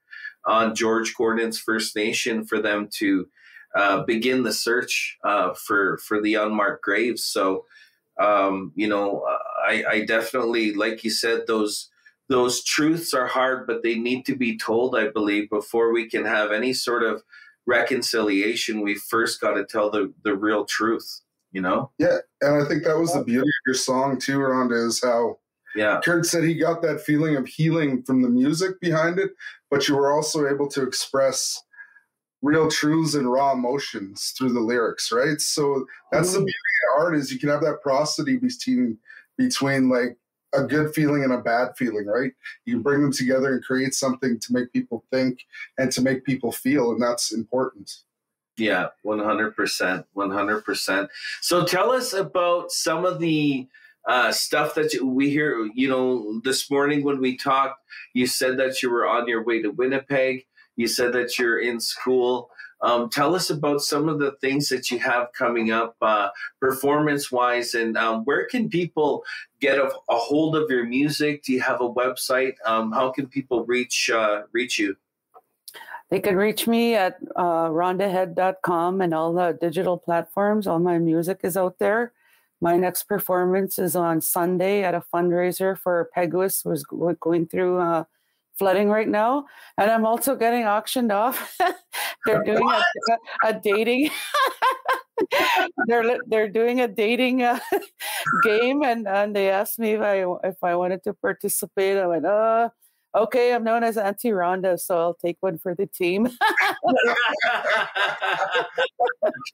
on 0.45 0.75
george 0.75 1.13
gordon's 1.15 1.59
first 1.59 1.95
nation 1.95 2.45
for 2.45 2.59
them 2.61 2.89
to 2.99 3.27
uh, 3.75 4.03
begin 4.03 4.43
the 4.43 4.53
search 4.53 5.17
uh, 5.23 5.53
for 5.53 5.97
for 5.99 6.21
the 6.21 6.35
unmarked 6.35 6.83
graves. 6.83 7.23
So 7.23 7.65
um, 8.19 8.71
you 8.75 8.87
know 8.87 9.23
I, 9.67 9.83
I 9.87 10.05
definitely 10.05 10.73
like 10.73 11.03
you 11.03 11.11
said 11.11 11.41
those 11.47 11.89
those 12.29 12.63
truths 12.63 13.13
are 13.13 13.27
hard 13.27 13.67
but 13.67 13.83
they 13.83 13.95
need 13.95 14.25
to 14.25 14.35
be 14.35 14.57
told 14.57 14.97
i 14.97 15.07
believe 15.07 15.49
before 15.49 15.93
we 15.93 16.09
can 16.09 16.25
have 16.25 16.51
any 16.51 16.73
sort 16.73 17.03
of 17.03 17.23
reconciliation 17.67 18.81
we 18.81 18.95
first 18.95 19.39
got 19.41 19.53
to 19.53 19.65
tell 19.65 19.89
the 19.91 20.13
the 20.23 20.33
real 20.33 20.65
truth 20.65 21.21
you 21.51 21.61
know 21.61 21.91
Yeah, 21.99 22.17
and 22.41 22.63
I 22.63 22.65
think 22.67 22.83
that 22.83 22.97
was 22.97 23.13
the 23.13 23.23
beauty 23.23 23.47
of 23.47 23.67
your 23.67 23.75
song 23.75 24.17
too, 24.19 24.39
Rhonda, 24.39 24.87
is 24.87 25.01
how 25.03 25.37
yeah 25.75 25.99
Kurt 26.03 26.25
said 26.25 26.43
he 26.43 26.55
got 26.55 26.81
that 26.81 27.01
feeling 27.01 27.35
of 27.35 27.45
healing 27.47 28.01
from 28.03 28.21
the 28.21 28.29
music 28.29 28.79
behind 28.79 29.19
it, 29.19 29.31
but 29.69 29.87
you 29.87 29.95
were 29.95 30.11
also 30.11 30.47
able 30.47 30.67
to 30.69 30.81
express 30.83 31.61
real 32.41 32.69
truths 32.69 33.15
and 33.15 33.31
raw 33.31 33.51
emotions 33.51 34.33
through 34.37 34.53
the 34.53 34.59
lyrics, 34.59 35.11
right? 35.11 35.41
So 35.41 35.85
that's 36.11 36.33
the 36.33 36.39
Mhm. 36.39 36.45
beauty 36.45 36.77
of 36.95 37.01
art 37.03 37.15
is 37.15 37.31
you 37.33 37.39
can 37.39 37.49
have 37.49 37.61
that 37.61 37.81
prosody 37.81 38.37
between 38.37 38.97
between 39.37 39.89
like 39.89 40.17
a 40.57 40.63
good 40.63 40.93
feeling 40.93 41.23
and 41.23 41.33
a 41.33 41.37
bad 41.37 41.77
feeling, 41.77 42.05
right? 42.05 42.31
You 42.65 42.75
can 42.75 42.81
bring 42.81 43.01
them 43.01 43.11
together 43.11 43.53
and 43.53 43.63
create 43.63 43.93
something 43.93 44.39
to 44.39 44.53
make 44.53 44.73
people 44.73 45.03
think 45.11 45.45
and 45.77 45.91
to 45.91 46.01
make 46.01 46.25
people 46.25 46.51
feel, 46.51 46.91
and 46.91 47.01
that's 47.01 47.33
important. 47.33 47.91
Yeah, 48.57 48.87
100%. 49.05 50.05
100%. 50.15 51.07
So 51.41 51.63
tell 51.63 51.91
us 51.91 52.13
about 52.13 52.71
some 52.71 53.05
of 53.05 53.19
the 53.19 53.67
uh, 54.07 54.31
stuff 54.31 54.73
that 54.75 54.93
you, 54.93 55.05
we 55.05 55.29
hear. 55.29 55.69
You 55.75 55.89
know, 55.89 56.41
this 56.43 56.71
morning 56.71 57.03
when 57.03 57.19
we 57.19 57.37
talked, 57.37 57.79
you 58.13 58.25
said 58.25 58.57
that 58.57 58.81
you 58.81 58.89
were 58.89 59.07
on 59.07 59.27
your 59.27 59.43
way 59.43 59.61
to 59.61 59.69
Winnipeg. 59.69 60.45
You 60.75 60.87
said 60.87 61.13
that 61.13 61.37
you're 61.37 61.59
in 61.59 61.79
school. 61.79 62.49
Um, 62.81 63.09
tell 63.09 63.33
us 63.33 63.49
about 63.49 63.81
some 63.81 64.07
of 64.07 64.19
the 64.19 64.33
things 64.39 64.69
that 64.69 64.91
you 64.91 64.99
have 64.99 65.33
coming 65.33 65.71
up 65.71 65.95
uh, 66.01 66.29
performance 66.59 67.31
wise, 67.31 67.73
and 67.73 67.97
um, 67.97 68.23
where 68.25 68.45
can 68.45 68.69
people 68.69 69.23
get 69.59 69.79
a, 69.79 69.87
a 70.09 70.15
hold 70.15 70.55
of 70.55 70.69
your 70.69 70.85
music? 70.85 71.43
Do 71.43 71.53
you 71.53 71.61
have 71.61 71.81
a 71.81 71.89
website? 71.89 72.53
Um, 72.65 72.91
how 72.91 73.11
can 73.11 73.27
people 73.27 73.65
reach 73.65 74.09
uh, 74.13 74.43
reach 74.51 74.77
you? 74.77 74.95
They 76.09 76.19
can 76.19 76.37
reach 76.37 76.67
me 76.67 76.95
at 76.95 77.17
uh, 77.35 77.67
rhondahead.com 77.67 79.01
and 79.01 79.13
all 79.13 79.33
the 79.33 79.57
digital 79.59 79.97
platforms. 79.97 80.65
All 80.65 80.79
my 80.79 80.99
music 80.99 81.41
is 81.43 81.57
out 81.57 81.79
there. 81.79 82.13
My 82.61 82.77
next 82.77 83.03
performance 83.03 83.77
is 83.77 83.95
on 83.95 84.21
Sunday 84.21 84.83
at 84.83 84.95
a 84.95 85.03
fundraiser 85.13 85.77
for 85.77 86.09
Peguis, 86.15 86.63
who's 86.63 86.83
go- 86.83 87.13
going 87.19 87.47
through 87.47 87.79
uh, 87.79 88.05
flooding 88.57 88.89
right 88.89 89.07
now. 89.07 89.45
And 89.77 89.89
I'm 89.89 90.05
also 90.05 90.35
getting 90.35 90.63
auctioned 90.65 91.11
off. 91.11 91.57
they're 92.25 92.43
doing 92.43 92.69
a, 92.69 92.83
a 93.43 93.53
dating. 93.53 94.09
they're 95.87 96.17
they're 96.27 96.49
doing 96.49 96.81
a 96.81 96.87
dating 96.87 97.43
uh, 97.43 97.59
game, 98.43 98.83
and, 98.83 99.07
and 99.07 99.35
they 99.35 99.49
asked 99.49 99.79
me 99.79 99.93
if 99.93 100.01
I 100.01 100.25
if 100.43 100.63
I 100.63 100.75
wanted 100.75 101.03
to 101.03 101.13
participate. 101.13 101.97
I 101.97 102.07
went, 102.07 102.25
uh, 102.25 102.69
okay, 103.15 103.53
I'm 103.53 103.63
known 103.63 103.83
as 103.83 103.97
Auntie 103.97 104.29
Rhonda, 104.29 104.79
so 104.79 104.97
I'll 104.97 105.13
take 105.15 105.37
one 105.39 105.57
for 105.57 105.75
the 105.75 105.87
team. 105.87 106.29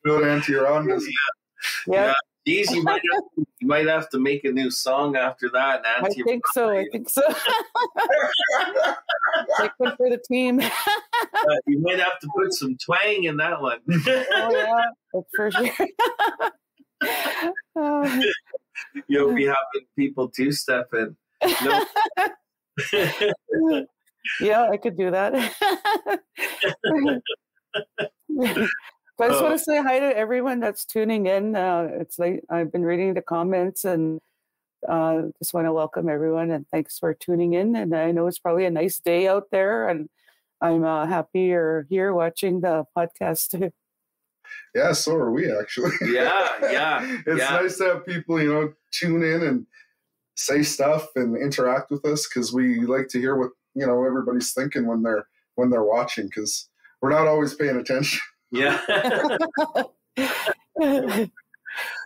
Good 0.05 0.27
Auntie 0.27 0.53
Rhonda's. 0.53 1.07
yeah, 1.87 2.13
Geez, 2.45 2.69
you 2.71 2.83
might 2.83 3.01
have, 3.13 3.23
you 3.59 3.67
might 3.67 3.87
have 3.87 4.09
to 4.09 4.19
make 4.19 4.43
a 4.43 4.51
new 4.51 4.69
song 4.69 5.15
after 5.15 5.49
that, 5.51 5.81
I 5.85 6.09
think 6.09 6.43
so. 6.53 6.69
I 6.69 6.85
think 6.91 7.09
so. 7.09 7.21
take 9.59 9.71
one 9.77 9.95
for 9.95 10.09
the 10.09 10.19
team. 10.27 10.61
Uh, 11.35 11.55
you 11.65 11.79
might 11.79 11.99
have 11.99 12.19
to 12.19 12.27
put 12.35 12.53
some 12.53 12.77
twang 12.77 13.23
in 13.25 13.35
that 13.37 13.59
one. 13.59 13.79
oh 13.89 14.51
yeah, 14.51 14.83
that's 15.13 15.27
for 15.35 15.51
sure. 15.51 15.69
Uh, 17.75 18.21
You'll 19.07 19.33
be 19.33 19.43
having 19.45 19.87
people 19.97 20.29
two 20.29 20.51
step 20.53 20.87
in. 20.93 21.17
No. 21.65 21.85
yeah, 24.39 24.69
I 24.69 24.77
could 24.77 24.95
do 24.95 25.11
that. 25.11 25.33
But 29.17 29.25
I 29.25 29.29
just 29.29 29.43
want 29.43 29.57
to 29.57 29.63
say 29.63 29.81
hi 29.81 29.99
to 29.99 30.17
everyone 30.17 30.59
that's 30.59 30.85
tuning 30.85 31.27
in. 31.27 31.55
Uh, 31.55 31.87
it's 31.99 32.17
late. 32.17 32.41
I've 32.49 32.71
been 32.71 32.83
reading 32.83 33.13
the 33.13 33.21
comments 33.21 33.85
and 33.85 34.19
uh, 34.87 35.23
just 35.37 35.53
want 35.53 35.67
to 35.67 35.73
welcome 35.73 36.09
everyone 36.09 36.49
and 36.49 36.67
thanks 36.69 36.97
for 36.97 37.13
tuning 37.13 37.53
in. 37.53 37.75
And 37.75 37.95
I 37.95 38.11
know 38.11 38.25
it's 38.27 38.39
probably 38.39 38.65
a 38.65 38.71
nice 38.71 38.99
day 38.99 39.27
out 39.27 39.45
there, 39.51 39.87
and 39.87 40.09
I'm 40.61 40.83
uh, 40.83 41.05
happy 41.05 41.41
you're 41.41 41.85
here 41.89 42.13
watching 42.13 42.61
the 42.61 42.85
podcast 42.97 43.49
too. 43.49 43.71
Yeah, 44.73 44.93
so 44.93 45.15
are 45.15 45.31
we 45.31 45.51
actually. 45.51 45.91
Yeah, 46.01 46.47
yeah, 46.61 47.17
it's 47.27 47.39
yeah. 47.39 47.49
nice 47.49 47.77
to 47.77 47.85
have 47.85 48.05
people, 48.05 48.41
you 48.41 48.51
know, 48.51 48.73
tune 48.91 49.23
in 49.23 49.43
and 49.43 49.67
say 50.35 50.63
stuff 50.63 51.07
and 51.15 51.37
interact 51.37 51.91
with 51.91 52.03
us 52.05 52.27
because 52.27 52.51
we 52.51 52.81
like 52.81 53.07
to 53.09 53.19
hear 53.19 53.35
what 53.35 53.51
you 53.75 53.85
know 53.85 54.03
everybody's 54.03 54.53
thinking 54.53 54.87
when 54.87 55.03
they're 55.03 55.27
when 55.55 55.69
they're 55.69 55.83
watching 55.83 56.25
because 56.25 56.67
we're 57.01 57.11
not 57.11 57.27
always 57.27 57.53
paying 57.53 57.77
attention. 57.77 58.19
Yeah. 58.53 58.79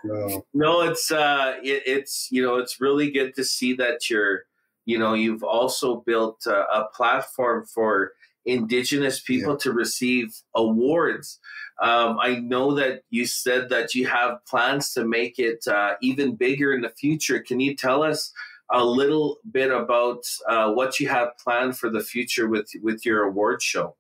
No. 0.03 0.45
no, 0.53 0.81
it's 0.81 1.11
uh, 1.11 1.55
it, 1.61 1.83
it's 1.85 2.29
you 2.31 2.41
know, 2.41 2.55
it's 2.55 2.79
really 2.79 3.11
good 3.11 3.35
to 3.35 3.43
see 3.43 3.73
that 3.73 4.09
you're, 4.09 4.43
you 4.85 4.97
know, 4.97 5.13
you've 5.13 5.43
also 5.43 5.97
built 6.05 6.45
a, 6.45 6.63
a 6.71 6.87
platform 6.95 7.65
for 7.65 8.13
Indigenous 8.45 9.19
people 9.19 9.57
to 9.57 9.73
receive 9.73 10.33
awards. 10.55 11.39
Um, 11.81 12.17
I 12.21 12.35
know 12.35 12.73
that 12.75 13.03
you 13.09 13.25
said 13.25 13.69
that 13.69 13.93
you 13.93 14.07
have 14.07 14.45
plans 14.45 14.93
to 14.93 15.03
make 15.03 15.37
it 15.37 15.67
uh, 15.67 15.95
even 16.01 16.35
bigger 16.35 16.73
in 16.73 16.81
the 16.81 16.89
future. 16.89 17.39
Can 17.39 17.59
you 17.59 17.75
tell 17.75 18.03
us 18.03 18.31
a 18.71 18.83
little 18.83 19.37
bit 19.51 19.71
about 19.71 20.23
uh, 20.47 20.71
what 20.71 20.99
you 20.99 21.09
have 21.09 21.37
planned 21.43 21.77
for 21.77 21.89
the 21.89 22.01
future 22.01 22.47
with 22.47 22.69
with 22.81 23.05
your 23.05 23.23
award 23.23 23.61
show? 23.61 23.95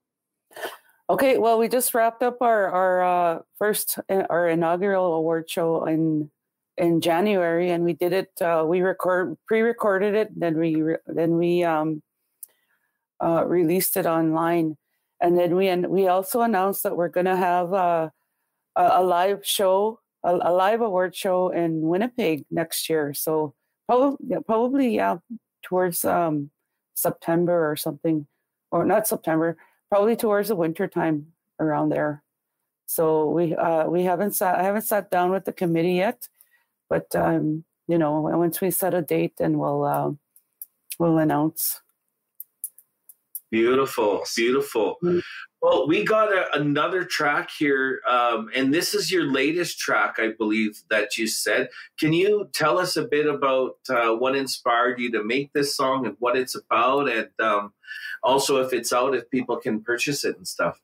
Okay, 1.09 1.37
well, 1.37 1.57
we 1.57 1.69
just 1.69 1.93
wrapped 1.93 2.21
up 2.21 2.41
our 2.41 2.67
our 2.67 3.01
uh, 3.03 3.39
first 3.57 3.97
uh, 4.09 4.23
our 4.29 4.49
inaugural 4.49 5.13
award 5.13 5.49
show 5.49 5.85
in 5.85 6.29
in 6.77 6.99
January, 6.99 7.71
and 7.71 7.85
we 7.85 7.93
did 7.93 8.11
it. 8.11 8.29
Uh, 8.41 8.65
we 8.67 8.81
record 8.81 9.37
pre-recorded 9.47 10.15
it, 10.15 10.37
then 10.37 10.57
we 10.57 10.83
then 11.07 11.37
we 11.37 11.63
um, 11.63 12.03
uh, 13.23 13.45
released 13.45 13.95
it 13.95 14.05
online, 14.05 14.75
and 15.21 15.37
then 15.37 15.55
we 15.55 15.69
and 15.69 15.87
we 15.87 16.07
also 16.07 16.41
announced 16.41 16.83
that 16.83 16.97
we're 16.97 17.07
going 17.07 17.25
to 17.25 17.37
have 17.37 17.73
uh, 17.73 18.09
a, 18.75 18.89
a 18.99 19.03
live 19.03 19.45
show, 19.45 20.01
a, 20.25 20.35
a, 20.35 20.51
live 20.51 20.81
award 20.81 21.15
show 21.15 21.49
in 21.49 21.81
Winnipeg 21.81 22.45
next 22.51 22.89
year. 22.89 23.13
So 23.13 23.53
probably 23.87 24.17
yeah, 24.27 24.39
probably 24.45 24.95
yeah 24.95 25.17
towards 25.63 26.03
um, 26.03 26.51
September 26.95 27.71
or 27.71 27.77
something, 27.77 28.27
or 28.71 28.83
not 28.83 29.07
September 29.07 29.57
probably 29.89 30.15
towards 30.15 30.49
the 30.49 30.55
winter 30.55 30.87
time 30.87 31.33
around 31.59 31.89
there. 31.89 32.23
So 32.85 33.29
we 33.29 33.55
uh, 33.55 33.87
we 33.87 34.03
haven't 34.03 34.33
sat 34.33 34.57
I 34.59 34.63
haven't 34.63 34.83
sat 34.83 35.11
down 35.11 35.31
with 35.31 35.45
the 35.45 35.53
committee 35.53 35.95
yet, 35.95 36.27
but 36.89 37.13
um, 37.15 37.65
you 37.87 37.97
know 37.97 38.21
once 38.21 38.61
we 38.61 38.71
set 38.71 38.93
a 38.93 39.01
date, 39.01 39.33
then 39.37 39.57
we'll 39.57 39.83
uh, 39.83 40.11
we'll 40.99 41.17
announce. 41.17 41.81
Beautiful, 43.49 44.23
beautiful. 44.35 44.97
Mm-hmm. 45.03 45.19
Well, 45.61 45.87
we 45.87 46.03
got 46.03 46.31
a, 46.33 46.59
another 46.59 47.03
track 47.03 47.49
here, 47.57 48.01
um, 48.07 48.49
and 48.53 48.73
this 48.73 48.93
is 48.93 49.11
your 49.11 49.23
latest 49.23 49.79
track, 49.79 50.15
I 50.19 50.31
believe 50.37 50.83
that 50.89 51.17
you 51.17 51.27
said. 51.27 51.69
Can 51.97 52.13
you 52.13 52.49
tell 52.53 52.77
us 52.77 52.97
a 52.97 53.07
bit 53.07 53.25
about 53.25 53.77
uh, 53.89 54.09
what 54.09 54.35
inspired 54.35 54.99
you 54.99 55.11
to 55.13 55.23
make 55.23 55.53
this 55.53 55.75
song 55.75 56.05
and 56.05 56.15
what 56.19 56.35
it's 56.35 56.55
about, 56.55 57.09
and 57.09 57.29
um, 57.39 57.73
also 58.21 58.61
if 58.61 58.73
it's 58.73 58.91
out, 58.91 59.15
if 59.15 59.29
people 59.31 59.55
can 59.57 59.81
purchase 59.81 60.25
it 60.25 60.37
and 60.37 60.47
stuff? 60.47 60.79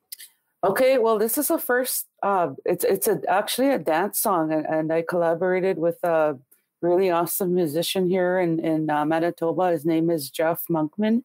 Okay, 0.64 0.98
well, 0.98 1.20
this 1.20 1.38
is 1.38 1.50
the 1.50 1.60
first. 1.60 2.08
Uh, 2.24 2.52
it's 2.66 2.86
it's 2.86 3.08
a, 3.08 3.20
actually 3.28 3.70
a 3.70 3.80
dance 3.80 4.20
song, 4.20 4.54
and, 4.54 4.66
and, 4.66 4.94
I 4.94 5.02
collaborated 5.02 5.78
with 5.78 6.02
a 6.04 6.40
really 6.82 7.12
awesome 7.12 7.54
musician 7.54 8.10
here 8.10 8.40
in 8.40 8.60
in 8.60 8.90
uh, 8.90 9.04
Manitoba. 9.04 9.72
His 9.72 9.86
name 9.86 10.10
is 10.10 10.30
Jeff 10.30 10.64
Monkman 10.70 11.24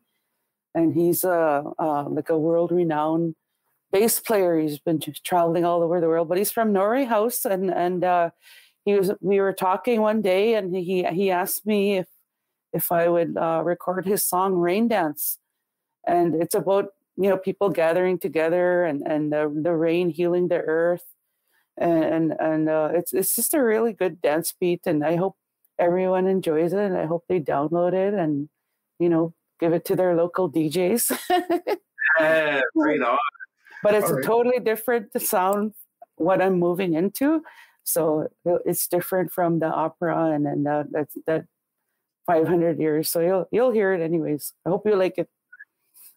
and 0.78 0.94
he's 0.94 1.24
a 1.24 1.64
uh, 1.78 2.04
like 2.08 2.30
a 2.30 2.38
world 2.38 2.72
renowned 2.72 3.34
bass 3.92 4.20
player. 4.20 4.58
He's 4.58 4.78
been 4.78 5.00
traveling 5.24 5.64
all 5.64 5.82
over 5.82 6.00
the 6.00 6.08
world, 6.08 6.28
but 6.28 6.38
he's 6.38 6.52
from 6.52 6.72
Norway 6.72 7.04
House, 7.04 7.44
and 7.44 7.70
and 7.72 8.04
uh, 8.04 8.30
he 8.84 8.94
was. 8.94 9.12
We 9.20 9.40
were 9.40 9.52
talking 9.52 10.00
one 10.00 10.22
day, 10.22 10.54
and 10.54 10.74
he 10.76 11.04
he 11.04 11.30
asked 11.30 11.66
me 11.66 11.98
if 11.98 12.08
if 12.72 12.92
I 12.92 13.08
would 13.08 13.36
uh, 13.36 13.62
record 13.64 14.06
his 14.06 14.22
song 14.24 14.54
"Rain 14.54 14.88
Dance," 14.88 15.38
and 16.06 16.34
it's 16.42 16.54
about 16.54 16.86
you 17.16 17.30
know 17.30 17.38
people 17.38 17.70
gathering 17.70 18.18
together 18.18 18.84
and 18.84 19.02
and 19.06 19.32
the, 19.32 19.52
the 19.62 19.74
rain 19.74 20.10
healing 20.10 20.48
the 20.48 20.60
earth, 20.60 21.06
and 21.76 22.04
and, 22.04 22.32
and 22.40 22.68
uh, 22.68 22.90
it's 22.94 23.12
it's 23.14 23.34
just 23.36 23.54
a 23.54 23.62
really 23.62 23.92
good 23.92 24.20
dance 24.22 24.54
beat, 24.58 24.82
and 24.86 25.04
I 25.04 25.16
hope 25.16 25.36
everyone 25.78 26.26
enjoys 26.26 26.72
it, 26.72 26.80
and 26.80 26.96
I 26.96 27.06
hope 27.06 27.24
they 27.28 27.40
download 27.40 27.94
it, 27.94 28.14
and 28.14 28.48
you 28.98 29.08
know 29.08 29.34
give 29.60 29.72
it 29.72 29.84
to 29.86 29.96
their 29.96 30.14
local 30.14 30.50
DJs. 30.50 31.18
yeah, 32.20 32.60
right 32.74 33.02
on. 33.02 33.18
But 33.82 33.94
it's 33.94 34.06
All 34.06 34.12
a 34.12 34.14
right. 34.16 34.24
totally 34.24 34.60
different 34.60 35.20
sound 35.20 35.74
what 36.16 36.42
I'm 36.42 36.58
moving 36.58 36.94
into. 36.94 37.42
So 37.84 38.28
it's 38.44 38.86
different 38.86 39.32
from 39.32 39.60
the 39.60 39.66
opera 39.66 40.32
and 40.32 40.44
then 40.44 40.64
that 40.64 40.88
that's 40.90 41.16
that 41.26 41.46
500 42.26 42.78
years. 42.78 43.08
So 43.08 43.20
you'll 43.20 43.46
you'll 43.50 43.70
hear 43.70 43.94
it 43.94 44.02
anyways. 44.02 44.52
I 44.66 44.68
hope 44.68 44.82
you 44.84 44.96
like 44.96 45.18
it. 45.18 45.28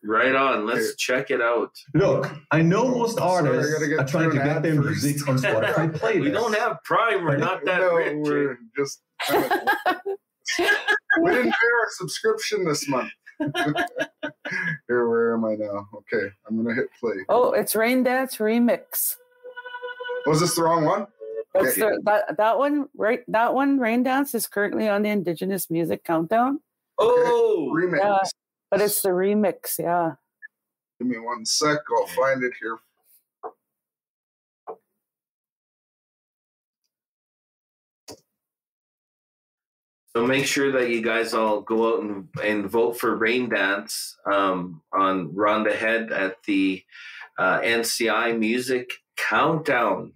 Right 0.04 0.36
on. 0.36 0.66
Let's 0.66 0.96
check 0.96 1.30
it 1.30 1.42
out. 1.42 1.78
Look, 1.94 2.28
I 2.50 2.64
know 2.64 2.88
most 2.88 3.20
artists 3.20 3.72
Sorry, 3.72 3.94
are 3.94 4.04
trying 4.04 4.32
to 4.32 4.38
get 4.38 4.64
their 4.64 4.76
first. 4.76 5.04
music 5.04 5.28
on 5.28 5.38
Spotify 5.38 5.92
playlist. 5.92 6.22
we 6.22 6.32
don't 6.32 6.58
have 6.58 6.78
Prime. 6.84 7.24
We're 7.24 7.38
not 7.38 7.64
that 7.66 7.82
no, 7.82 7.96
rich. 7.96 8.16
We're 8.18 8.58
just. 8.76 9.02
we 9.30 11.30
didn't 11.30 11.52
pay 11.52 11.52
our 11.52 11.88
subscription 11.92 12.66
this 12.66 12.90
month. 12.90 13.12
Here, 14.88 15.10
where 15.10 15.34
am 15.34 15.46
I 15.46 15.56
now? 15.56 15.88
Okay, 15.96 16.28
I'm 16.48 16.58
gonna 16.62 16.76
hit 16.76 16.88
play. 17.00 17.16
Oh, 17.30 17.52
it's 17.52 17.76
Rain 17.76 18.04
Dance 18.04 18.38
Remix. 18.38 19.16
Was 20.26 20.40
this 20.40 20.56
the 20.56 20.64
wrong 20.64 20.86
one? 20.86 21.08
That's 21.54 21.76
the, 21.76 22.00
that 22.06 22.38
that 22.38 22.58
one 22.58 22.88
right. 22.96 23.22
That 23.28 23.54
one, 23.54 23.80
Rain 23.80 24.04
Dance, 24.04 24.36
is 24.36 24.48
currently 24.48 24.88
on 24.88 25.02
the 25.02 25.10
Indigenous 25.10 25.70
Music 25.70 26.04
Countdown. 26.04 26.62
Oh, 26.98 27.72
remix. 27.76 28.00
Yeah, 28.00 28.20
but 28.70 28.82
it's 28.82 29.02
the 29.02 29.10
remix. 29.10 29.80
Yeah. 29.80 30.14
Give 31.00 31.08
me 31.08 31.18
one 31.18 31.46
sec. 31.46 31.80
I'll 31.98 32.08
find 32.08 32.44
it 32.44 32.54
here 32.60 32.78
So 40.16 40.28
make 40.28 40.46
sure 40.46 40.74
that 40.74 40.90
you 40.90 41.02
guys 41.02 41.34
all 41.34 41.62
go 41.62 41.94
out 41.94 42.04
and, 42.04 42.28
and 42.44 42.70
vote 42.70 43.00
for 43.00 43.16
Rain 43.16 43.48
Dance 43.48 44.18
um, 44.26 44.82
on 44.92 45.30
Rhonda 45.30 45.74
Head 45.74 46.12
at 46.12 46.44
the 46.44 46.84
uh, 47.38 47.62
NCI 47.62 48.38
Music 48.38 48.92
Countdown. 49.16 50.14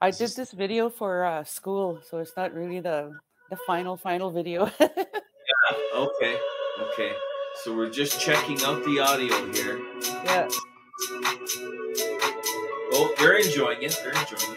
I 0.00 0.10
did 0.10 0.30
this 0.36 0.52
video 0.52 0.90
for 0.90 1.24
uh, 1.24 1.42
school, 1.42 2.00
so 2.08 2.18
it's 2.18 2.36
not 2.36 2.54
really 2.54 2.80
the 2.80 3.12
the 3.50 3.56
final 3.66 3.96
final 3.96 4.30
video. 4.30 4.70
yeah. 4.80 4.96
Okay. 5.94 6.38
Okay. 6.80 7.12
So 7.64 7.74
we're 7.74 7.90
just 7.90 8.20
checking 8.20 8.62
out 8.62 8.84
the 8.84 9.00
audio 9.00 9.52
here. 9.52 9.80
Yeah. 10.24 10.48
Oh, 12.98 13.14
they're 13.18 13.36
enjoying 13.36 13.82
it. 13.82 14.00
They're 14.02 14.14
enjoying 14.14 14.56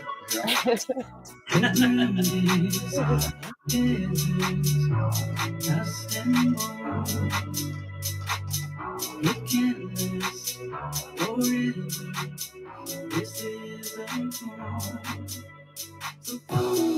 it. 16.49 16.85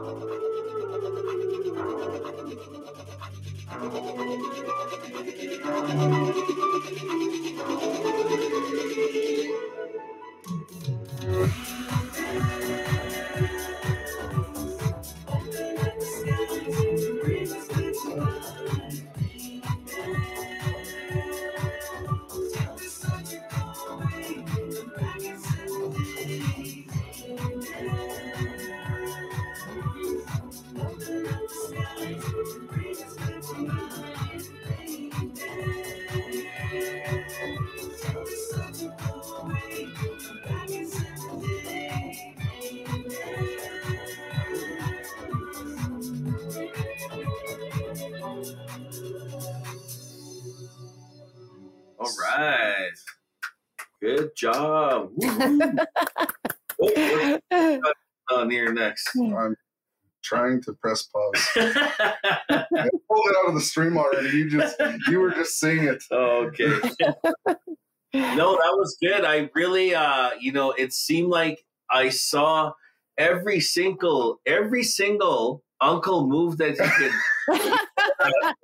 All 0.00 0.30
trying 60.60 60.74
to 60.74 60.80
press 60.80 61.02
pause. 61.02 61.48
I 61.56 62.88
pulled 63.08 63.26
it 63.26 63.36
out 63.42 63.48
of 63.48 63.54
the 63.54 63.60
stream 63.60 63.96
already. 63.96 64.30
You 64.30 64.50
just 64.50 64.76
you 65.08 65.20
were 65.20 65.30
just 65.30 65.58
saying 65.58 65.84
it. 65.84 66.02
okay. 66.10 66.66
no, 68.14 68.52
that 68.52 68.74
was 68.76 68.96
good. 69.00 69.24
I 69.24 69.50
really 69.54 69.94
uh 69.94 70.30
you 70.38 70.52
know, 70.52 70.72
it 70.72 70.92
seemed 70.92 71.28
like 71.28 71.64
I 71.90 72.08
saw 72.08 72.72
every 73.18 73.60
single 73.60 74.40
every 74.46 74.82
single 74.82 75.62
uncle 75.80 76.26
move 76.26 76.58
that 76.58 76.72
he 76.72 76.76
could 76.76 77.12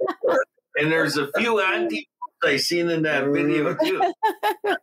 and 0.76 0.92
there's 0.92 1.16
a 1.16 1.30
few 1.38 1.60
auntie 1.60 2.08
I 2.44 2.58
seen 2.58 2.90
in 2.90 3.02
that 3.02 3.26
video 3.28 3.74
too. 3.74 4.00
Yeah, 4.64 4.76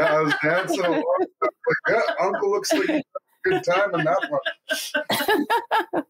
I 0.00 0.20
was 0.22 0.34
dancing 0.42 0.84
along. 0.84 1.26
Like, 1.42 1.50
yeah, 1.88 2.00
Uncle 2.20 2.50
looks 2.50 2.72
like 2.72 2.88
a 2.88 3.02
good 3.42 3.64
time 3.64 3.94
in 3.94 4.04
that 4.04 4.30
one. 4.30 6.04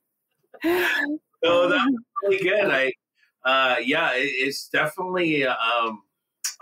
No, 1.45 1.69
that 1.69 1.85
was 1.91 2.01
really 2.23 2.39
good. 2.39 2.71
I 2.71 2.93
uh 3.45 3.77
yeah, 3.83 4.13
it, 4.15 4.27
it's 4.29 4.69
definitely 4.69 5.45
um 5.45 6.03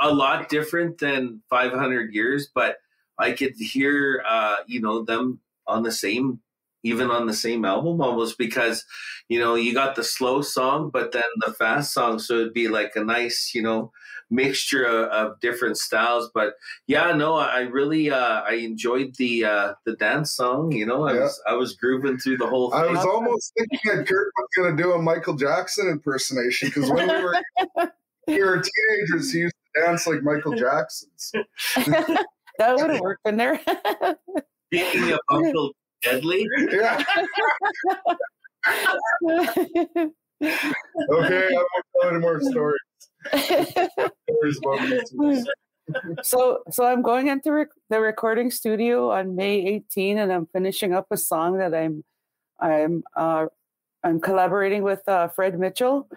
a 0.01 0.13
lot 0.13 0.49
different 0.49 0.99
than 0.99 1.43
500 1.51 2.15
years, 2.15 2.49
but 2.55 2.77
I 3.19 3.33
could 3.33 3.55
hear 3.59 4.25
uh 4.27 4.57
you 4.67 4.81
know 4.81 5.05
them 5.05 5.41
on 5.67 5.83
the 5.83 5.93
same 5.93 6.41
even 6.83 7.11
on 7.11 7.27
the 7.27 7.35
same 7.35 7.65
album 7.65 8.01
almost 8.01 8.39
because 8.39 8.85
you 9.29 9.39
know 9.39 9.55
you 9.55 9.75
got 9.75 9.97
the 9.97 10.05
slow 10.05 10.41
song 10.43 10.91
but 10.91 11.13
then 11.13 11.23
the 11.47 11.53
fast 11.53 11.93
song 11.93 12.19
so 12.19 12.35
it'd 12.35 12.53
be 12.55 12.69
like 12.69 12.93
a 12.97 13.05
nice 13.05 13.53
you 13.55 13.63
know 13.63 13.93
mixture 14.33 14.85
of, 14.85 15.09
of 15.09 15.41
different 15.41 15.77
styles 15.77 16.31
but 16.33 16.55
yeah 16.87 17.13
no 17.13 17.35
i 17.35 17.61
really 17.63 18.11
uh 18.11 18.43
i 18.43 18.53
enjoyed 18.53 19.13
the 19.17 19.45
uh 19.45 19.75
the 19.85 19.97
dance 19.97 20.31
song 20.31 20.71
you 20.71 20.87
know 20.87 21.03
i 21.05 21.13
Yeah. 21.15 21.21
was 21.23 21.43
i 21.49 21.53
was 21.55 21.75
grooving 21.75 22.17
through 22.19 22.37
the 22.39 22.47
whole 22.47 22.71
thing 22.71 22.81
I 22.81 22.87
was 22.87 23.05
almost 23.05 23.53
thinking 23.59 23.81
that 23.97 24.07
Kurt 24.07 24.33
was 24.37 24.49
going 24.57 24.77
to 24.77 24.83
do 24.83 24.93
a 24.93 25.03
Michael 25.03 25.35
Jackson 25.35 25.89
impersonation 25.89 26.69
because 26.69 26.91
when 26.91 27.09
we 27.09 27.23
were, 27.23 27.35
we 28.29 28.43
were 28.43 28.63
teenagers, 28.63 29.33
he 29.33 29.41
used 29.41 29.55
to 29.75 29.81
dance 29.83 30.07
like 30.07 30.23
Michael 30.23 30.55
Jackson's. 30.55 31.33
that 32.59 32.77
would 32.77 32.91
have 32.91 33.01
worked 33.01 33.27
in 33.27 33.37
there. 33.37 33.61
speaking 34.73 35.13
of 35.13 35.19
uncle 35.29 35.73
deadly 36.03 36.49
Yeah. 36.73 37.03
Okay, 40.43 41.49
I 41.49 41.53
won't 41.53 41.87
tell 42.01 42.11
any 42.11 42.19
more 42.19 42.41
stories. 42.41 42.81
Stories 44.53 45.47
so 46.23 46.63
so 46.71 46.85
i'm 46.85 47.03
going 47.03 47.29
into 47.29 47.53
rec- 47.53 47.69
the 47.89 48.01
recording 48.01 48.51
studio 48.51 49.11
on 49.11 49.35
may 49.37 49.67
18 49.67 50.19
and 50.19 50.33
i'm 50.33 50.47
finishing 50.47 50.93
up 50.95 51.07
a 51.11 51.17
song 51.17 51.59
that 51.59 51.75
i'm 51.75 52.05
i'm 52.61 53.03
uh 53.17 53.47
i'm 54.05 54.21
collaborating 54.21 54.83
with 54.83 55.07
uh 55.09 55.29
fred 55.29 55.59
mitchell 55.59 56.09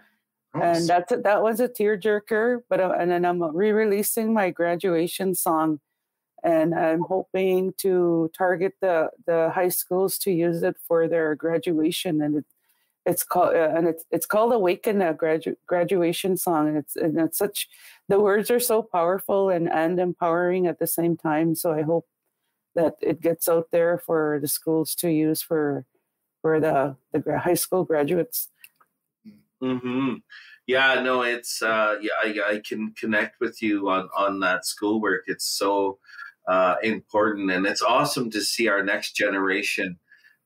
and 0.54 0.88
that's 0.88 1.12
it 1.12 1.24
that 1.24 1.42
was 1.42 1.60
a 1.60 1.68
tearjerker 1.68 2.60
but 2.70 2.80
uh, 2.80 2.94
and 3.00 3.10
then 3.10 3.26
i'm 3.26 3.42
re-releasing 3.42 4.34
my 4.34 4.52
graduation 4.52 5.34
song 5.34 5.80
and 6.44 6.74
i'm 6.76 7.02
hoping 7.02 7.74
to 7.78 8.30
target 8.38 8.74
the 8.82 9.10
the 9.26 9.50
high 9.54 9.70
schools 9.70 10.18
to 10.18 10.32
use 10.32 10.64
it 10.64 10.78
for 10.88 11.08
their 11.08 11.36
graduation 11.36 12.22
and 12.22 12.38
it, 12.38 12.46
it's 13.06 13.24
called 13.24 13.56
uh, 13.56 13.72
and 13.76 13.88
it's 13.88 14.06
it's 14.12 14.26
called 14.26 14.54
awaken 14.54 15.02
a 15.02 15.14
gradu- 15.14 15.58
graduation 15.68 16.38
song 16.38 16.68
and 16.70 16.78
it's 16.78 16.96
and 16.96 17.20
it's 17.20 17.38
such 17.38 17.70
the 18.10 18.20
words 18.20 18.52
are 18.52 18.60
so 18.60 18.82
powerful 18.84 19.50
and 19.50 19.70
and 19.72 20.00
empowering 20.00 20.68
at 20.68 20.80
the 20.80 20.88
same 20.88 21.18
time 21.18 21.56
so 21.56 21.74
i 21.74 21.82
hope 21.82 22.08
that 22.76 22.96
it 23.02 23.22
gets 23.22 23.48
out 23.50 23.70
there 23.72 23.98
for 24.00 24.40
the 24.42 24.48
schools 24.48 24.96
to 24.96 25.10
use 25.10 25.42
for 25.42 25.86
for 26.42 26.60
the 26.60 26.96
the 27.14 27.40
high 27.40 27.54
school 27.56 27.84
graduates 27.86 28.50
hmm 29.62 30.16
Yeah, 30.68 31.02
no, 31.02 31.24
it's 31.24 31.62
uh, 31.62 31.98
yeah, 32.02 32.14
I, 32.24 32.56
I 32.56 32.62
can 32.66 32.94
connect 32.94 33.40
with 33.42 33.62
you 33.62 33.90
on 33.90 34.10
on 34.16 34.40
that 34.42 34.66
schoolwork. 34.66 35.24
It's 35.28 35.46
so 35.46 36.00
uh, 36.48 36.76
important, 36.84 37.52
and 37.52 37.66
it's 37.66 37.82
awesome 37.82 38.30
to 38.32 38.42
see 38.42 38.68
our 38.68 38.84
next 38.84 39.14
generation 39.14 39.98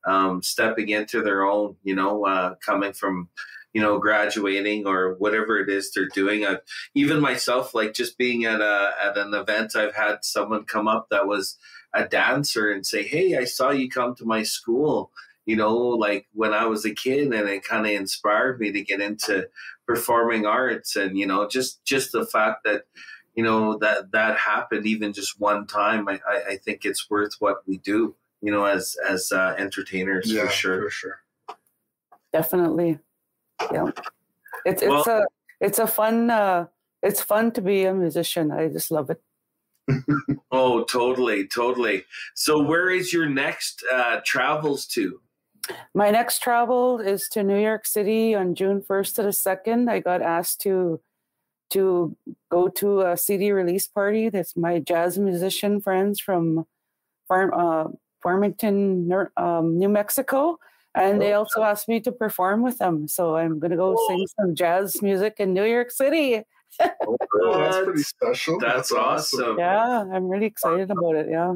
um, 0.05 0.41
stepping 0.41 0.89
into 0.89 1.21
their 1.21 1.43
own. 1.43 1.75
You 1.83 1.95
know, 1.95 2.25
uh, 2.25 2.55
coming 2.65 2.93
from 2.93 3.29
you 3.73 3.81
know 3.81 3.99
graduating 3.99 4.87
or 4.87 5.15
whatever 5.15 5.59
it 5.59 5.69
is 5.69 5.91
they're 5.91 6.09
doing. 6.13 6.45
I've, 6.45 6.61
even 6.95 7.19
myself, 7.19 7.73
like 7.73 7.93
just 7.93 8.17
being 8.17 8.45
at 8.45 8.61
a 8.61 8.91
at 9.03 9.17
an 9.17 9.33
event, 9.33 9.75
I've 9.75 9.95
had 9.95 10.23
someone 10.23 10.65
come 10.65 10.87
up 10.87 11.07
that 11.11 11.27
was 11.27 11.57
a 11.93 12.07
dancer 12.07 12.71
and 12.71 12.85
say, 12.85 13.03
"Hey, 13.03 13.35
I 13.35 13.45
saw 13.45 13.71
you 13.71 13.89
come 13.89 14.15
to 14.15 14.25
my 14.25 14.43
school." 14.43 15.11
you 15.47 15.55
know, 15.55 15.75
like 15.75 16.27
when 16.33 16.53
I 16.53 16.65
was 16.65 16.85
a 16.85 16.93
kid, 16.93 17.33
and 17.33 17.47
it 17.49 17.63
kind 17.63 17.85
of 17.85 17.93
inspired 17.93 18.59
me 18.59 18.73
to 18.73 18.81
get 18.83 18.99
into 18.99 19.47
performing 19.87 20.45
arts, 20.45 20.97
and 20.97 21.17
you 21.17 21.25
know, 21.25 21.47
just 21.47 21.83
just 21.85 22.11
the 22.11 22.25
fact 22.25 22.65
that 22.65 22.83
you 23.37 23.43
know 23.43 23.77
that 23.77 24.11
that 24.11 24.37
happened 24.37 24.85
even 24.85 25.13
just 25.13 25.39
one 25.39 25.65
time, 25.67 26.09
I, 26.09 26.19
I, 26.27 26.37
I 26.53 26.55
think 26.57 26.83
it's 26.83 27.09
worth 27.09 27.35
what 27.39 27.57
we 27.67 27.77
do, 27.77 28.15
you 28.41 28.51
know, 28.51 28.65
as 28.65 28.97
as 29.07 29.31
uh, 29.31 29.55
entertainers 29.57 30.29
Yeah, 30.29 30.47
for 30.47 30.51
sure. 30.51 30.81
For 30.81 30.89
sure. 30.89 31.17
definitely 32.33 32.99
yeah 33.71 33.89
it's 34.65 34.81
it's 34.81 35.07
Well- 35.07 35.23
a 35.23 35.25
it's 35.65 35.79
a 35.79 35.87
fun 35.87 36.29
uh 36.29 36.65
it's 37.01 37.21
fun 37.21 37.51
to 37.53 37.61
be 37.61 37.85
a 37.85 37.93
musician 37.93 38.51
i 38.51 38.67
just 38.67 38.91
love 38.91 39.09
it 39.09 39.21
Oh, 40.51 40.83
totally, 40.83 41.47
totally. 41.47 42.03
So, 42.35 42.61
where 42.61 42.89
is 42.89 43.11
your 43.13 43.27
next 43.29 43.83
uh, 43.91 44.19
travels 44.25 44.85
to? 44.95 45.19
My 45.93 46.09
next 46.11 46.39
travel 46.41 46.99
is 46.99 47.27
to 47.29 47.43
New 47.43 47.59
York 47.59 47.85
City 47.85 48.33
on 48.35 48.55
June 48.55 48.81
1st 48.81 49.15
to 49.15 49.23
the 49.23 49.35
2nd. 49.35 49.89
I 49.89 49.99
got 49.99 50.21
asked 50.21 50.61
to 50.61 50.99
to 51.69 52.15
go 52.49 52.67
to 52.69 53.01
a 53.01 53.17
CD 53.17 53.51
release 53.51 53.87
party. 53.87 54.29
That's 54.29 54.55
my 54.55 54.79
jazz 54.79 55.17
musician 55.17 55.81
friends 55.81 56.19
from 56.19 56.65
Farm 57.27 57.51
uh, 57.53 57.89
Farmington, 58.23 59.11
um, 59.37 59.77
New 59.77 59.89
Mexico, 59.89 60.57
and 60.95 61.21
they 61.21 61.33
also 61.33 61.61
asked 61.61 61.87
me 61.87 61.99
to 62.01 62.11
perform 62.11 62.63
with 62.63 62.77
them. 62.79 63.07
So 63.07 63.35
I'm 63.35 63.59
gonna 63.59 63.75
go 63.75 63.95
sing 64.07 64.25
some 64.39 64.55
jazz 64.55 65.01
music 65.01 65.35
in 65.39 65.53
New 65.53 65.65
York 65.65 65.91
City. 65.91 66.43
Oh, 66.81 67.17
that's 67.59 67.83
pretty 67.83 68.03
special. 68.03 68.59
That's 68.59 68.91
awesome. 68.91 69.57
Yeah, 69.57 70.05
I'm 70.11 70.27
really 70.27 70.47
excited 70.47 70.89
about 70.89 71.15
it. 71.15 71.27
Yeah. 71.29 71.55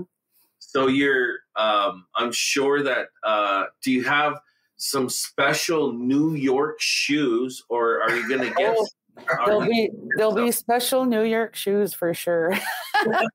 So 0.59 0.87
you're, 0.87 1.39
um, 1.55 2.05
I'm 2.15 2.31
sure 2.31 2.83
that. 2.83 3.07
Uh, 3.23 3.65
do 3.83 3.91
you 3.91 4.03
have 4.03 4.39
some 4.77 5.09
special 5.09 5.93
New 5.93 6.33
York 6.35 6.77
shoes, 6.79 7.63
or 7.69 8.01
are 8.01 8.15
you 8.15 8.27
going 8.29 8.41
to 8.49 8.53
get? 8.55 8.77
There'll 9.45 9.65
be 9.65 9.89
there'll 10.17 10.35
be 10.35 10.51
special 10.51 11.05
New 11.05 11.23
York 11.23 11.55
shoes 11.55 11.93
for 11.93 12.13
sure. 12.13 12.51
the 13.03 13.29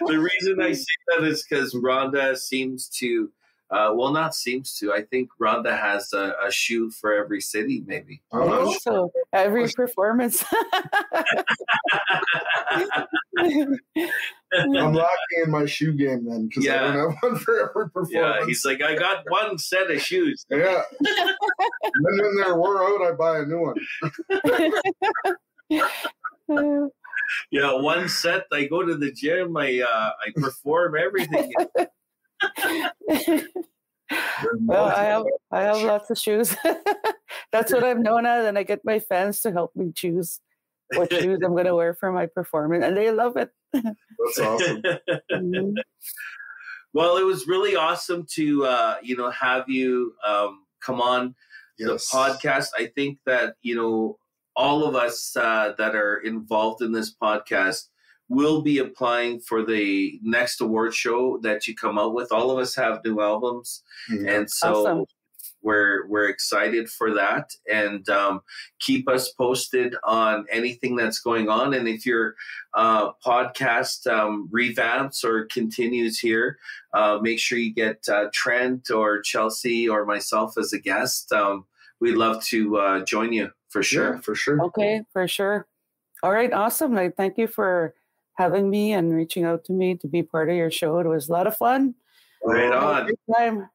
reason 0.00 0.60
I 0.60 0.72
say 0.72 0.84
that 1.08 1.24
is 1.24 1.44
because 1.48 1.74
Rhonda 1.74 2.36
seems 2.36 2.88
to 3.00 3.30
Uh, 3.68 3.90
well, 3.94 4.12
not 4.12 4.32
seems 4.34 4.78
to. 4.78 4.92
I 4.92 5.02
think 5.02 5.28
Rhonda 5.40 5.76
has 5.76 6.12
a, 6.12 6.34
a 6.46 6.52
shoe 6.52 6.90
for 6.90 7.12
every 7.12 7.40
city, 7.40 7.82
maybe. 7.84 8.22
Oh, 8.30 8.76
so 8.80 9.12
every 9.32 9.68
performance. 9.72 10.44
I'm 13.38 14.94
lacking 14.94 15.42
in 15.44 15.50
my 15.50 15.66
shoe 15.66 15.92
game 15.92 16.26
then 16.26 16.46
because 16.46 16.64
yeah. 16.64 16.76
I 16.76 16.92
don't 16.92 17.12
have 17.12 17.22
one 17.22 17.36
for 17.40 17.68
every 17.68 17.90
performance. 17.90 18.10
Yeah, 18.12 18.46
he's 18.46 18.64
like, 18.64 18.82
I 18.82 18.94
got 18.94 19.24
one 19.28 19.58
set 19.58 19.90
of 19.90 20.00
shoes. 20.00 20.46
Yeah. 20.56 20.82
and 21.00 21.06
then 21.92 22.18
when 22.18 22.36
they're 22.36 22.56
wore 22.56 22.82
out, 22.84 23.02
I 23.02 23.12
buy 23.12 23.40
a 23.40 23.46
new 23.46 23.60
one. 23.60 23.76
yeah, 27.50 27.72
one 27.72 28.08
set. 28.08 28.44
I 28.52 28.66
go 28.66 28.84
to 28.84 28.96
the 28.96 29.12
gym. 29.12 29.56
I 29.56 29.80
uh, 29.82 30.10
I 30.24 30.30
perform 30.36 30.96
everything. 30.96 31.52
Well, 34.60 34.84
I 34.84 35.04
have 35.04 35.24
I 35.50 35.62
have 35.62 35.82
lots 35.82 36.10
of 36.10 36.18
shoes. 36.18 36.54
That's 37.52 37.72
what 37.72 37.84
I'm 37.84 38.02
known 38.02 38.26
as, 38.26 38.46
and 38.46 38.58
I 38.58 38.62
get 38.62 38.84
my 38.84 38.98
fans 38.98 39.40
to 39.40 39.52
help 39.52 39.74
me 39.74 39.92
choose 39.94 40.40
what 40.94 41.12
shoes 41.12 41.40
I'm 41.44 41.52
going 41.52 41.66
to 41.66 41.74
wear 41.74 41.94
for 41.94 42.12
my 42.12 42.26
performance, 42.26 42.84
and 42.84 42.96
they 42.96 43.10
love 43.10 43.36
it. 43.36 43.50
That's 43.72 44.38
awesome. 44.40 44.82
mm-hmm. 45.32 45.72
Well, 46.92 47.16
it 47.16 47.24
was 47.24 47.46
really 47.46 47.76
awesome 47.76 48.26
to 48.34 48.64
uh, 48.64 48.96
you 49.02 49.16
know 49.16 49.30
have 49.30 49.68
you 49.68 50.14
um, 50.26 50.64
come 50.80 51.00
on 51.00 51.34
yes. 51.78 52.10
the 52.10 52.16
podcast. 52.16 52.68
I 52.78 52.86
think 52.94 53.18
that 53.26 53.56
you 53.62 53.76
know 53.76 54.18
all 54.54 54.84
of 54.84 54.94
us 54.94 55.36
uh, 55.36 55.74
that 55.78 55.94
are 55.94 56.18
involved 56.18 56.82
in 56.82 56.92
this 56.92 57.14
podcast 57.14 57.88
will 58.28 58.62
be 58.62 58.78
applying 58.78 59.40
for 59.40 59.64
the 59.64 60.18
next 60.22 60.60
award 60.60 60.94
show 60.94 61.38
that 61.42 61.66
you 61.66 61.74
come 61.74 61.98
out 61.98 62.14
with. 62.14 62.32
All 62.32 62.50
of 62.50 62.58
us 62.58 62.74
have 62.74 63.04
new 63.04 63.20
albums, 63.20 63.82
mm-hmm. 64.10 64.28
and 64.28 64.50
so 64.50 64.86
awesome. 64.86 65.04
we're 65.62 66.06
we're 66.08 66.28
excited 66.28 66.88
for 66.88 67.14
that. 67.14 67.50
And 67.70 68.08
um, 68.08 68.42
keep 68.80 69.08
us 69.08 69.32
posted 69.32 69.94
on 70.04 70.46
anything 70.50 70.96
that's 70.96 71.20
going 71.20 71.48
on. 71.48 71.74
And 71.74 71.86
if 71.88 72.04
your 72.04 72.34
uh, 72.74 73.12
podcast 73.24 74.06
um, 74.06 74.48
revamps 74.52 75.24
or 75.24 75.46
continues 75.46 76.18
here 76.18 76.58
uh, 76.96 77.18
make 77.20 77.38
sure 77.38 77.58
you 77.58 77.74
get 77.74 78.08
uh, 78.08 78.26
trent 78.32 78.90
or 78.90 79.20
chelsea 79.20 79.88
or 79.88 80.06
myself 80.06 80.56
as 80.58 80.72
a 80.72 80.78
guest. 80.78 81.30
Um, 81.32 81.66
we'd 82.00 82.16
love 82.16 82.42
to 82.44 82.78
uh, 82.78 83.04
join 83.04 83.32
you 83.32 83.50
for 83.68 83.82
sure. 83.82 84.14
Yeah, 84.14 84.20
for 84.20 84.34
sure. 84.34 84.62
Okay 84.64 85.02
for 85.12 85.28
sure. 85.28 85.66
All 86.22 86.32
right 86.32 86.52
awesome. 86.52 86.96
I 86.96 87.10
thank 87.10 87.36
you 87.36 87.46
for 87.46 87.94
having 88.36 88.70
me 88.70 88.92
and 88.92 89.14
reaching 89.14 89.44
out 89.44 89.64
to 89.64 89.72
me 89.72 89.94
to 89.96 90.06
be 90.06 90.22
part 90.22 90.48
of 90.48 90.56
your 90.56 90.70
show 90.70 90.98
it 90.98 91.06
was 91.06 91.28
a 91.28 91.32
lot 91.32 91.46
of 91.46 91.56
fun 91.56 91.94
right 92.44 92.72
on 92.72 93.10
time 93.36 93.68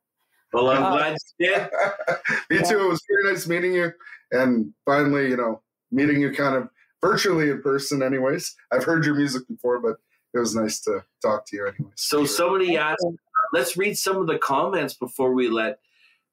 well, 0.54 0.70
I'm 0.70 0.84
uh, 0.84 0.92
glad 0.92 1.18
you 1.40 1.48
did. 1.48 1.62
Me 2.50 2.58
yeah. 2.58 2.62
too. 2.64 2.80
It 2.80 2.90
was 2.90 3.02
very 3.08 3.34
nice 3.34 3.48
meeting 3.48 3.74
you, 3.74 3.92
and 4.32 4.74
finally, 4.86 5.30
you 5.30 5.38
know, 5.38 5.62
meeting 5.92 6.20
you 6.22 6.32
kind 6.32 6.56
of 6.56 6.70
virtually 7.02 7.50
in 7.50 7.62
person. 7.62 8.04
Anyways, 8.04 8.56
I've 8.72 8.84
heard 8.84 9.06
your 9.06 9.16
music 9.16 9.48
before, 9.48 9.80
but 9.80 9.98
it 10.34 10.40
was 10.40 10.56
nice 10.56 10.82
to 10.82 11.04
talk 11.22 11.46
to 11.48 11.56
you. 11.56 11.68
Anyways, 11.68 11.94
so 11.96 12.26
somebody 12.26 12.78
asked. 12.78 13.06
Let's 13.54 13.76
read 13.76 13.98
some 13.98 14.18
of 14.18 14.28
the 14.28 14.38
comments 14.38 14.94
before 14.94 15.34
we 15.34 15.50
let 15.50 15.80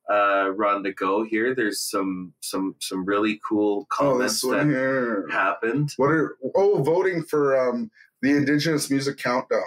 uh, 0.09 0.53
Rhonda 0.57 0.95
go. 0.95 1.25
Here, 1.25 1.55
there's 1.55 1.81
some 1.81 2.33
some 2.41 2.75
some 2.81 3.05
really 3.05 3.41
cool 3.49 3.83
oh, 3.83 3.87
comments 3.91 4.45
oh, 4.45 4.51
that 4.53 4.67
here. 4.67 5.29
happened. 5.31 5.93
What 5.97 6.11
are 6.11 6.37
oh 6.57 6.83
voting 6.83 7.23
for 7.23 7.59
um, 7.69 7.91
the 8.23 8.37
Indigenous 8.37 8.91
Music 8.91 9.19
Countdown? 9.19 9.63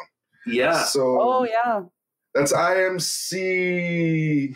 Yeah. 0.45 0.83
So. 0.83 1.17
Oh 1.21 1.45
yeah. 1.45 1.83
That's 2.33 2.53
imc.ca 2.53 4.55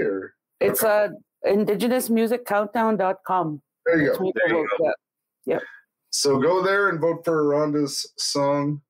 or 0.00 0.34
it's 0.60 0.82
uh 0.82 1.08
indigenousmusiccountdown.com. 1.46 3.62
There 3.84 4.00
you 4.00 4.12
go. 4.12 4.32
There 4.34 4.48
you 4.48 4.66
go. 4.78 4.92
Yep. 5.46 5.62
So 6.10 6.40
go 6.40 6.62
there 6.62 6.88
and 6.88 7.00
vote 7.00 7.24
for 7.24 7.44
Rhonda's 7.44 8.12
song 8.16 8.82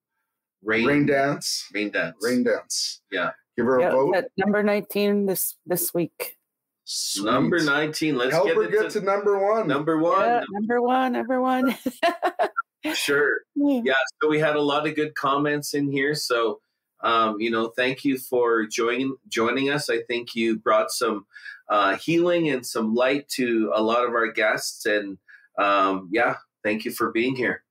Rain, 0.62 0.86
Rain 0.86 1.06
Dance. 1.06 1.66
Rain 1.72 1.90
Dance. 1.90 2.16
Rain 2.22 2.44
Dance. 2.44 3.00
Yeah. 3.10 3.30
Give 3.56 3.66
her 3.66 3.80
a 3.80 3.90
vote. 3.90 4.14
At 4.16 4.28
number 4.36 4.62
19 4.62 5.26
this 5.26 5.56
this 5.66 5.92
week. 5.94 6.36
Sweet. 6.84 7.24
Number 7.24 7.58
19. 7.58 8.16
Let's 8.16 8.32
help 8.32 8.46
get 8.46 8.56
her 8.56 8.68
get 8.68 8.90
to, 8.90 9.00
to, 9.00 9.06
number 9.06 9.38
one. 9.38 9.66
Number 9.66 9.98
one. 9.98 10.20
Yeah, 10.20 10.44
number 10.50 10.80
one, 10.80 11.12
number 11.12 11.40
one. 11.40 11.76
sure. 12.94 13.40
Yeah. 13.54 13.94
So 14.20 14.28
we 14.28 14.38
had 14.38 14.56
a 14.56 14.62
lot 14.62 14.86
of 14.86 14.94
good 14.94 15.14
comments 15.14 15.74
in 15.74 15.90
here. 15.90 16.14
So 16.14 16.60
um, 17.02 17.40
you 17.40 17.50
know, 17.50 17.68
thank 17.76 18.04
you 18.04 18.18
for 18.18 18.66
joining 18.66 19.16
joining 19.28 19.70
us. 19.70 19.90
I 19.90 20.02
think 20.02 20.34
you 20.34 20.58
brought 20.58 20.90
some 20.90 21.26
uh, 21.68 21.96
healing 21.96 22.48
and 22.48 22.64
some 22.64 22.94
light 22.94 23.28
to 23.30 23.70
a 23.74 23.82
lot 23.82 24.04
of 24.04 24.10
our 24.10 24.32
guests, 24.32 24.86
and 24.86 25.18
um, 25.58 26.08
yeah, 26.10 26.36
thank 26.64 26.84
you 26.84 26.90
for 26.90 27.12
being 27.12 27.36
here. 27.36 27.62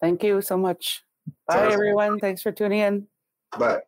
Thank 0.00 0.22
you 0.22 0.40
so 0.42 0.56
much. 0.56 1.02
Bye, 1.46 1.72
everyone. 1.72 2.18
Thanks 2.18 2.42
for 2.42 2.52
tuning 2.52 2.80
in. 2.80 3.06
Bye. 3.58 3.80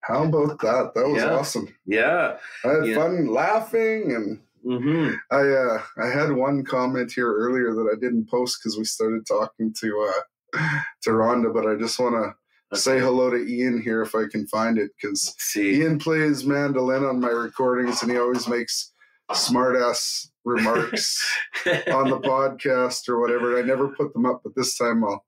How 0.00 0.24
about 0.24 0.58
that? 0.60 0.92
That 0.94 1.08
was 1.08 1.22
yeah. 1.22 1.34
awesome. 1.34 1.74
Yeah, 1.86 2.38
I 2.64 2.68
had 2.68 2.86
yeah. 2.86 2.94
fun 2.94 3.26
laughing, 3.26 4.12
and 4.12 4.40
mm-hmm. 4.64 5.14
I 5.30 5.40
uh, 5.40 5.82
I 6.04 6.10
had 6.10 6.32
one 6.32 6.64
comment 6.64 7.12
here 7.12 7.32
earlier 7.32 7.74
that 7.74 7.90
I 7.92 7.98
didn't 8.00 8.28
post 8.28 8.58
because 8.58 8.78
we 8.78 8.84
started 8.84 9.26
talking 9.26 9.74
to 9.80 10.12
uh, 10.56 10.80
to 11.02 11.10
Rhonda, 11.10 11.52
but 11.52 11.66
I 11.66 11.76
just 11.76 11.98
want 11.98 12.14
to 12.14 12.34
Okay. 12.70 12.80
Say 12.80 13.00
hello 13.00 13.30
to 13.30 13.36
Ian 13.38 13.80
here 13.80 14.02
if 14.02 14.14
I 14.14 14.24
can 14.30 14.46
find 14.46 14.76
it 14.76 14.90
because 15.00 15.34
Ian 15.56 15.98
plays 15.98 16.44
mandolin 16.44 17.02
on 17.02 17.18
my 17.18 17.28
recordings 17.28 18.02
and 18.02 18.10
he 18.10 18.18
always 18.18 18.46
makes 18.46 18.92
smartass 19.30 20.28
remarks 20.44 21.18
on 21.66 22.10
the 22.10 22.20
podcast 22.20 23.08
or 23.08 23.20
whatever. 23.20 23.58
I 23.58 23.62
never 23.62 23.88
put 23.88 24.12
them 24.12 24.26
up, 24.26 24.42
but 24.44 24.54
this 24.54 24.76
time 24.76 25.02
I'll. 25.02 25.24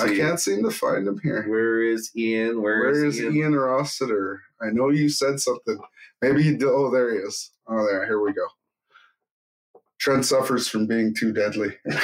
I 0.00 0.14
can't 0.14 0.38
seem 0.38 0.62
to 0.64 0.70
find 0.70 1.08
him 1.08 1.18
here. 1.22 1.46
Where 1.48 1.82
is 1.82 2.10
Ian? 2.14 2.60
Where, 2.60 2.80
Where 2.80 3.04
is, 3.06 3.14
is 3.14 3.22
Ian? 3.22 3.36
Ian 3.36 3.54
Rossiter? 3.54 4.42
I 4.60 4.68
know 4.70 4.90
you 4.90 5.08
said 5.08 5.40
something. 5.40 5.78
Maybe 6.20 6.42
he 6.42 6.50
did. 6.50 6.64
Oh, 6.64 6.90
there 6.90 7.10
he 7.10 7.18
is. 7.20 7.52
Oh, 7.66 7.86
there. 7.86 8.04
Here 8.04 8.20
we 8.20 8.34
go. 8.34 8.46
Trent 10.02 10.24
suffers 10.24 10.66
from 10.66 10.88
being 10.88 11.14
too 11.14 11.32
deadly. 11.32 11.68
but 11.84 11.94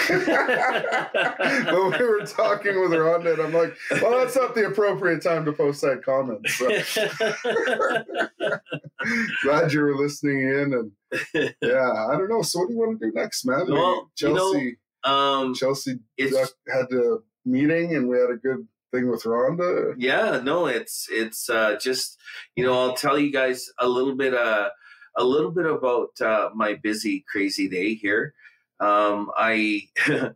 we 1.99 2.07
were 2.07 2.25
talking 2.25 2.81
with 2.81 2.93
Rhonda, 2.93 3.33
and 3.33 3.43
I'm 3.43 3.53
like, 3.53 3.77
well, 4.01 4.17
that's 4.17 4.37
not 4.37 4.55
the 4.55 4.67
appropriate 4.67 5.21
time 5.21 5.45
to 5.47 5.53
post 5.53 5.81
that 5.81 6.05
comment. 6.05 6.49
So. 6.49 6.69
Glad 9.43 9.73
you 9.73 9.81
were 9.81 9.97
listening 9.97 10.43
in. 10.43 10.75
And 10.75 10.93
yeah, 11.61 12.07
I 12.09 12.17
don't 12.17 12.29
know. 12.29 12.43
So, 12.43 12.61
what 12.61 12.69
do 12.69 12.75
you 12.75 12.79
want 12.79 13.01
to 13.01 13.07
do 13.07 13.13
next, 13.13 13.45
man? 13.45 13.67
Well, 13.69 14.13
Chelsea, 14.15 14.61
you 14.61 14.77
know, 15.05 15.11
um, 15.11 15.55
Chelsea 15.55 15.99
had 16.21 16.93
a 16.93 17.19
meeting, 17.45 17.97
and 17.97 18.09
we 18.09 18.17
had 18.17 18.31
a 18.31 18.37
good 18.37 18.65
thing 18.93 19.11
with 19.11 19.25
Rhonda. 19.25 19.97
Yeah, 19.99 20.41
no, 20.45 20.67
it's 20.67 21.09
it's 21.11 21.51
uh, 21.51 21.77
just 21.81 22.17
you 22.55 22.65
know 22.65 22.79
I'll 22.79 22.95
tell 22.95 23.19
you 23.19 23.33
guys 23.33 23.69
a 23.81 23.89
little 23.89 24.15
bit 24.15 24.35
uh 24.35 24.69
a 25.19 25.25
little 25.25 25.51
bit 25.51 25.67
about 25.67 26.19
uh, 26.21 26.51
my 26.55 26.75
busy, 26.75 27.25
crazy 27.31 27.69
day 27.69 27.95
here. 27.95 28.35
Um, 28.81 29.31
I, 29.37 29.89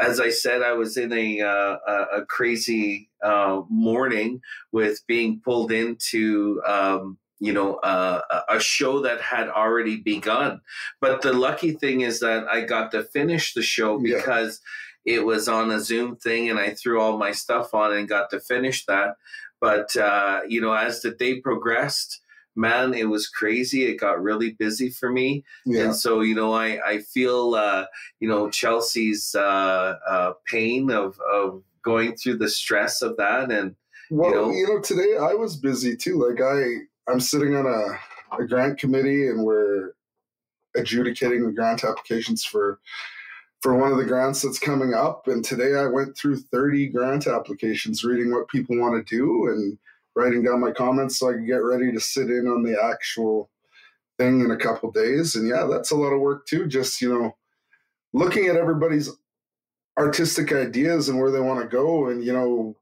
as 0.00 0.20
I 0.20 0.30
said, 0.30 0.62
I 0.62 0.72
was 0.72 0.96
in 0.96 1.12
a 1.12 1.40
uh, 1.40 1.76
a, 2.18 2.24
crazy 2.26 3.10
uh, 3.22 3.62
morning 3.68 4.40
with 4.72 5.04
being 5.06 5.40
pulled 5.44 5.72
into. 5.72 6.62
Um, 6.66 7.18
you 7.40 7.52
know, 7.52 7.76
uh, 7.76 8.20
a 8.48 8.58
show 8.58 9.00
that 9.02 9.20
had 9.20 9.48
already 9.48 9.96
begun. 9.96 10.60
But 11.00 11.22
the 11.22 11.32
lucky 11.32 11.70
thing 11.70 12.00
is 12.00 12.18
that 12.18 12.48
I 12.48 12.62
got 12.62 12.90
to 12.90 13.04
finish 13.04 13.54
the 13.54 13.62
show 13.62 13.96
because 14.00 14.60
yeah. 15.04 15.18
it 15.18 15.24
was 15.24 15.46
on 15.46 15.70
a 15.70 15.78
Zoom 15.78 16.16
thing 16.16 16.50
and 16.50 16.58
I 16.58 16.74
threw 16.74 17.00
all 17.00 17.16
my 17.16 17.30
stuff 17.30 17.74
on 17.74 17.92
and 17.92 18.08
got 18.08 18.30
to 18.30 18.40
finish 18.40 18.84
that. 18.86 19.14
But, 19.60 19.94
uh, 19.96 20.40
you 20.48 20.60
know, 20.60 20.72
as 20.72 21.00
the 21.00 21.12
day 21.12 21.40
progressed, 21.40 22.20
man, 22.58 22.92
it 22.92 23.08
was 23.08 23.28
crazy. 23.28 23.84
It 23.84 24.00
got 24.00 24.20
really 24.20 24.50
busy 24.50 24.90
for 24.90 25.10
me. 25.10 25.44
Yeah. 25.64 25.84
And 25.84 25.96
so, 25.96 26.20
you 26.20 26.34
know, 26.34 26.52
I, 26.52 26.78
I 26.84 26.98
feel, 26.98 27.54
uh, 27.54 27.86
you 28.18 28.28
know, 28.28 28.50
Chelsea's 28.50 29.34
uh, 29.38 29.94
uh, 30.06 30.32
pain 30.44 30.90
of, 30.90 31.18
of 31.32 31.62
going 31.82 32.16
through 32.16 32.38
the 32.38 32.50
stress 32.50 33.00
of 33.00 33.16
that. 33.16 33.52
And, 33.52 33.76
well, 34.10 34.30
you 34.30 34.36
know, 34.36 34.50
you 34.50 34.66
know, 34.68 34.80
today 34.80 35.16
I 35.18 35.34
was 35.34 35.56
busy 35.56 35.96
too. 35.96 36.18
Like 36.18 36.42
I, 36.42 37.10
I'm 37.10 37.20
sitting 37.20 37.54
on 37.54 37.66
a, 37.66 38.42
a 38.42 38.46
grant 38.46 38.78
committee 38.78 39.28
and 39.28 39.44
we're 39.44 39.92
adjudicating 40.76 41.46
the 41.46 41.52
grant 41.52 41.84
applications 41.84 42.44
for 42.44 42.80
for 43.60 43.74
one 43.74 43.90
of 43.90 43.98
the 43.98 44.04
grants 44.04 44.42
that's 44.42 44.58
coming 44.58 44.94
up 44.94 45.26
and 45.26 45.44
today 45.44 45.74
i 45.74 45.84
went 45.84 46.16
through 46.16 46.36
30 46.36 46.88
grant 46.88 47.26
applications 47.26 48.04
reading 48.04 48.30
what 48.30 48.46
people 48.46 48.78
want 48.78 48.94
to 48.94 49.16
do 49.16 49.48
and 49.48 49.78
writing 50.18 50.42
down 50.42 50.60
my 50.60 50.72
comments 50.72 51.18
so 51.18 51.30
I 51.30 51.34
can 51.34 51.46
get 51.46 51.62
ready 51.64 51.92
to 51.92 52.00
sit 52.00 52.28
in 52.28 52.46
on 52.48 52.62
the 52.62 52.76
actual 52.82 53.50
thing 54.18 54.40
in 54.40 54.50
a 54.50 54.56
couple 54.56 54.90
days. 54.90 55.36
And 55.36 55.48
yeah, 55.48 55.66
that's 55.70 55.92
a 55.92 55.96
lot 55.96 56.12
of 56.12 56.20
work 56.20 56.46
too. 56.46 56.66
Just, 56.66 57.00
you 57.00 57.08
know, 57.08 57.36
looking 58.12 58.46
at 58.46 58.56
everybody's 58.56 59.10
artistic 59.98 60.52
ideas 60.52 61.08
and 61.08 61.18
where 61.18 61.30
they 61.30 61.40
want 61.40 61.60
to 61.60 61.68
go 61.68 62.08
and, 62.08 62.24
you 62.24 62.32
know, 62.32 62.76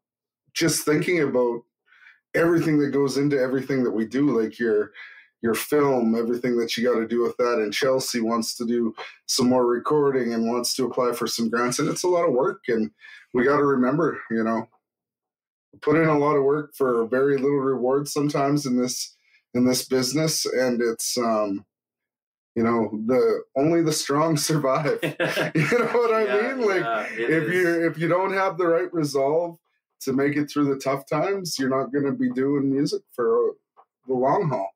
just 0.54 0.84
thinking 0.84 1.22
about, 1.22 1.62
everything 2.34 2.78
that 2.78 2.90
goes 2.90 3.16
into 3.16 3.40
everything 3.40 3.82
that 3.82 3.90
we 3.90 4.04
do, 4.04 4.38
like 4.38 4.58
your 4.58 4.92
your 5.40 5.54
film, 5.54 6.14
everything 6.14 6.56
that 6.58 6.76
you 6.76 6.84
got 6.84 6.98
to 6.98 7.08
do 7.08 7.22
with 7.22 7.34
that. 7.38 7.58
And 7.58 7.72
Chelsea 7.72 8.20
wants 8.20 8.54
to 8.56 8.66
do 8.66 8.94
some 9.24 9.48
more 9.48 9.66
recording 9.66 10.34
and 10.34 10.46
wants 10.46 10.74
to 10.74 10.84
apply 10.84 11.12
for 11.12 11.26
some 11.26 11.48
grants, 11.48 11.78
and 11.78 11.88
it's 11.88 12.02
a 12.02 12.08
lot 12.08 12.26
of 12.28 12.34
work. 12.34 12.60
And 12.68 12.90
we 13.32 13.44
got 13.44 13.56
to 13.56 13.64
remember, 13.64 14.20
you 14.30 14.44
know, 14.44 14.68
put 15.82 15.96
in 15.96 16.08
a 16.08 16.18
lot 16.18 16.36
of 16.36 16.44
work 16.44 16.74
for 16.76 17.06
very 17.06 17.36
little 17.36 17.58
reward 17.58 18.08
sometimes 18.08 18.66
in 18.66 18.76
this 18.80 19.16
in 19.54 19.64
this 19.66 19.86
business, 19.88 20.44
and 20.46 20.80
it's 20.82 21.16
um, 21.18 21.64
you 22.54 22.62
know 22.62 22.90
the 23.06 23.42
only 23.56 23.82
the 23.82 23.92
strong 23.92 24.36
survive. 24.50 24.98
you 25.02 25.78
know 25.78 25.92
what 25.92 26.14
I 26.14 26.26
Yeah, 26.26 26.54
mean? 26.54 26.60
Like 26.66 26.82
yeah, 26.82 27.06
if 27.26 27.48
is. 27.48 27.52
you 27.52 27.86
if 27.88 27.98
you 27.98 28.08
don't 28.08 28.32
have 28.32 28.58
the 28.58 28.66
right 28.66 28.92
resolve 28.92 29.58
to 30.00 30.12
make 30.12 30.36
it 30.36 30.50
through 30.50 30.66
the 30.72 30.80
tough 30.80 31.04
times, 31.08 31.58
you're 31.58 31.70
not 31.70 31.92
going 31.92 32.04
to 32.04 32.12
be 32.12 32.30
doing 32.30 32.70
music 32.70 33.02
for 33.14 33.52
the 34.06 34.14
long 34.14 34.48
haul. 34.48 34.70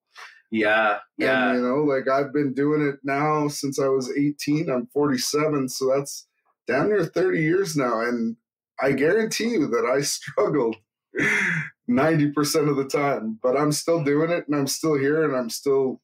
yeah, 0.51 0.99
yeah, 1.17 1.53
And, 1.53 1.57
you 1.57 1.61
know, 1.61 1.85
like 1.85 2.09
I've 2.09 2.33
been 2.33 2.55
doing 2.55 2.83
it 2.83 3.01
now 3.05 3.49
since 3.49 3.79
I 3.79 3.89
was 3.89 4.11
18. 4.17 4.69
I'm 4.71 4.87
47, 4.89 5.69
so 5.69 5.87
that's 5.95 6.27
down 6.67 6.89
near 6.89 7.05
30 7.05 7.41
years 7.41 7.77
now. 7.77 8.01
And 8.01 8.37
I 8.81 8.93
guarantee 8.93 9.51
you 9.51 9.67
that 9.69 9.85
I 9.85 10.01
struggled 10.03 10.77
90% 11.89 12.69
of 12.69 12.77
the 12.77 12.85
time, 12.85 13.39
but 13.43 13.57
I'm 13.57 13.73
still 13.73 14.03
doing 14.05 14.31
it 14.31 14.47
and 14.47 14.57
I'm 14.57 14.67
still 14.67 14.97
here 14.99 15.25
and 15.25 15.35
I'm 15.37 15.51
still 15.51 16.01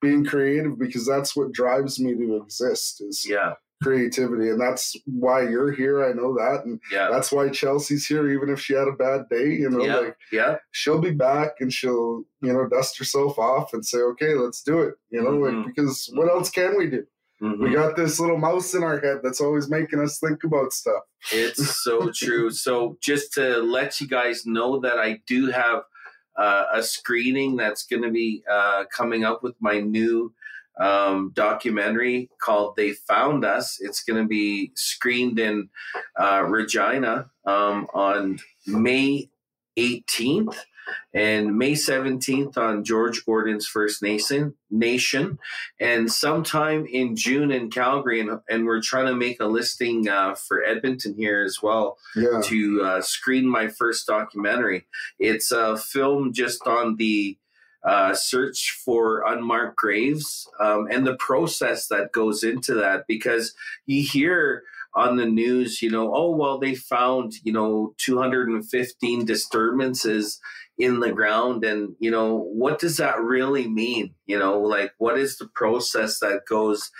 being 0.00 0.24
creative 0.24 0.78
because 0.78 1.06
that's 1.06 1.36
what 1.36 1.52
drives 1.52 1.98
me 2.00 2.14
to 2.14 2.36
exist 2.36 3.00
is 3.00 3.26
yeah, 3.28 3.54
creativity. 3.82 4.48
And 4.50 4.60
that's 4.60 4.96
why 5.06 5.42
you're 5.42 5.72
here. 5.72 6.04
I 6.04 6.12
know 6.12 6.34
that. 6.34 6.62
And 6.64 6.80
yeah, 6.92 7.08
that's 7.10 7.32
why 7.32 7.48
Chelsea's 7.48 8.06
here, 8.06 8.30
even 8.30 8.48
if 8.48 8.60
she 8.60 8.74
had 8.74 8.88
a 8.88 8.92
bad 8.92 9.28
day, 9.30 9.46
you 9.54 9.70
know, 9.70 9.84
yeah, 9.84 9.96
like 9.96 10.16
yeah, 10.32 10.56
she'll 10.72 11.00
be 11.00 11.10
back 11.12 11.52
and 11.60 11.72
she'll 11.72 12.22
you 12.40 12.52
know 12.52 12.68
dust 12.68 12.98
herself 12.98 13.38
off 13.38 13.72
and 13.74 13.84
say 13.84 13.98
okay 13.98 14.34
let's 14.34 14.62
do 14.62 14.78
it 14.80 14.94
you 15.10 15.20
know 15.20 15.30
Mhm. 15.32 15.56
like 15.64 15.66
because 15.66 16.08
what 16.14 16.28
else 16.28 16.50
can 16.50 16.78
we 16.78 16.86
do 16.88 17.04
Mhm. 17.40 17.58
we 17.60 17.72
got 17.72 17.94
this 17.96 18.18
little 18.18 18.36
mouse 18.38 18.74
in 18.74 18.82
our 18.82 18.98
head 18.98 19.20
that's 19.22 19.40
always 19.40 19.68
making 19.70 20.00
us 20.00 20.18
think 20.18 20.42
about 20.44 20.72
stuff 20.72 21.04
It's 21.32 21.82
so 21.84 22.10
true. 22.14 22.50
So 22.50 22.96
just 23.00 23.32
to 23.34 23.58
let 23.58 24.00
you 24.00 24.08
guys 24.08 24.44
know 24.46 24.80
that 24.80 24.98
I 24.98 25.20
do 25.26 25.46
have 25.46 25.82
uh, 26.36 26.64
a 26.72 26.82
screening 26.82 27.56
that's 27.56 27.84
going 27.84 28.02
to 28.02 28.10
be 28.10 28.42
uh, 28.50 28.84
coming 28.96 29.24
up 29.24 29.42
with 29.42 29.54
my 29.60 29.80
new 29.80 30.32
um, 30.80 31.32
documentary 31.34 32.30
called 32.40 32.76
"They 32.76 32.92
Found 33.08 33.44
Us." 33.44 33.78
It's 33.80 34.04
going 34.04 34.22
to 34.22 34.28
be 34.28 34.70
screened 34.76 35.38
in 35.40 35.68
uh, 36.20 36.44
Regina 36.46 37.30
um, 37.44 37.88
on 37.92 38.38
May 38.66 39.28
18th 39.76 40.56
and 41.12 41.56
May 41.56 41.72
17th 41.72 42.56
on 42.56 42.84
George 42.84 43.24
Gordon's 43.24 43.66
First 43.66 44.02
Nation 44.02 44.54
Nation 44.70 45.38
and 45.80 46.10
sometime 46.10 46.86
in 46.86 47.16
June 47.16 47.50
in 47.50 47.70
Calgary 47.70 48.20
and, 48.20 48.40
and 48.48 48.66
we're 48.66 48.82
trying 48.82 49.06
to 49.06 49.14
make 49.14 49.40
a 49.40 49.46
listing 49.46 50.08
uh, 50.08 50.34
for 50.34 50.62
Edmonton 50.62 51.14
here 51.14 51.42
as 51.42 51.58
well 51.62 51.98
yeah 52.14 52.40
to 52.44 52.82
uh, 52.82 53.00
screen 53.00 53.46
my 53.46 53.68
first 53.68 54.06
documentary. 54.06 54.86
It's 55.18 55.50
a 55.50 55.76
film 55.76 56.32
just 56.32 56.66
on 56.66 56.96
the 56.96 57.38
uh, 57.84 58.12
search 58.14 58.78
for 58.84 59.22
unmarked 59.26 59.76
graves 59.76 60.48
um, 60.60 60.88
and 60.90 61.06
the 61.06 61.16
process 61.16 61.86
that 61.88 62.12
goes 62.12 62.42
into 62.42 62.74
that 62.74 63.04
because 63.06 63.54
you 63.86 64.02
hear 64.02 64.64
on 64.94 65.16
the 65.16 65.26
news, 65.26 65.80
you 65.80 65.90
know, 65.90 66.12
oh, 66.14 66.30
well, 66.30 66.58
they 66.58 66.74
found, 66.74 67.34
you 67.44 67.52
know, 67.52 67.94
215 67.98 69.24
disturbances 69.24 70.40
in 70.78 71.00
the 71.00 71.12
ground. 71.12 71.64
And, 71.64 71.96
you 71.98 72.10
know, 72.10 72.36
what 72.36 72.78
does 72.78 72.96
that 72.98 73.20
really 73.20 73.68
mean? 73.68 74.14
You 74.26 74.38
know, 74.38 74.60
like 74.60 74.92
what 74.98 75.18
is 75.18 75.38
the 75.38 75.48
process 75.48 76.20
that 76.20 76.46
goes 76.48 76.90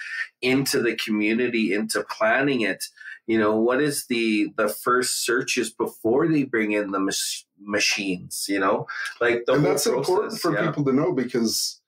into 0.43 0.83
the 0.83 0.97
community, 0.97 1.73
into 1.73 2.05
planning 2.05 2.63
it? 2.63 2.85
you 3.29 3.39
know 3.39 3.55
what 3.55 3.81
is 3.81 4.07
the 4.07 4.53
the 4.57 4.69
first 4.69 5.25
searches 5.25 5.71
before 5.71 6.27
they 6.27 6.43
bring 6.43 6.73
in 6.73 6.91
the 6.91 6.99
mach- 6.99 7.45
machines 7.61 8.47
you 8.49 8.59
know 8.59 8.87
like 9.21 9.45
the 9.47 9.53
and 9.53 9.65
that's 9.65 9.87
important 9.87 10.37
for 10.41 10.53
yeah. 10.53 10.67
people 10.67 10.85
to 10.85 10.93
know 10.93 11.13
because 11.13 11.81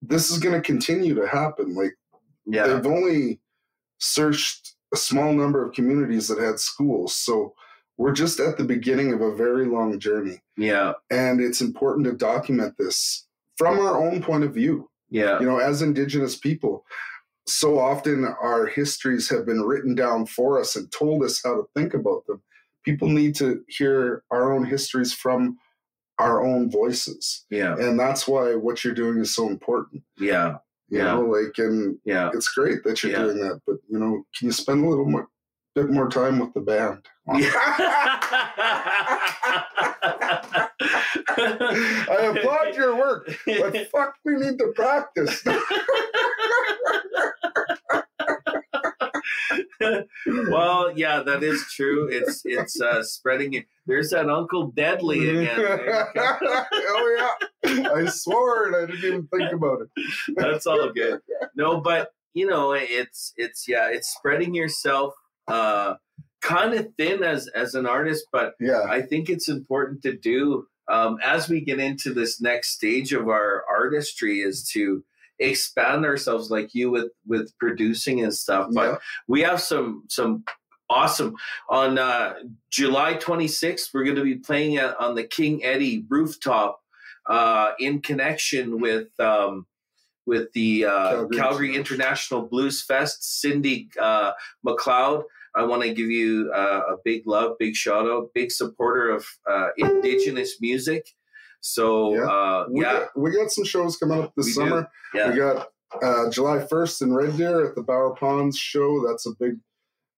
this 0.00 0.30
is 0.30 0.38
going 0.38 0.54
to 0.54 0.60
continue 0.60 1.14
to 1.14 1.28
happen 1.28 1.74
like 1.76 1.94
yeah 2.46 2.66
they've 2.66 2.86
only 2.86 3.38
searched 3.98 4.74
a 4.92 4.96
small 4.96 5.32
number 5.32 5.64
of 5.64 5.74
communities 5.74 6.26
that 6.26 6.38
had 6.38 6.58
schools 6.58 7.14
so 7.14 7.54
we're 7.98 8.12
just 8.12 8.40
at 8.40 8.56
the 8.58 8.64
beginning 8.64 9.12
of 9.12 9.20
a 9.20 9.34
very 9.34 9.66
long 9.66 9.98
journey. 9.98 10.40
Yeah. 10.56 10.92
And 11.10 11.40
it's 11.40 11.60
important 11.60 12.06
to 12.06 12.12
document 12.12 12.74
this 12.78 13.26
from 13.56 13.78
our 13.78 13.96
own 14.02 14.22
point 14.22 14.44
of 14.44 14.54
view. 14.54 14.88
Yeah. 15.10 15.38
You 15.40 15.46
know 15.46 15.58
as 15.58 15.82
indigenous 15.82 16.36
people 16.36 16.84
so 17.46 17.78
often 17.78 18.24
our 18.24 18.66
histories 18.66 19.28
have 19.28 19.44
been 19.44 19.62
written 19.62 19.94
down 19.96 20.26
for 20.26 20.60
us 20.60 20.76
and 20.76 20.90
told 20.92 21.24
us 21.24 21.40
how 21.44 21.54
to 21.56 21.64
think 21.74 21.92
about 21.92 22.24
them. 22.26 22.40
People 22.84 23.08
need 23.08 23.34
to 23.36 23.64
hear 23.68 24.22
our 24.30 24.52
own 24.52 24.64
histories 24.64 25.12
from 25.12 25.58
our 26.18 26.44
own 26.46 26.70
voices. 26.70 27.44
Yeah. 27.50 27.74
And 27.76 27.98
that's 27.98 28.28
why 28.28 28.54
what 28.54 28.84
you're 28.84 28.94
doing 28.94 29.18
is 29.18 29.34
so 29.34 29.48
important. 29.48 30.02
Yeah. 30.18 30.58
You 30.88 30.98
Yeah. 30.98 31.14
know 31.14 31.22
like 31.22 31.58
and 31.58 31.98
yeah. 32.04 32.30
it's 32.32 32.48
great 32.52 32.84
that 32.84 33.02
you're 33.02 33.12
Yeah. 33.12 33.22
doing 33.24 33.38
that 33.40 33.60
but 33.66 33.76
you 33.88 33.98
know 33.98 34.24
can 34.38 34.46
you 34.46 34.52
spend 34.52 34.84
a 34.84 34.88
little 34.88 35.06
more 35.10 35.28
bit 35.74 35.90
more 35.90 36.08
time 36.08 36.38
with 36.38 36.52
the 36.54 36.60
band. 36.60 37.06
I 42.08 42.34
applaud 42.36 42.74
your 42.74 42.96
work 42.96 43.32
but 43.46 43.76
fuck 43.92 44.14
we 44.24 44.34
need 44.36 44.58
to 44.58 44.72
practice. 44.74 45.42
Well 50.48 50.92
yeah 50.96 51.22
that 51.24 51.42
is 51.42 51.66
true. 51.74 52.08
It's 52.10 52.42
it's 52.44 52.80
uh 52.80 53.02
spreading 53.02 53.54
it. 53.54 53.66
There's 53.86 54.10
that 54.10 54.30
uncle 54.30 54.68
deadly 54.68 55.28
again 55.28 55.58
oh 55.58 57.36
yeah. 57.64 57.90
I 57.92 58.06
swore 58.06 58.66
and 58.66 58.76
i 58.76 58.86
didn't 58.86 59.04
even 59.04 59.26
think 59.26 59.52
about 59.52 59.80
it. 59.82 59.88
That's 60.36 60.66
all 60.66 60.90
good. 60.92 61.20
No 61.56 61.80
but 61.80 62.12
you 62.32 62.46
know 62.46 62.72
it's 62.72 63.34
it's 63.36 63.66
yeah 63.68 63.88
it's 63.90 64.12
spreading 64.14 64.54
yourself 64.54 65.14
uh 65.48 65.94
kind 66.40 66.74
of 66.74 66.88
thin 66.98 67.22
as 67.22 67.48
as 67.48 67.74
an 67.74 67.86
artist 67.86 68.26
but 68.32 68.54
yeah 68.60 68.82
i 68.88 69.00
think 69.00 69.28
it's 69.28 69.48
important 69.48 70.02
to 70.02 70.16
do 70.16 70.66
um 70.88 71.18
as 71.22 71.48
we 71.48 71.60
get 71.60 71.78
into 71.78 72.12
this 72.12 72.40
next 72.40 72.70
stage 72.70 73.12
of 73.12 73.28
our 73.28 73.64
artistry 73.70 74.40
is 74.40 74.68
to 74.68 75.04
expand 75.38 76.04
ourselves 76.04 76.50
like 76.50 76.74
you 76.74 76.90
with 76.90 77.10
with 77.26 77.56
producing 77.58 78.20
and 78.22 78.34
stuff 78.34 78.68
but 78.72 78.90
yeah. 78.92 78.96
we 79.28 79.40
have 79.40 79.60
some 79.60 80.04
some 80.08 80.44
awesome 80.90 81.34
on 81.70 81.98
uh 81.98 82.34
july 82.70 83.14
26th 83.14 83.88
we're 83.94 84.04
going 84.04 84.16
to 84.16 84.22
be 84.22 84.36
playing 84.36 84.76
at, 84.76 84.98
on 85.00 85.14
the 85.14 85.24
king 85.24 85.64
eddie 85.64 86.04
rooftop 86.08 86.80
uh 87.28 87.70
in 87.78 88.00
connection 88.00 88.80
with 88.80 89.08
um 89.20 89.66
with 90.26 90.52
the 90.52 90.84
uh, 90.84 90.90
Calgary 91.10 91.36
Calgary, 91.38 91.76
International 91.76 92.42
Blues 92.42 92.82
Fest, 92.82 93.40
Cindy 93.40 93.88
uh, 94.00 94.32
McLeod. 94.66 95.24
I 95.54 95.64
want 95.64 95.82
to 95.82 95.92
give 95.92 96.10
you 96.10 96.50
uh, 96.54 96.80
a 96.92 96.96
big 97.04 97.26
love, 97.26 97.58
big 97.58 97.74
shout 97.76 98.06
out, 98.06 98.30
big 98.34 98.50
supporter 98.50 99.10
of 99.10 99.26
uh, 99.50 99.68
Indigenous 99.76 100.60
music. 100.60 101.06
So, 101.60 102.14
Yeah. 102.14 102.22
uh, 102.24 102.66
we, 102.70 102.82
yeah, 102.82 102.92
got, 103.00 103.08
we 103.16 103.30
got 103.36 103.50
some 103.50 103.64
shows 103.64 103.96
coming 103.96 104.20
up 104.22 104.32
this 104.36 104.46
We 104.46 104.52
do. 104.52 104.70
summer 104.70 104.88
yeah, 105.14 105.30
We 105.30 105.36
got 105.36 105.68
uh, 106.02 106.30
July 106.30 106.58
1st 106.58 107.02
in 107.02 107.14
Red 107.14 107.36
Deer 107.36 107.66
at 107.66 107.74
the 107.74 107.82
Bower 107.82 108.14
Ponds 108.16 108.56
show. 108.56 109.06
That's 109.06 109.26
a 109.26 109.32
big, 109.38 109.58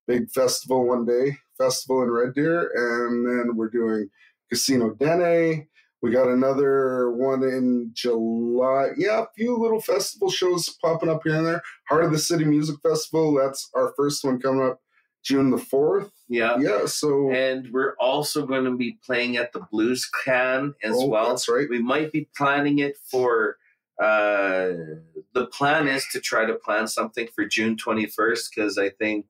big 0.06 0.30
festival 0.30 0.86
one 0.86 1.04
day, 1.04 1.36
festival 1.58 2.02
in 2.02 2.10
Red 2.10 2.34
Deer. 2.34 2.70
And 3.08 3.26
then 3.26 3.56
we're 3.56 3.70
doing 3.70 4.08
Casino 4.50 4.90
Dene. 4.94 5.66
We 6.04 6.10
got 6.10 6.28
another 6.28 7.10
one 7.12 7.42
in 7.42 7.88
July. 7.94 8.88
Yeah, 8.94 9.22
a 9.22 9.26
few 9.34 9.56
little 9.56 9.80
festival 9.80 10.28
shows 10.28 10.68
popping 10.68 11.08
up 11.08 11.22
here 11.24 11.36
and 11.36 11.46
there. 11.46 11.62
Heart 11.88 12.04
of 12.04 12.12
the 12.12 12.18
City 12.18 12.44
Music 12.44 12.76
Festival. 12.82 13.32
That's 13.32 13.70
our 13.74 13.94
first 13.96 14.22
one 14.22 14.38
coming 14.38 14.66
up 14.66 14.82
June 15.22 15.50
the 15.50 15.56
4th. 15.56 16.10
yeah. 16.28 16.58
Yeah, 16.60 16.84
so. 16.84 17.30
And 17.30 17.72
we're 17.72 17.94
also 17.98 18.44
going 18.44 18.64
to 18.64 18.76
be 18.76 18.98
playing 19.02 19.38
at 19.38 19.54
the 19.54 19.60
Blues 19.72 20.06
Can 20.26 20.74
as 20.82 20.94
oh, 20.94 21.06
well. 21.06 21.30
That's 21.30 21.48
right. 21.48 21.70
We 21.70 21.80
might 21.80 22.12
be 22.12 22.28
planning 22.36 22.80
it 22.80 22.98
for. 23.10 23.56
Uh, 23.98 24.72
the 25.32 25.46
plan 25.52 25.88
is 25.88 26.04
to 26.12 26.20
try 26.20 26.44
to 26.44 26.52
plan 26.52 26.86
something 26.86 27.28
for 27.34 27.46
June 27.46 27.76
21st 27.76 28.50
because 28.54 28.76
I 28.76 28.90
think 28.90 29.24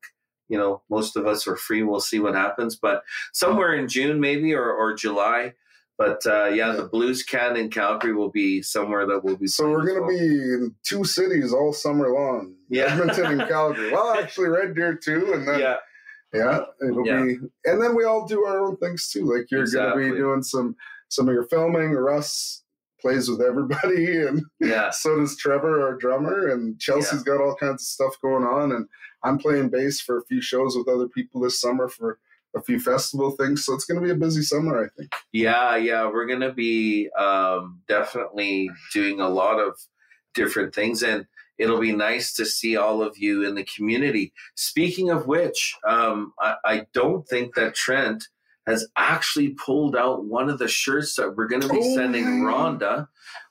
you 0.48 0.58
know 0.58 0.82
most 0.90 1.16
of 1.16 1.24
us 1.24 1.46
are 1.46 1.54
free. 1.54 1.84
We'll 1.84 2.00
see 2.00 2.18
what 2.18 2.34
happens, 2.34 2.74
but 2.74 3.04
somewhere 3.32 3.74
in 3.74 3.86
June 3.86 4.18
maybe 4.18 4.52
or, 4.54 4.72
or 4.72 4.92
July. 4.94 5.52
But 5.96 6.26
uh, 6.26 6.46
yeah, 6.46 6.72
the 6.72 6.84
Blues 6.90 7.22
Can 7.22 7.56
in 7.56 7.70
Calgary 7.70 8.14
will 8.14 8.30
be 8.30 8.62
somewhere 8.62 9.06
that 9.06 9.22
will 9.24 9.36
be. 9.36 9.46
So 9.46 9.70
we're 9.70 9.86
going 9.86 9.96
to 9.96 10.00
well. 10.02 10.10
be 10.10 10.16
in 10.24 10.74
two 10.82 11.04
cities 11.04 11.52
all 11.52 11.72
summer 11.72 12.10
long. 12.10 12.54
Yeah. 12.68 12.86
Edmonton 12.86 13.38
and 13.40 13.48
Calgary. 13.48 13.92
Well, 13.92 14.14
actually, 14.18 14.48
Red 14.48 14.74
Deer 14.74 14.94
too, 14.96 15.32
and 15.34 15.46
then 15.46 15.60
yeah, 15.60 15.76
Yeah, 16.32 16.62
it'll 16.82 17.06
Yeah. 17.06 17.22
be, 17.22 17.36
and 17.64 17.80
then 17.80 17.94
we 17.94 18.04
all 18.04 18.26
do 18.26 18.44
our 18.44 18.60
own 18.66 18.76
things 18.78 19.08
too. 19.08 19.24
Like 19.24 19.50
you're 19.52 19.66
going 19.66 19.96
to 20.08 20.12
be 20.12 20.16
doing 20.18 20.42
some 20.42 20.74
some 21.10 21.28
of 21.28 21.34
your 21.34 21.46
filming. 21.46 21.92
Russ 21.92 22.62
plays 23.00 23.28
with 23.30 23.40
everybody, 23.40 24.20
and 24.26 24.42
Yeah. 24.60 24.90
so 24.90 25.16
does 25.20 25.36
Trevor, 25.36 25.80
our 25.86 25.94
drummer, 25.94 26.48
and 26.48 26.76
Chelsea's 26.80 27.22
got 27.22 27.40
all 27.40 27.54
kinds 27.54 27.82
of 27.82 27.86
stuff 27.86 28.14
going 28.20 28.42
on. 28.44 28.72
And 28.72 28.88
I'm 29.22 29.38
playing 29.38 29.68
bass 29.68 30.00
for 30.00 30.18
a 30.18 30.24
few 30.24 30.40
shows 30.42 30.76
with 30.76 30.88
other 30.88 31.06
people 31.06 31.40
this 31.40 31.60
summer 31.60 31.88
for 31.88 32.18
a 32.56 32.62
few 32.62 32.78
festival 32.78 33.32
things. 33.32 33.64
So 33.64 33.74
it's 33.74 33.84
going 33.84 34.00
to 34.00 34.04
be 34.04 34.12
a 34.12 34.16
busy 34.16 34.42
summer, 34.42 34.84
I 34.84 34.88
think. 34.96 35.12
Yeah, 35.32 35.76
yeah, 35.76 36.06
we're 36.06 36.26
gonna 36.26 36.52
be 36.52 37.10
um, 37.18 37.80
definitely 37.88 38.70
doing 38.92 39.20
a 39.20 39.28
lot 39.28 39.58
of 39.58 39.78
different 40.34 40.74
things, 40.74 41.02
and 41.02 41.26
it'll 41.58 41.80
be 41.80 41.92
nice 41.92 42.34
to 42.34 42.44
see 42.44 42.76
all 42.76 43.02
of 43.02 43.18
you 43.18 43.46
in 43.46 43.54
the 43.54 43.64
community. 43.64 44.32
Speaking 44.54 45.10
of 45.10 45.26
which, 45.26 45.74
um, 45.86 46.32
I, 46.40 46.54
I 46.64 46.86
don't 46.92 47.26
think 47.28 47.54
that 47.54 47.74
Trent 47.74 48.28
has 48.66 48.86
actually 48.96 49.50
pulled 49.50 49.94
out 49.96 50.24
one 50.24 50.48
of 50.48 50.58
the 50.58 50.68
shirts 50.68 51.16
that 51.16 51.36
we're 51.36 51.48
gonna 51.48 51.68
be 51.68 51.80
Oh, 51.82 51.94
sending 51.94 52.24
yeah. 52.24 52.30
Rhonda 52.44 53.08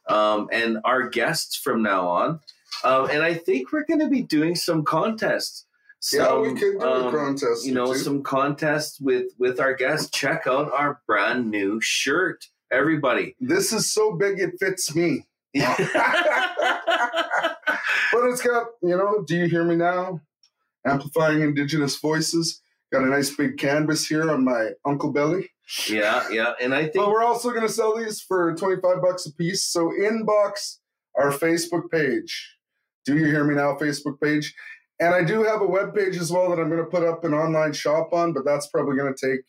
um, 0.09 0.47
and 0.51 0.79
our 0.83 1.07
guests 1.09 1.55
from 1.55 1.81
now 1.83 2.07
on, 2.07 2.39
um, 2.83 3.09
and 3.09 3.21
I 3.21 3.33
think 3.33 3.71
we're 3.71 3.85
gonna 3.85 4.09
be 4.09 4.23
doing 4.23 4.55
some 4.55 4.83
contests. 4.83 5.65
Yeah, 6.11 6.35
we 6.37 6.49
Some, 6.49 6.57
could 6.57 6.79
do 6.79 6.85
um, 6.85 7.07
a 7.13 7.17
contest. 7.17 7.65
you 7.65 7.73
know 7.73 7.93
two. 7.93 7.99
some 7.99 8.23
contests 8.23 8.99
with 8.99 9.27
with 9.37 9.59
our 9.59 9.73
guests 9.73 10.09
check 10.09 10.47
out 10.47 10.71
our 10.73 11.01
brand 11.07 11.49
new 11.49 11.79
shirt 11.81 12.45
everybody 12.71 13.35
This 13.39 13.71
is 13.71 13.91
so 13.93 14.15
big 14.15 14.39
it 14.39 14.55
fits 14.59 14.93
me. 14.95 15.25
But 18.11 18.25
it's 18.29 18.41
got, 18.43 18.67
you 18.83 18.95
know, 18.95 19.23
do 19.25 19.35
you 19.35 19.47
hear 19.47 19.63
me 19.63 19.75
now? 19.75 20.21
Amplifying 20.85 21.41
Indigenous 21.41 21.97
voices. 21.97 22.61
Got 22.91 23.03
a 23.03 23.07
nice 23.07 23.35
big 23.35 23.57
canvas 23.57 24.05
here 24.07 24.29
on 24.29 24.43
my 24.43 24.71
Uncle 24.85 25.11
Belly. 25.11 25.49
yeah 25.89 26.27
yeah 26.29 26.51
and 26.61 26.75
i 26.75 26.81
think 26.83 26.95
But 26.95 27.09
we're 27.09 27.23
also 27.23 27.49
going 27.51 27.65
to 27.65 27.69
sell 27.71 27.97
these 27.97 28.19
for 28.21 28.53
25 28.53 29.01
bucks 29.01 29.25
a 29.25 29.33
piece. 29.33 29.63
So 29.63 29.89
inbox 29.99 30.77
our 31.17 31.31
Facebook 31.31 31.89
page. 31.89 32.55
Do 33.05 33.17
you 33.17 33.25
hear 33.25 33.43
me 33.45 33.55
now? 33.55 33.73
Facebook 33.77 34.19
page. 34.21 34.53
And 34.99 35.13
I 35.13 35.23
do 35.23 35.43
have 35.43 35.61
a 35.61 35.67
web 35.67 35.93
page 35.95 36.17
as 36.17 36.31
well 36.31 36.49
that 36.49 36.59
I'm 36.59 36.69
going 36.69 36.83
to 36.83 36.89
put 36.89 37.03
up 37.03 37.23
an 37.23 37.33
online 37.33 37.73
shop 37.73 38.13
on, 38.13 38.31
but 38.33 38.45
that's 38.45 38.67
probably 38.67 38.95
going 38.95 39.13
to 39.13 39.27
take 39.31 39.41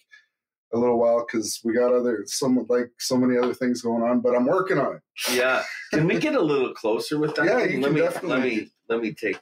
a 0.73 0.79
little 0.79 0.99
while 0.99 1.25
because 1.25 1.61
we 1.65 1.73
got 1.75 1.93
other 1.95 2.25
some 2.27 2.65
like 2.69 2.91
so 2.99 3.17
many 3.17 3.39
other 3.39 3.55
things 3.55 3.83
going 3.83 4.03
on. 4.03 4.21
But 4.21 4.35
I'm 4.35 4.47
working 4.47 4.79
on 4.79 4.97
it. 4.97 5.03
yeah 5.37 5.63
can 5.93 6.07
we 6.09 6.19
get 6.19 6.35
a 6.35 6.41
little 6.43 6.75
closer 6.75 7.19
with 7.19 7.35
that 7.37 7.45
Yeah, 7.47 7.59
you 7.65 7.81
let 7.81 7.89
can 7.89 7.95
me 7.95 8.01
definitely. 8.01 8.31
let 8.31 8.43
me 8.43 8.69
let 8.89 9.01
me 9.01 9.13
take 9.15 9.39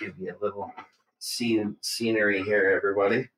give 0.00 0.14
you 0.18 0.34
a 0.34 0.44
little 0.44 0.72
scene 1.20 1.76
scenery 1.82 2.42
here 2.42 2.72
everybody 2.76 3.28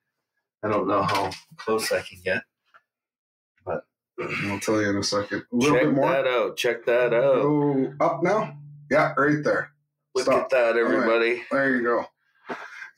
i 0.62 0.68
don't 0.68 0.88
know 0.88 1.02
how 1.02 1.30
close 1.58 1.92
i 1.92 2.00
can 2.00 2.18
get 2.24 2.42
but 3.66 3.84
I'll 4.46 4.58
tell 4.60 4.80
you 4.80 4.88
in 4.88 4.96
a 4.96 5.02
second. 5.02 5.42
A 5.52 5.56
little 5.56 5.76
check 5.76 5.84
bit 5.86 5.92
more. 5.94 6.08
that 6.08 6.26
out 6.26 6.56
check 6.56 6.86
that 6.86 7.12
out 7.12 7.42
Go 7.42 7.92
up 8.00 8.22
now. 8.22 8.56
Yeah, 8.90 9.12
right 9.18 9.42
there. 9.44 9.72
Look 10.14 10.24
Stop. 10.24 10.44
at 10.44 10.50
that 10.50 10.76
everybody 10.76 11.42
There 11.50 11.76
you 11.76 11.82
go. 11.82 12.06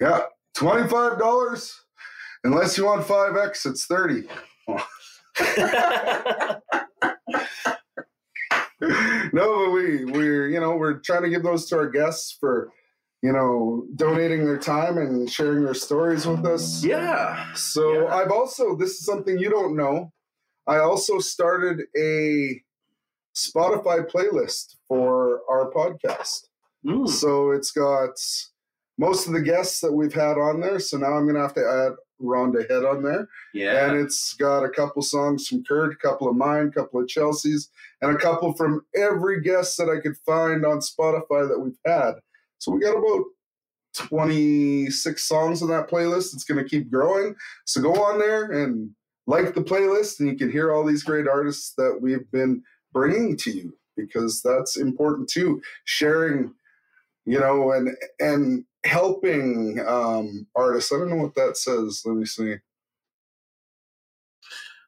Yeah, 0.01 0.23
twenty-five 0.55 1.19
dollars. 1.19 1.81
Unless 2.45 2.77
you 2.79 2.85
want 2.85 3.05
five 3.07 3.37
X, 3.37 3.65
it's 3.67 3.87
thirty. 3.87 4.25
no, 4.69 6.61
but 9.33 9.71
we 9.71 10.05
we're 10.05 10.49
you 10.49 10.61
know 10.61 10.77
we're 10.77 10.99
trying 11.01 11.23
to 11.23 11.31
give 11.31 11.43
those 11.43 11.67
to 11.67 11.77
our 11.79 11.89
guests 11.89 12.37
for 12.39 12.71
you 13.23 13.33
know 13.33 13.87
donating 13.97 14.45
their 14.45 14.59
time 14.59 14.99
and 14.99 15.31
sharing 15.31 15.65
their 15.65 15.75
stories 15.75 16.27
with 16.27 16.45
us. 16.45 16.85
yeah 16.85 17.53
So 17.55 18.03
Yeah. 18.05 18.15
I've 18.15 18.31
also 18.31 18.77
this 18.77 18.91
is 18.93 19.05
something 19.05 19.39
you 19.39 19.49
don't 19.51 19.77
know. 19.77 20.13
I 20.67 20.79
also 20.79 21.19
started 21.21 21.83
a 21.97 22.61
Spotify 23.37 24.07
playlist 24.11 24.77
for 24.89 25.41
our 25.49 25.71
podcast. 25.71 26.47
Mm. 26.87 27.09
So 27.09 27.51
it's 27.51 27.71
got 27.71 28.19
most 28.99 29.27
of 29.27 29.33
the 29.33 29.43
guests 29.43 29.81
that 29.81 29.93
we've 29.93 30.15
had 30.15 30.39
on 30.39 30.61
there. 30.61 30.79
So 30.79 30.97
now 30.97 31.15
I'm 31.15 31.27
gonna 31.27 31.41
have 31.41 31.55
to 31.55 31.67
add 31.67 31.97
Rhonda 32.23 32.69
Head 32.71 32.85
on 32.85 33.03
there. 33.03 33.29
yeah 33.53 33.89
And 33.89 33.99
it's 33.99 34.35
got 34.35 34.65
a 34.65 34.71
couple 34.71 35.03
songs 35.03 35.47
from 35.49 35.65
Kurt, 35.65 35.93
a 35.93 35.97
couple 35.97 36.29
of 36.29 36.37
mine, 36.37 36.69
a 36.69 36.71
couple 36.71 37.01
of 37.01 37.09
Chelsea's, 37.09 37.69
and 38.01 38.15
a 38.15 38.19
couple 38.19 38.55
from 38.55 38.85
every 38.95 39.43
guest 39.43 39.77
that 39.79 39.91
I 39.91 40.01
could 40.01 40.17
find 40.25 40.65
on 40.65 40.79
Spotify 40.79 41.49
that 41.49 41.61
we've 41.61 41.79
had. 41.85 42.13
So 42.59 42.73
we 42.73 42.81
got 42.81 42.97
about 42.97 43.25
26 43.97 45.23
songs 45.23 45.63
on 45.63 45.69
that 45.69 45.89
playlist. 45.89 46.35
It's 46.35 46.45
going 46.45 46.63
to 46.63 46.69
keep 46.69 46.91
growing. 46.91 47.35
So 47.65 47.81
go 47.81 47.95
on 47.95 48.19
there 48.19 48.51
and 48.53 48.91
like 49.27 49.55
the 49.55 49.63
playlist, 49.63 50.21
and 50.21 50.29
you 50.29 50.37
can 50.37 50.51
hear 50.51 50.73
all 50.73 50.85
these 50.85 51.03
great 51.03 51.27
artists 51.29 51.75
that 51.77 51.99
we've 52.01 52.31
been 52.31 52.63
bringing 52.93 53.37
to 53.39 53.51
you 53.51 53.77
because 53.97 54.43
that's 54.43 54.77
important 54.77 55.29
too. 55.29 55.61
Sharing, 55.85 56.55
you 57.27 57.41
know, 57.41 57.73
and 57.73 57.91
and 58.21 58.65
helping 58.85 59.81
um, 59.87 60.47
artists. 60.55 60.93
I 60.93 60.99
don't 60.99 61.11
know 61.11 61.17
what 61.17 61.35
that 61.35 61.57
says. 61.57 62.03
Let 62.07 62.17
me 62.17 62.25
see. 62.25 62.55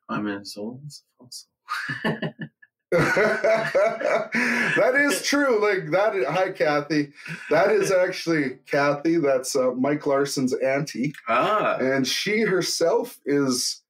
i'm 0.08 0.26
in 0.26 0.44
soul 0.44 0.80
that 2.90 3.74
is 4.96 5.22
true. 5.22 5.60
Like 5.60 5.90
that. 5.90 6.16
is- 6.16 6.26
Hi, 6.26 6.50
Kathy. 6.52 7.12
That 7.50 7.70
is 7.70 7.92
actually 7.92 8.58
Kathy. 8.66 9.18
That's 9.18 9.54
uh, 9.54 9.72
Mike 9.72 10.06
Larson's 10.06 10.54
auntie, 10.54 11.12
ah 11.28 11.76
and 11.80 12.06
she 12.06 12.40
herself 12.40 13.18
is 13.26 13.82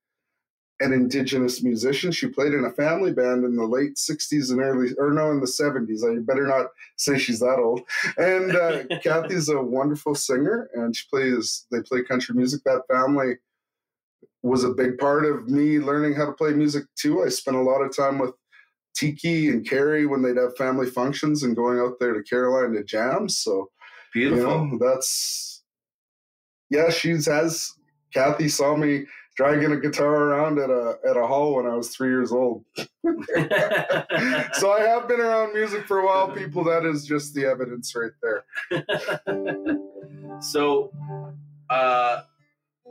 an 0.81 0.93
indigenous 0.93 1.63
musician. 1.63 2.13
She 2.13 2.29
played 2.29 2.53
in 2.53 2.65
a 2.65 2.73
family 2.73 3.13
band 3.13 3.45
in 3.45 3.57
the 3.57 3.67
late 3.67 3.97
'60s 3.97 4.51
and 4.51 4.61
early, 4.61 4.91
or 4.99 5.11
no, 5.11 5.31
in 5.31 5.41
the 5.41 5.47
'70s. 5.47 6.05
I 6.05 6.21
better 6.21 6.47
not 6.47 6.67
say 6.97 7.19
she's 7.19 7.41
that 7.41 7.59
old. 7.59 7.83
And 8.17 8.55
uh, 8.55 8.85
Kathy's 9.03 9.49
a 9.49 9.61
wonderful 9.61 10.15
singer, 10.15 10.71
and 10.75 10.95
she 10.95 11.05
plays. 11.11 11.67
They 11.71 11.81
play 11.81 12.03
country 12.03 12.35
music. 12.35 12.63
That 12.65 12.83
family 12.91 13.35
was 14.43 14.65
a 14.65 14.71
big 14.71 14.99
part 14.99 15.25
of 15.25 15.49
me 15.49 15.79
learning 15.79 16.15
how 16.15 16.27
to 16.27 16.33
play 16.33 16.53
music 16.53 16.85
too. 16.97 17.25
I 17.25 17.29
spent 17.29 17.57
a 17.57 17.63
lot 17.63 17.83
of 17.83 17.95
time 17.95 18.19
with 18.19 18.35
Tiki 18.95 19.49
and 19.49 19.69
Carrie 19.69 20.07
when 20.07 20.23
they'd 20.23 20.37
have 20.37 20.57
family 20.57 20.89
functions 20.89 21.43
and 21.43 21.57
going 21.57 21.79
out 21.79 21.99
there 21.99 22.15
to 22.15 22.23
Caroline 22.23 22.73
to 22.75 22.85
jam. 22.85 23.29
So 23.29 23.71
beautiful 24.13 24.39
you 24.41 24.47
know, 24.47 24.79
that's 24.79 25.63
yeah. 26.71 26.91
She's 26.91 27.27
has 27.27 27.73
Kathy 28.13 28.49
saw 28.49 28.77
me 28.77 29.07
dragging 29.39 29.71
a 29.71 29.77
guitar 29.77 30.25
around 30.25 30.59
at 30.59 30.69
a 30.69 30.99
at 31.09 31.17
a 31.17 31.25
hall 31.25 31.55
when 31.55 31.67
I 31.67 31.77
was 31.77 31.91
three 31.91 32.09
years 32.09 32.33
old. 32.33 32.65
So 34.55 34.73
I 34.73 34.81
have 34.81 35.07
been 35.07 35.21
around 35.21 35.55
music 35.55 35.87
for 35.87 36.01
a 36.01 36.05
while, 36.05 36.33
people. 36.33 36.65
That 36.65 36.85
is 36.85 37.07
just 37.07 37.35
the 37.35 37.47
evidence 37.47 37.95
right 37.95 38.11
there. 38.21 38.45
so 40.41 40.91
uh 41.71 42.23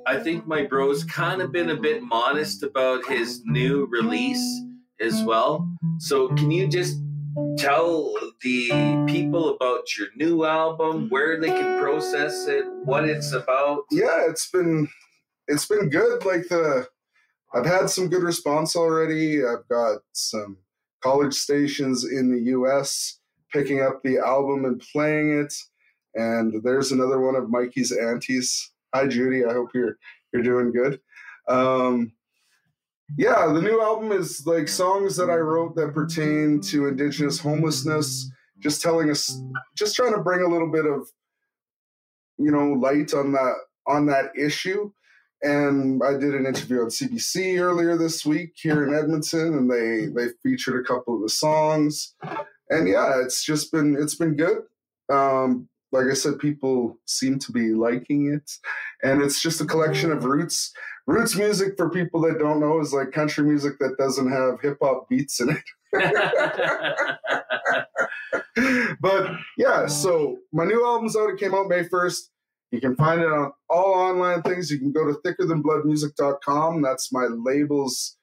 I 0.06 0.20
think 0.20 0.48
my 0.48 0.64
bro's 0.64 1.04
kind 1.04 1.42
of 1.42 1.52
been 1.52 1.70
a 1.70 1.76
bit 1.76 2.02
modest 2.02 2.64
about 2.64 3.06
his 3.06 3.42
new 3.46 3.88
release 3.92 4.62
as 5.02 5.22
well. 5.24 5.70
So 6.00 6.30
can 6.30 6.50
you 6.50 6.70
just 6.70 6.98
tell 7.58 8.14
the 8.42 8.70
people 9.08 9.50
about 9.54 9.98
your 9.98 10.08
new 10.16 10.46
album, 10.46 11.10
where 11.10 11.42
they 11.42 11.50
can 11.50 11.78
process 11.78 12.48
it, 12.48 12.66
what 12.86 13.04
it's 13.04 13.34
about? 13.34 13.84
Yeah, 13.92 14.30
it's 14.30 14.50
been 14.50 14.88
it's 15.48 15.66
been 15.66 15.90
good. 15.90 16.26
Like 16.26 16.48
the 16.50 16.88
I've 17.54 17.66
had 17.66 17.90
some 17.90 18.10
good 18.10 18.24
response 18.24 18.76
already. 18.76 19.46
I've 19.46 19.68
got 19.70 20.00
some 20.12 20.58
college 21.02 21.34
stations 21.34 22.04
in 22.04 22.32
the 22.32 22.52
US 22.52 23.20
picking 23.52 23.82
up 23.82 24.02
the 24.04 24.18
album 24.18 24.66
and 24.66 24.84
playing 24.92 25.40
it. 25.40 25.54
And 26.16 26.62
there's 26.64 26.92
another 26.92 27.20
one 27.22 27.36
of 27.36 27.50
Mikey's 27.50 27.92
aunties. 27.92 28.72
Hi 28.94 29.08
Judy, 29.08 29.46
I 29.46 29.54
hope 29.54 29.70
you're 29.74 29.98
you're 30.34 30.44
doing 30.44 30.72
good. 30.72 31.00
Um 31.48 32.12
yeah, 33.18 33.48
the 33.54 33.62
new 33.62 33.82
album 33.82 34.12
is 34.12 34.46
like 34.46 34.68
songs 34.68 35.16
that 35.16 35.30
I 35.30 35.38
wrote 35.38 35.76
that 35.78 35.94
pertain 35.94 36.60
to 36.62 36.88
indigenous 36.88 37.40
homelessness, 37.40 38.30
just 38.60 38.82
telling 38.82 39.10
us 39.10 39.40
just 39.78 39.96
trying 39.96 40.14
to 40.14 40.22
bring 40.22 40.42
a 40.42 40.50
little 40.50 40.70
bit 40.70 40.86
of 40.86 41.10
you 42.38 42.52
know 42.52 42.74
light 42.74 43.14
on 43.14 43.32
that 43.32 43.56
on 43.88 44.06
that 44.08 44.32
issue 44.38 44.92
and 45.42 46.02
I 46.04 46.14
did 46.14 46.34
an 46.34 46.46
interview 46.46 46.82
on 46.82 46.88
CBC 46.88 47.60
earlier 47.60 47.98
this 47.98 48.26
week 48.26 48.54
here 48.56 48.88
in 48.88 48.94
Edmonton, 48.94 49.54
and 49.56 49.70
they 49.72 50.08
they 50.08 50.32
featured 50.44 50.80
a 50.80 50.88
couple 50.88 51.16
of 51.16 51.22
the 51.22 51.30
songs, 51.30 52.16
and 52.70 52.88
yeah, 52.88 53.22
it's 53.22 53.44
just 53.44 53.72
been 53.72 53.96
it's 54.00 54.16
been 54.16 54.36
good. 54.36 54.64
Um, 55.10 55.70
like 55.92 56.08
I 56.12 56.16
said, 56.16 56.40
people 56.40 56.98
seem 57.06 57.40
to 57.40 57.52
be 57.52 57.74
liking 57.74 58.34
it, 58.34 58.52
and 59.04 59.22
it's 59.22 59.42
just 59.42 59.62
a 59.62 59.66
collection 59.66 60.12
of 60.12 60.26
roots 60.26 60.74
roots 61.06 61.36
music 61.38 61.76
for 61.78 61.90
people 61.90 62.20
that 62.22 62.38
don't 62.38 62.60
know 62.60 62.80
is 62.82 62.94
like 62.94 63.12
country 63.12 63.44
music 63.46 63.80
that 63.80 63.96
doesn't 63.98 64.30
have 64.30 64.60
hip 64.62 64.78
hop 64.82 65.08
beats 65.10 65.40
in 65.40 65.50
it. 65.50 65.64
but 69.00 69.32
yeah, 69.58 69.88
so 69.88 70.38
my 70.52 70.66
new 70.66 70.86
album's 70.86 71.16
out. 71.16 71.30
It 71.30 71.40
came 71.40 71.54
out 71.54 71.70
May 71.70 71.84
1st. 71.84 72.20
You 72.72 72.82
can 72.82 72.96
find 72.96 73.22
it 73.22 73.32
on 73.32 73.52
all 73.70 73.94
online 73.94 74.42
things. 74.42 74.70
You 74.70 74.80
can 74.80 74.92
go 74.92 75.06
to 75.06 75.20
thickerthanbloodmusic.com. 75.26 76.82
That's 76.82 77.14
my 77.14 77.28
label's 77.28 78.18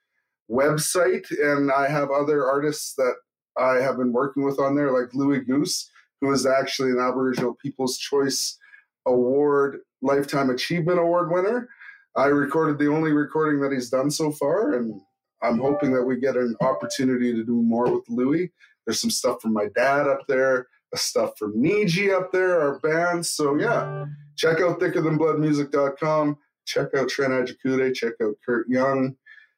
website. 0.50 1.24
And 1.30 1.72
I 1.72 1.88
have 1.88 2.10
other 2.10 2.46
artists 2.46 2.94
that 2.96 3.14
I 3.56 3.76
have 3.76 3.96
been 3.96 4.12
working 4.12 4.44
with 4.44 4.58
on 4.58 4.74
there, 4.74 4.92
like 4.92 5.14
Louis 5.14 5.40
Goose, 5.40 5.90
who 6.20 6.32
is 6.32 6.46
actually 6.46 6.90
an 6.90 6.98
Aboriginal 7.00 7.56
People's 7.62 7.96
Choice 7.96 8.58
Award 9.06 9.78
Lifetime 10.02 10.50
Achievement 10.50 10.98
Award 10.98 11.30
winner. 11.30 11.68
I 12.16 12.26
recorded 12.26 12.78
the 12.78 12.92
only 12.92 13.12
recording 13.12 13.60
that 13.60 13.72
he's 13.72 13.90
done 13.90 14.10
so 14.10 14.30
far, 14.32 14.74
and 14.74 15.00
I'm 15.42 15.58
hoping 15.58 15.92
that 15.94 16.04
we 16.04 16.20
get 16.20 16.36
an 16.36 16.54
opportunity 16.60 17.32
to 17.34 17.44
do 17.44 17.62
more 17.62 17.90
with 17.90 18.04
Louis. 18.08 18.52
There's 18.86 19.00
some 19.00 19.10
stuff 19.10 19.40
from 19.40 19.52
my 19.52 19.68
dad 19.74 20.06
up 20.06 20.20
there, 20.28 20.66
stuff 20.96 21.38
from 21.38 21.54
Niji 21.62 22.12
up 22.14 22.32
there, 22.32 22.60
our 22.60 22.78
bands. 22.80 23.30
So 23.30 23.56
yeah, 23.56 24.06
check 24.36 24.60
out 24.60 24.80
thickerthanbloodmusic.com. 24.80 26.38
Check 26.66 26.88
out 26.96 27.08
Trent 27.08 27.32
Agecoutay. 27.32 27.94
Check 27.94 28.14
out 28.22 28.34
Kurt 28.44 28.68
Young. 28.68 29.16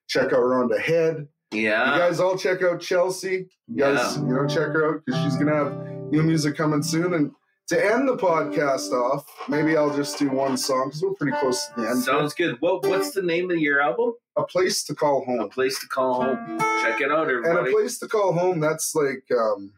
Check 0.08 0.26
out 0.26 0.40
Rhonda 0.40 0.80
Head. 0.80 1.28
Yeah. 1.52 1.92
You 1.94 2.00
guys 2.00 2.20
all 2.20 2.36
check 2.36 2.62
out 2.62 2.80
Chelsea. 2.80 3.48
You 3.68 3.76
guys, 3.76 4.16
Yeah. 4.16 4.22
you 4.22 4.34
know, 4.34 4.46
check 4.46 4.68
her 4.68 4.88
out 4.94 5.02
because 5.06 5.22
she's 5.22 5.36
gonna 5.36 5.54
have 5.54 5.72
new 6.10 6.22
music 6.22 6.56
coming 6.56 6.82
soon. 6.82 7.14
And 7.14 7.30
to 7.68 7.84
end 7.84 8.08
the 8.08 8.16
podcast 8.16 8.92
off, 8.92 9.24
maybe 9.48 9.76
I'll 9.76 9.94
just 9.94 10.18
do 10.18 10.28
one 10.30 10.56
song 10.56 10.88
because 10.88 11.02
we're 11.02 11.14
pretty 11.14 11.36
close 11.38 11.66
to 11.66 11.80
the 11.80 11.88
end. 11.90 12.02
Sounds 12.02 12.34
good. 12.34 12.56
What 12.60 12.84
What's 12.86 13.12
the 13.12 13.22
name 13.22 13.50
of 13.50 13.58
your 13.58 13.80
album? 13.80 14.12
a 14.38 14.42
place 14.44 14.84
to 14.84 14.94
call 14.94 15.24
Home. 15.24 15.40
A 15.40 15.48
place 15.48 15.78
to 15.80 15.86
call 15.88 16.22
home. 16.22 16.58
Check 16.82 17.00
it 17.00 17.10
out, 17.10 17.28
everybody. 17.30 17.58
And 17.58 17.68
a 17.68 17.70
place 17.70 17.98
to 18.00 18.06
call 18.08 18.32
home, 18.34 18.60
that's 18.60 18.94
like 18.94 19.24
um 19.36 19.72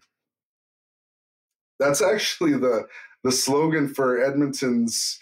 that's 1.78 2.02
actually 2.02 2.52
the 2.52 2.86
the 3.24 3.32
slogan 3.32 3.92
for 3.92 4.22
Edmonton's 4.22 5.18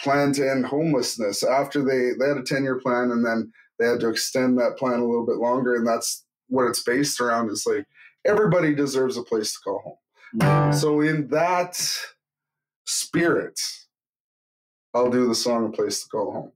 plan 0.00 0.32
to 0.32 0.48
end 0.48 0.66
homelessness. 0.66 1.42
After 1.42 1.82
they 1.82 2.12
they 2.18 2.28
had 2.28 2.38
a 2.38 2.42
10-year 2.42 2.80
plan 2.80 3.10
and 3.10 3.24
then 3.24 3.52
they 3.78 3.86
had 3.86 4.00
to 4.00 4.08
extend 4.08 4.58
that 4.58 4.76
plan 4.78 5.00
a 5.00 5.06
little 5.06 5.26
bit 5.26 5.36
longer 5.36 5.74
and 5.74 5.86
that's 5.86 6.24
what 6.48 6.66
it's 6.66 6.82
based 6.82 7.20
around 7.20 7.50
is 7.50 7.66
like 7.66 7.86
everybody 8.24 8.74
deserves 8.74 9.16
a 9.16 9.22
place 9.22 9.52
to 9.52 9.58
call 9.60 9.80
home. 9.80 9.96
Mm. 10.40 10.74
So 10.74 11.00
in 11.00 11.28
that 11.28 11.80
spirit, 12.86 13.60
I'll 14.92 15.10
do 15.10 15.26
the 15.26 15.34
song 15.34 15.66
A 15.66 15.70
Place 15.70 16.02
to 16.02 16.08
Call 16.08 16.32
Home. 16.32 16.52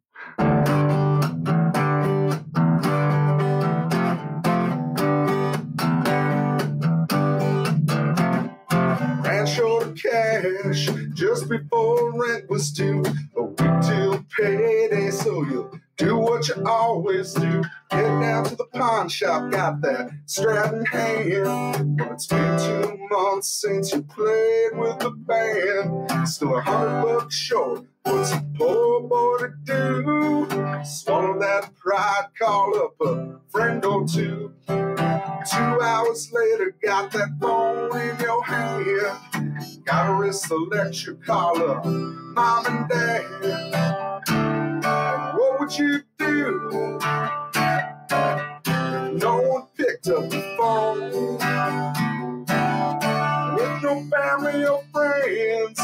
Cash 10.69 10.89
just 11.15 11.49
before 11.49 12.13
rent 12.13 12.49
was 12.49 12.71
due. 12.71 13.03
A 13.37 13.43
week 13.43 13.57
till 13.83 14.25
payday, 14.39 15.11
so 15.11 15.43
you'll 15.45 15.79
do 15.97 16.17
what 16.17 16.49
you 16.49 16.65
always 16.67 17.33
do. 17.35 17.63
Get 17.91 18.21
down 18.21 18.45
to 18.45 18.57
the 18.57 18.67
pawn 18.67 19.09
shop, 19.09 19.51
got 19.51 19.81
that 19.81 20.11
strap 20.27 20.75
in 20.75 20.85
hand. 20.85 21.97
But 21.97 22.13
it's 22.13 22.27
been 22.27 22.59
two 22.59 22.99
months 23.11 23.49
since 23.49 23.93
you 23.93 24.03
played 24.03 24.77
with 24.77 24.99
the 24.99 25.11
band. 25.11 26.29
Still 26.29 26.59
a 26.59 26.61
hundred 26.61 27.03
bucks 27.03 27.35
short. 27.35 27.87
What's 28.03 28.33
a 28.33 28.45
poor 28.57 29.01
boy 29.09 29.39
to 29.39 29.53
do? 29.65 30.85
Swallow 30.85 31.39
that 31.41 31.75
pride, 31.77 32.27
call 32.39 32.77
up 32.77 33.01
a 33.01 33.41
friend 33.51 33.85
or 33.85 34.07
two. 34.07 34.53
Two 34.67 35.81
hours 35.81 36.31
later, 36.33 36.77
got 36.83 37.11
that 37.13 37.39
phone 37.41 37.99
in 37.99 38.21
your 38.21 38.45
hand. 38.45 39.85
Gotta 39.85 40.15
risk 40.15 40.49
the 40.49 40.57
lecture, 40.57 41.15
call 41.15 41.71
up 41.71 41.87
mom 41.87 42.67
and 42.67 42.89
dad. 42.89 44.25
And 44.29 45.39
what 45.39 45.61
would 45.61 45.79
you 45.79 46.03
do? 46.19 46.99
No 49.13 49.41
one 49.41 49.63
picked 49.77 50.09
up 50.09 50.29
the 50.31 50.41
phone. 50.59 51.39
With 53.57 53.83
no 53.83 54.07
family 54.11 54.67
or 54.67 54.83
friends, 54.93 55.81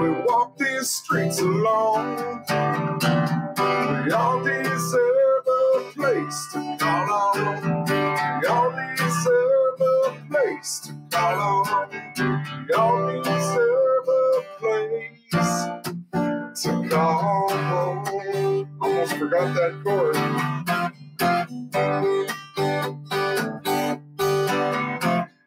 we 0.00 0.10
walk 0.26 0.58
these 0.58 0.90
streets 0.90 1.40
alone. 1.40 2.44
We 4.04 4.12
all 4.12 4.42
deserve 4.44 5.46
a 5.48 5.90
place 5.94 6.48
to 6.52 6.76
call 6.78 7.34
home. 7.34 7.84
We 8.40 8.46
all 8.48 8.70
deserve 8.96 9.80
a 9.80 10.26
place 10.30 10.80
to 10.86 10.92
call 11.10 11.64
home. 11.64 12.66
We 12.68 12.74
all 12.74 13.22
deserve 13.22 14.08
a 14.08 14.42
place 14.60 15.92
to 16.64 16.88
call 16.88 17.48
home. 17.50 18.78
Almost 18.80 19.12
forgot 19.16 19.54
that 19.54 19.80
chord. 19.84 20.16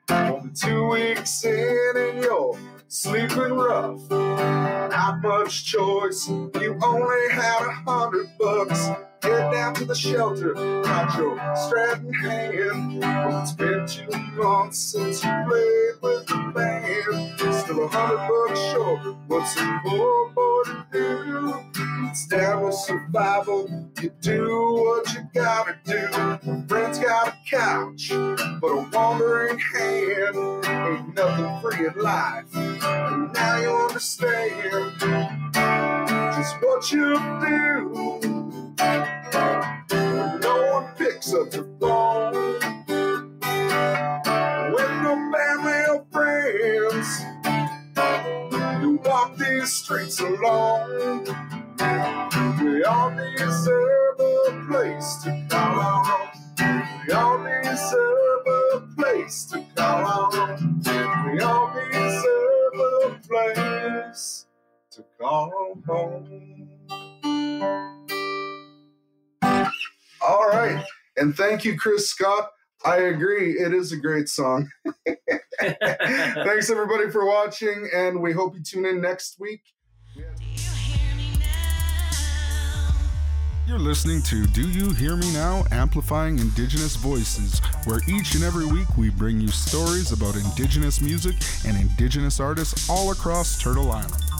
Only 0.10 0.51
two 0.53 0.88
weeks 0.89 1.43
in 1.43 1.93
and 1.95 2.24
you're 2.24 2.58
sleeping 2.88 3.53
rough. 3.53 4.10
Not 4.10 5.22
much 5.22 5.66
choice. 5.66 6.28
You 6.28 6.80
only 6.84 7.30
had 7.32 7.62
a 7.66 7.72
hundred 7.72 8.28
bucks. 8.39 8.89
Get 9.22 9.51
down 9.51 9.74
to 9.76 9.86
the 9.86 9.95
shelter, 9.95 10.53
got 10.53 11.18
your 11.18 11.36
strap 11.56 11.99
in 11.99 12.14
hand. 12.14 13.03
It's 13.41 13.53
been 13.53 13.88
two 13.88 14.08
months 14.36 14.78
since 14.78 15.24
you 15.24 15.32
played 15.47 15.93
with 16.01 16.28
the 16.28 16.51
band. 16.53 17.56
Still 17.56 17.86
a 17.86 17.88
hundred 17.88 18.28
bucks 18.28 18.60
short. 18.72 19.16
What's 19.28 19.58
a 19.58 19.80
poor 19.84 20.30
ain't 30.34 31.15
nothing 31.15 31.61
free 31.61 31.88
in 31.88 31.93
life. 32.01 32.45
And 32.55 33.34
now 33.34 33.59
you 33.59 33.69
understand 33.69 34.99
just 36.36 36.55
what 36.61 36.91
you 36.91 37.15
do. 37.41 38.19
When 39.89 40.39
no 40.39 40.71
one 40.73 40.95
picks 40.95 41.34
up 41.34 41.51
the 41.51 41.63
phone. 41.80 42.34
With 44.73 44.91
no 45.03 45.32
family 45.34 45.82
or 45.89 46.05
friends. 46.11 47.07
You 48.82 48.99
walk 49.05 49.38
these 49.38 49.71
streets 49.73 50.19
alone. 50.19 51.26
We 52.61 52.84
all 52.84 53.11
deserve 53.11 54.19
a 54.19 54.65
place 54.67 55.17
to 55.23 55.47
call 55.49 56.03
home. 56.03 56.30
We 57.07 57.13
all 57.13 57.38
deserve 57.63 58.47
a 58.47 58.82
place 58.95 59.45
to 59.45 59.64
to 65.18 65.24
call 65.24 65.84
home. 65.88 66.70
All 70.22 70.49
right. 70.49 70.84
And 71.18 71.36
thank 71.36 71.63
you, 71.66 71.78
Chris 71.78 72.09
Scott. 72.09 72.49
I 72.84 72.97
agree. 72.97 73.53
It 73.53 73.74
is 73.74 73.91
a 73.91 73.97
great 73.97 74.30
song. 74.30 74.70
Thanks, 75.59 76.70
everybody, 76.70 77.09
for 77.09 77.26
watching. 77.26 77.89
And 77.93 78.22
we 78.22 78.32
hope 78.32 78.55
you 78.55 78.63
tune 78.63 78.86
in 78.86 79.01
next 79.01 79.39
week. 79.39 79.61
You're 83.68 83.80
listening 83.80 84.22
to 84.24 84.45
Do 84.45 84.70
You 84.70 84.91
Hear 84.91 85.16
Me 85.16 85.34
Now? 85.34 85.66
Amplifying 85.72 86.38
Indigenous 86.38 86.95
Voices, 86.95 87.59
where 87.86 87.99
each 88.07 88.36
and 88.36 88.43
every 88.43 88.68
week 88.68 88.88
we 88.95 89.09
bring 89.09 89.41
you 89.41 89.47
stories 89.47 90.11
about 90.11 90.36
Indigenous 90.36 91.01
music 91.01 91.36
and 91.66 91.76
Indigenous 91.76 92.39
artists 92.39 92.88
all 92.88 93.11
across 93.11 93.59
Turtle 93.59 93.91
Island. 93.91 94.35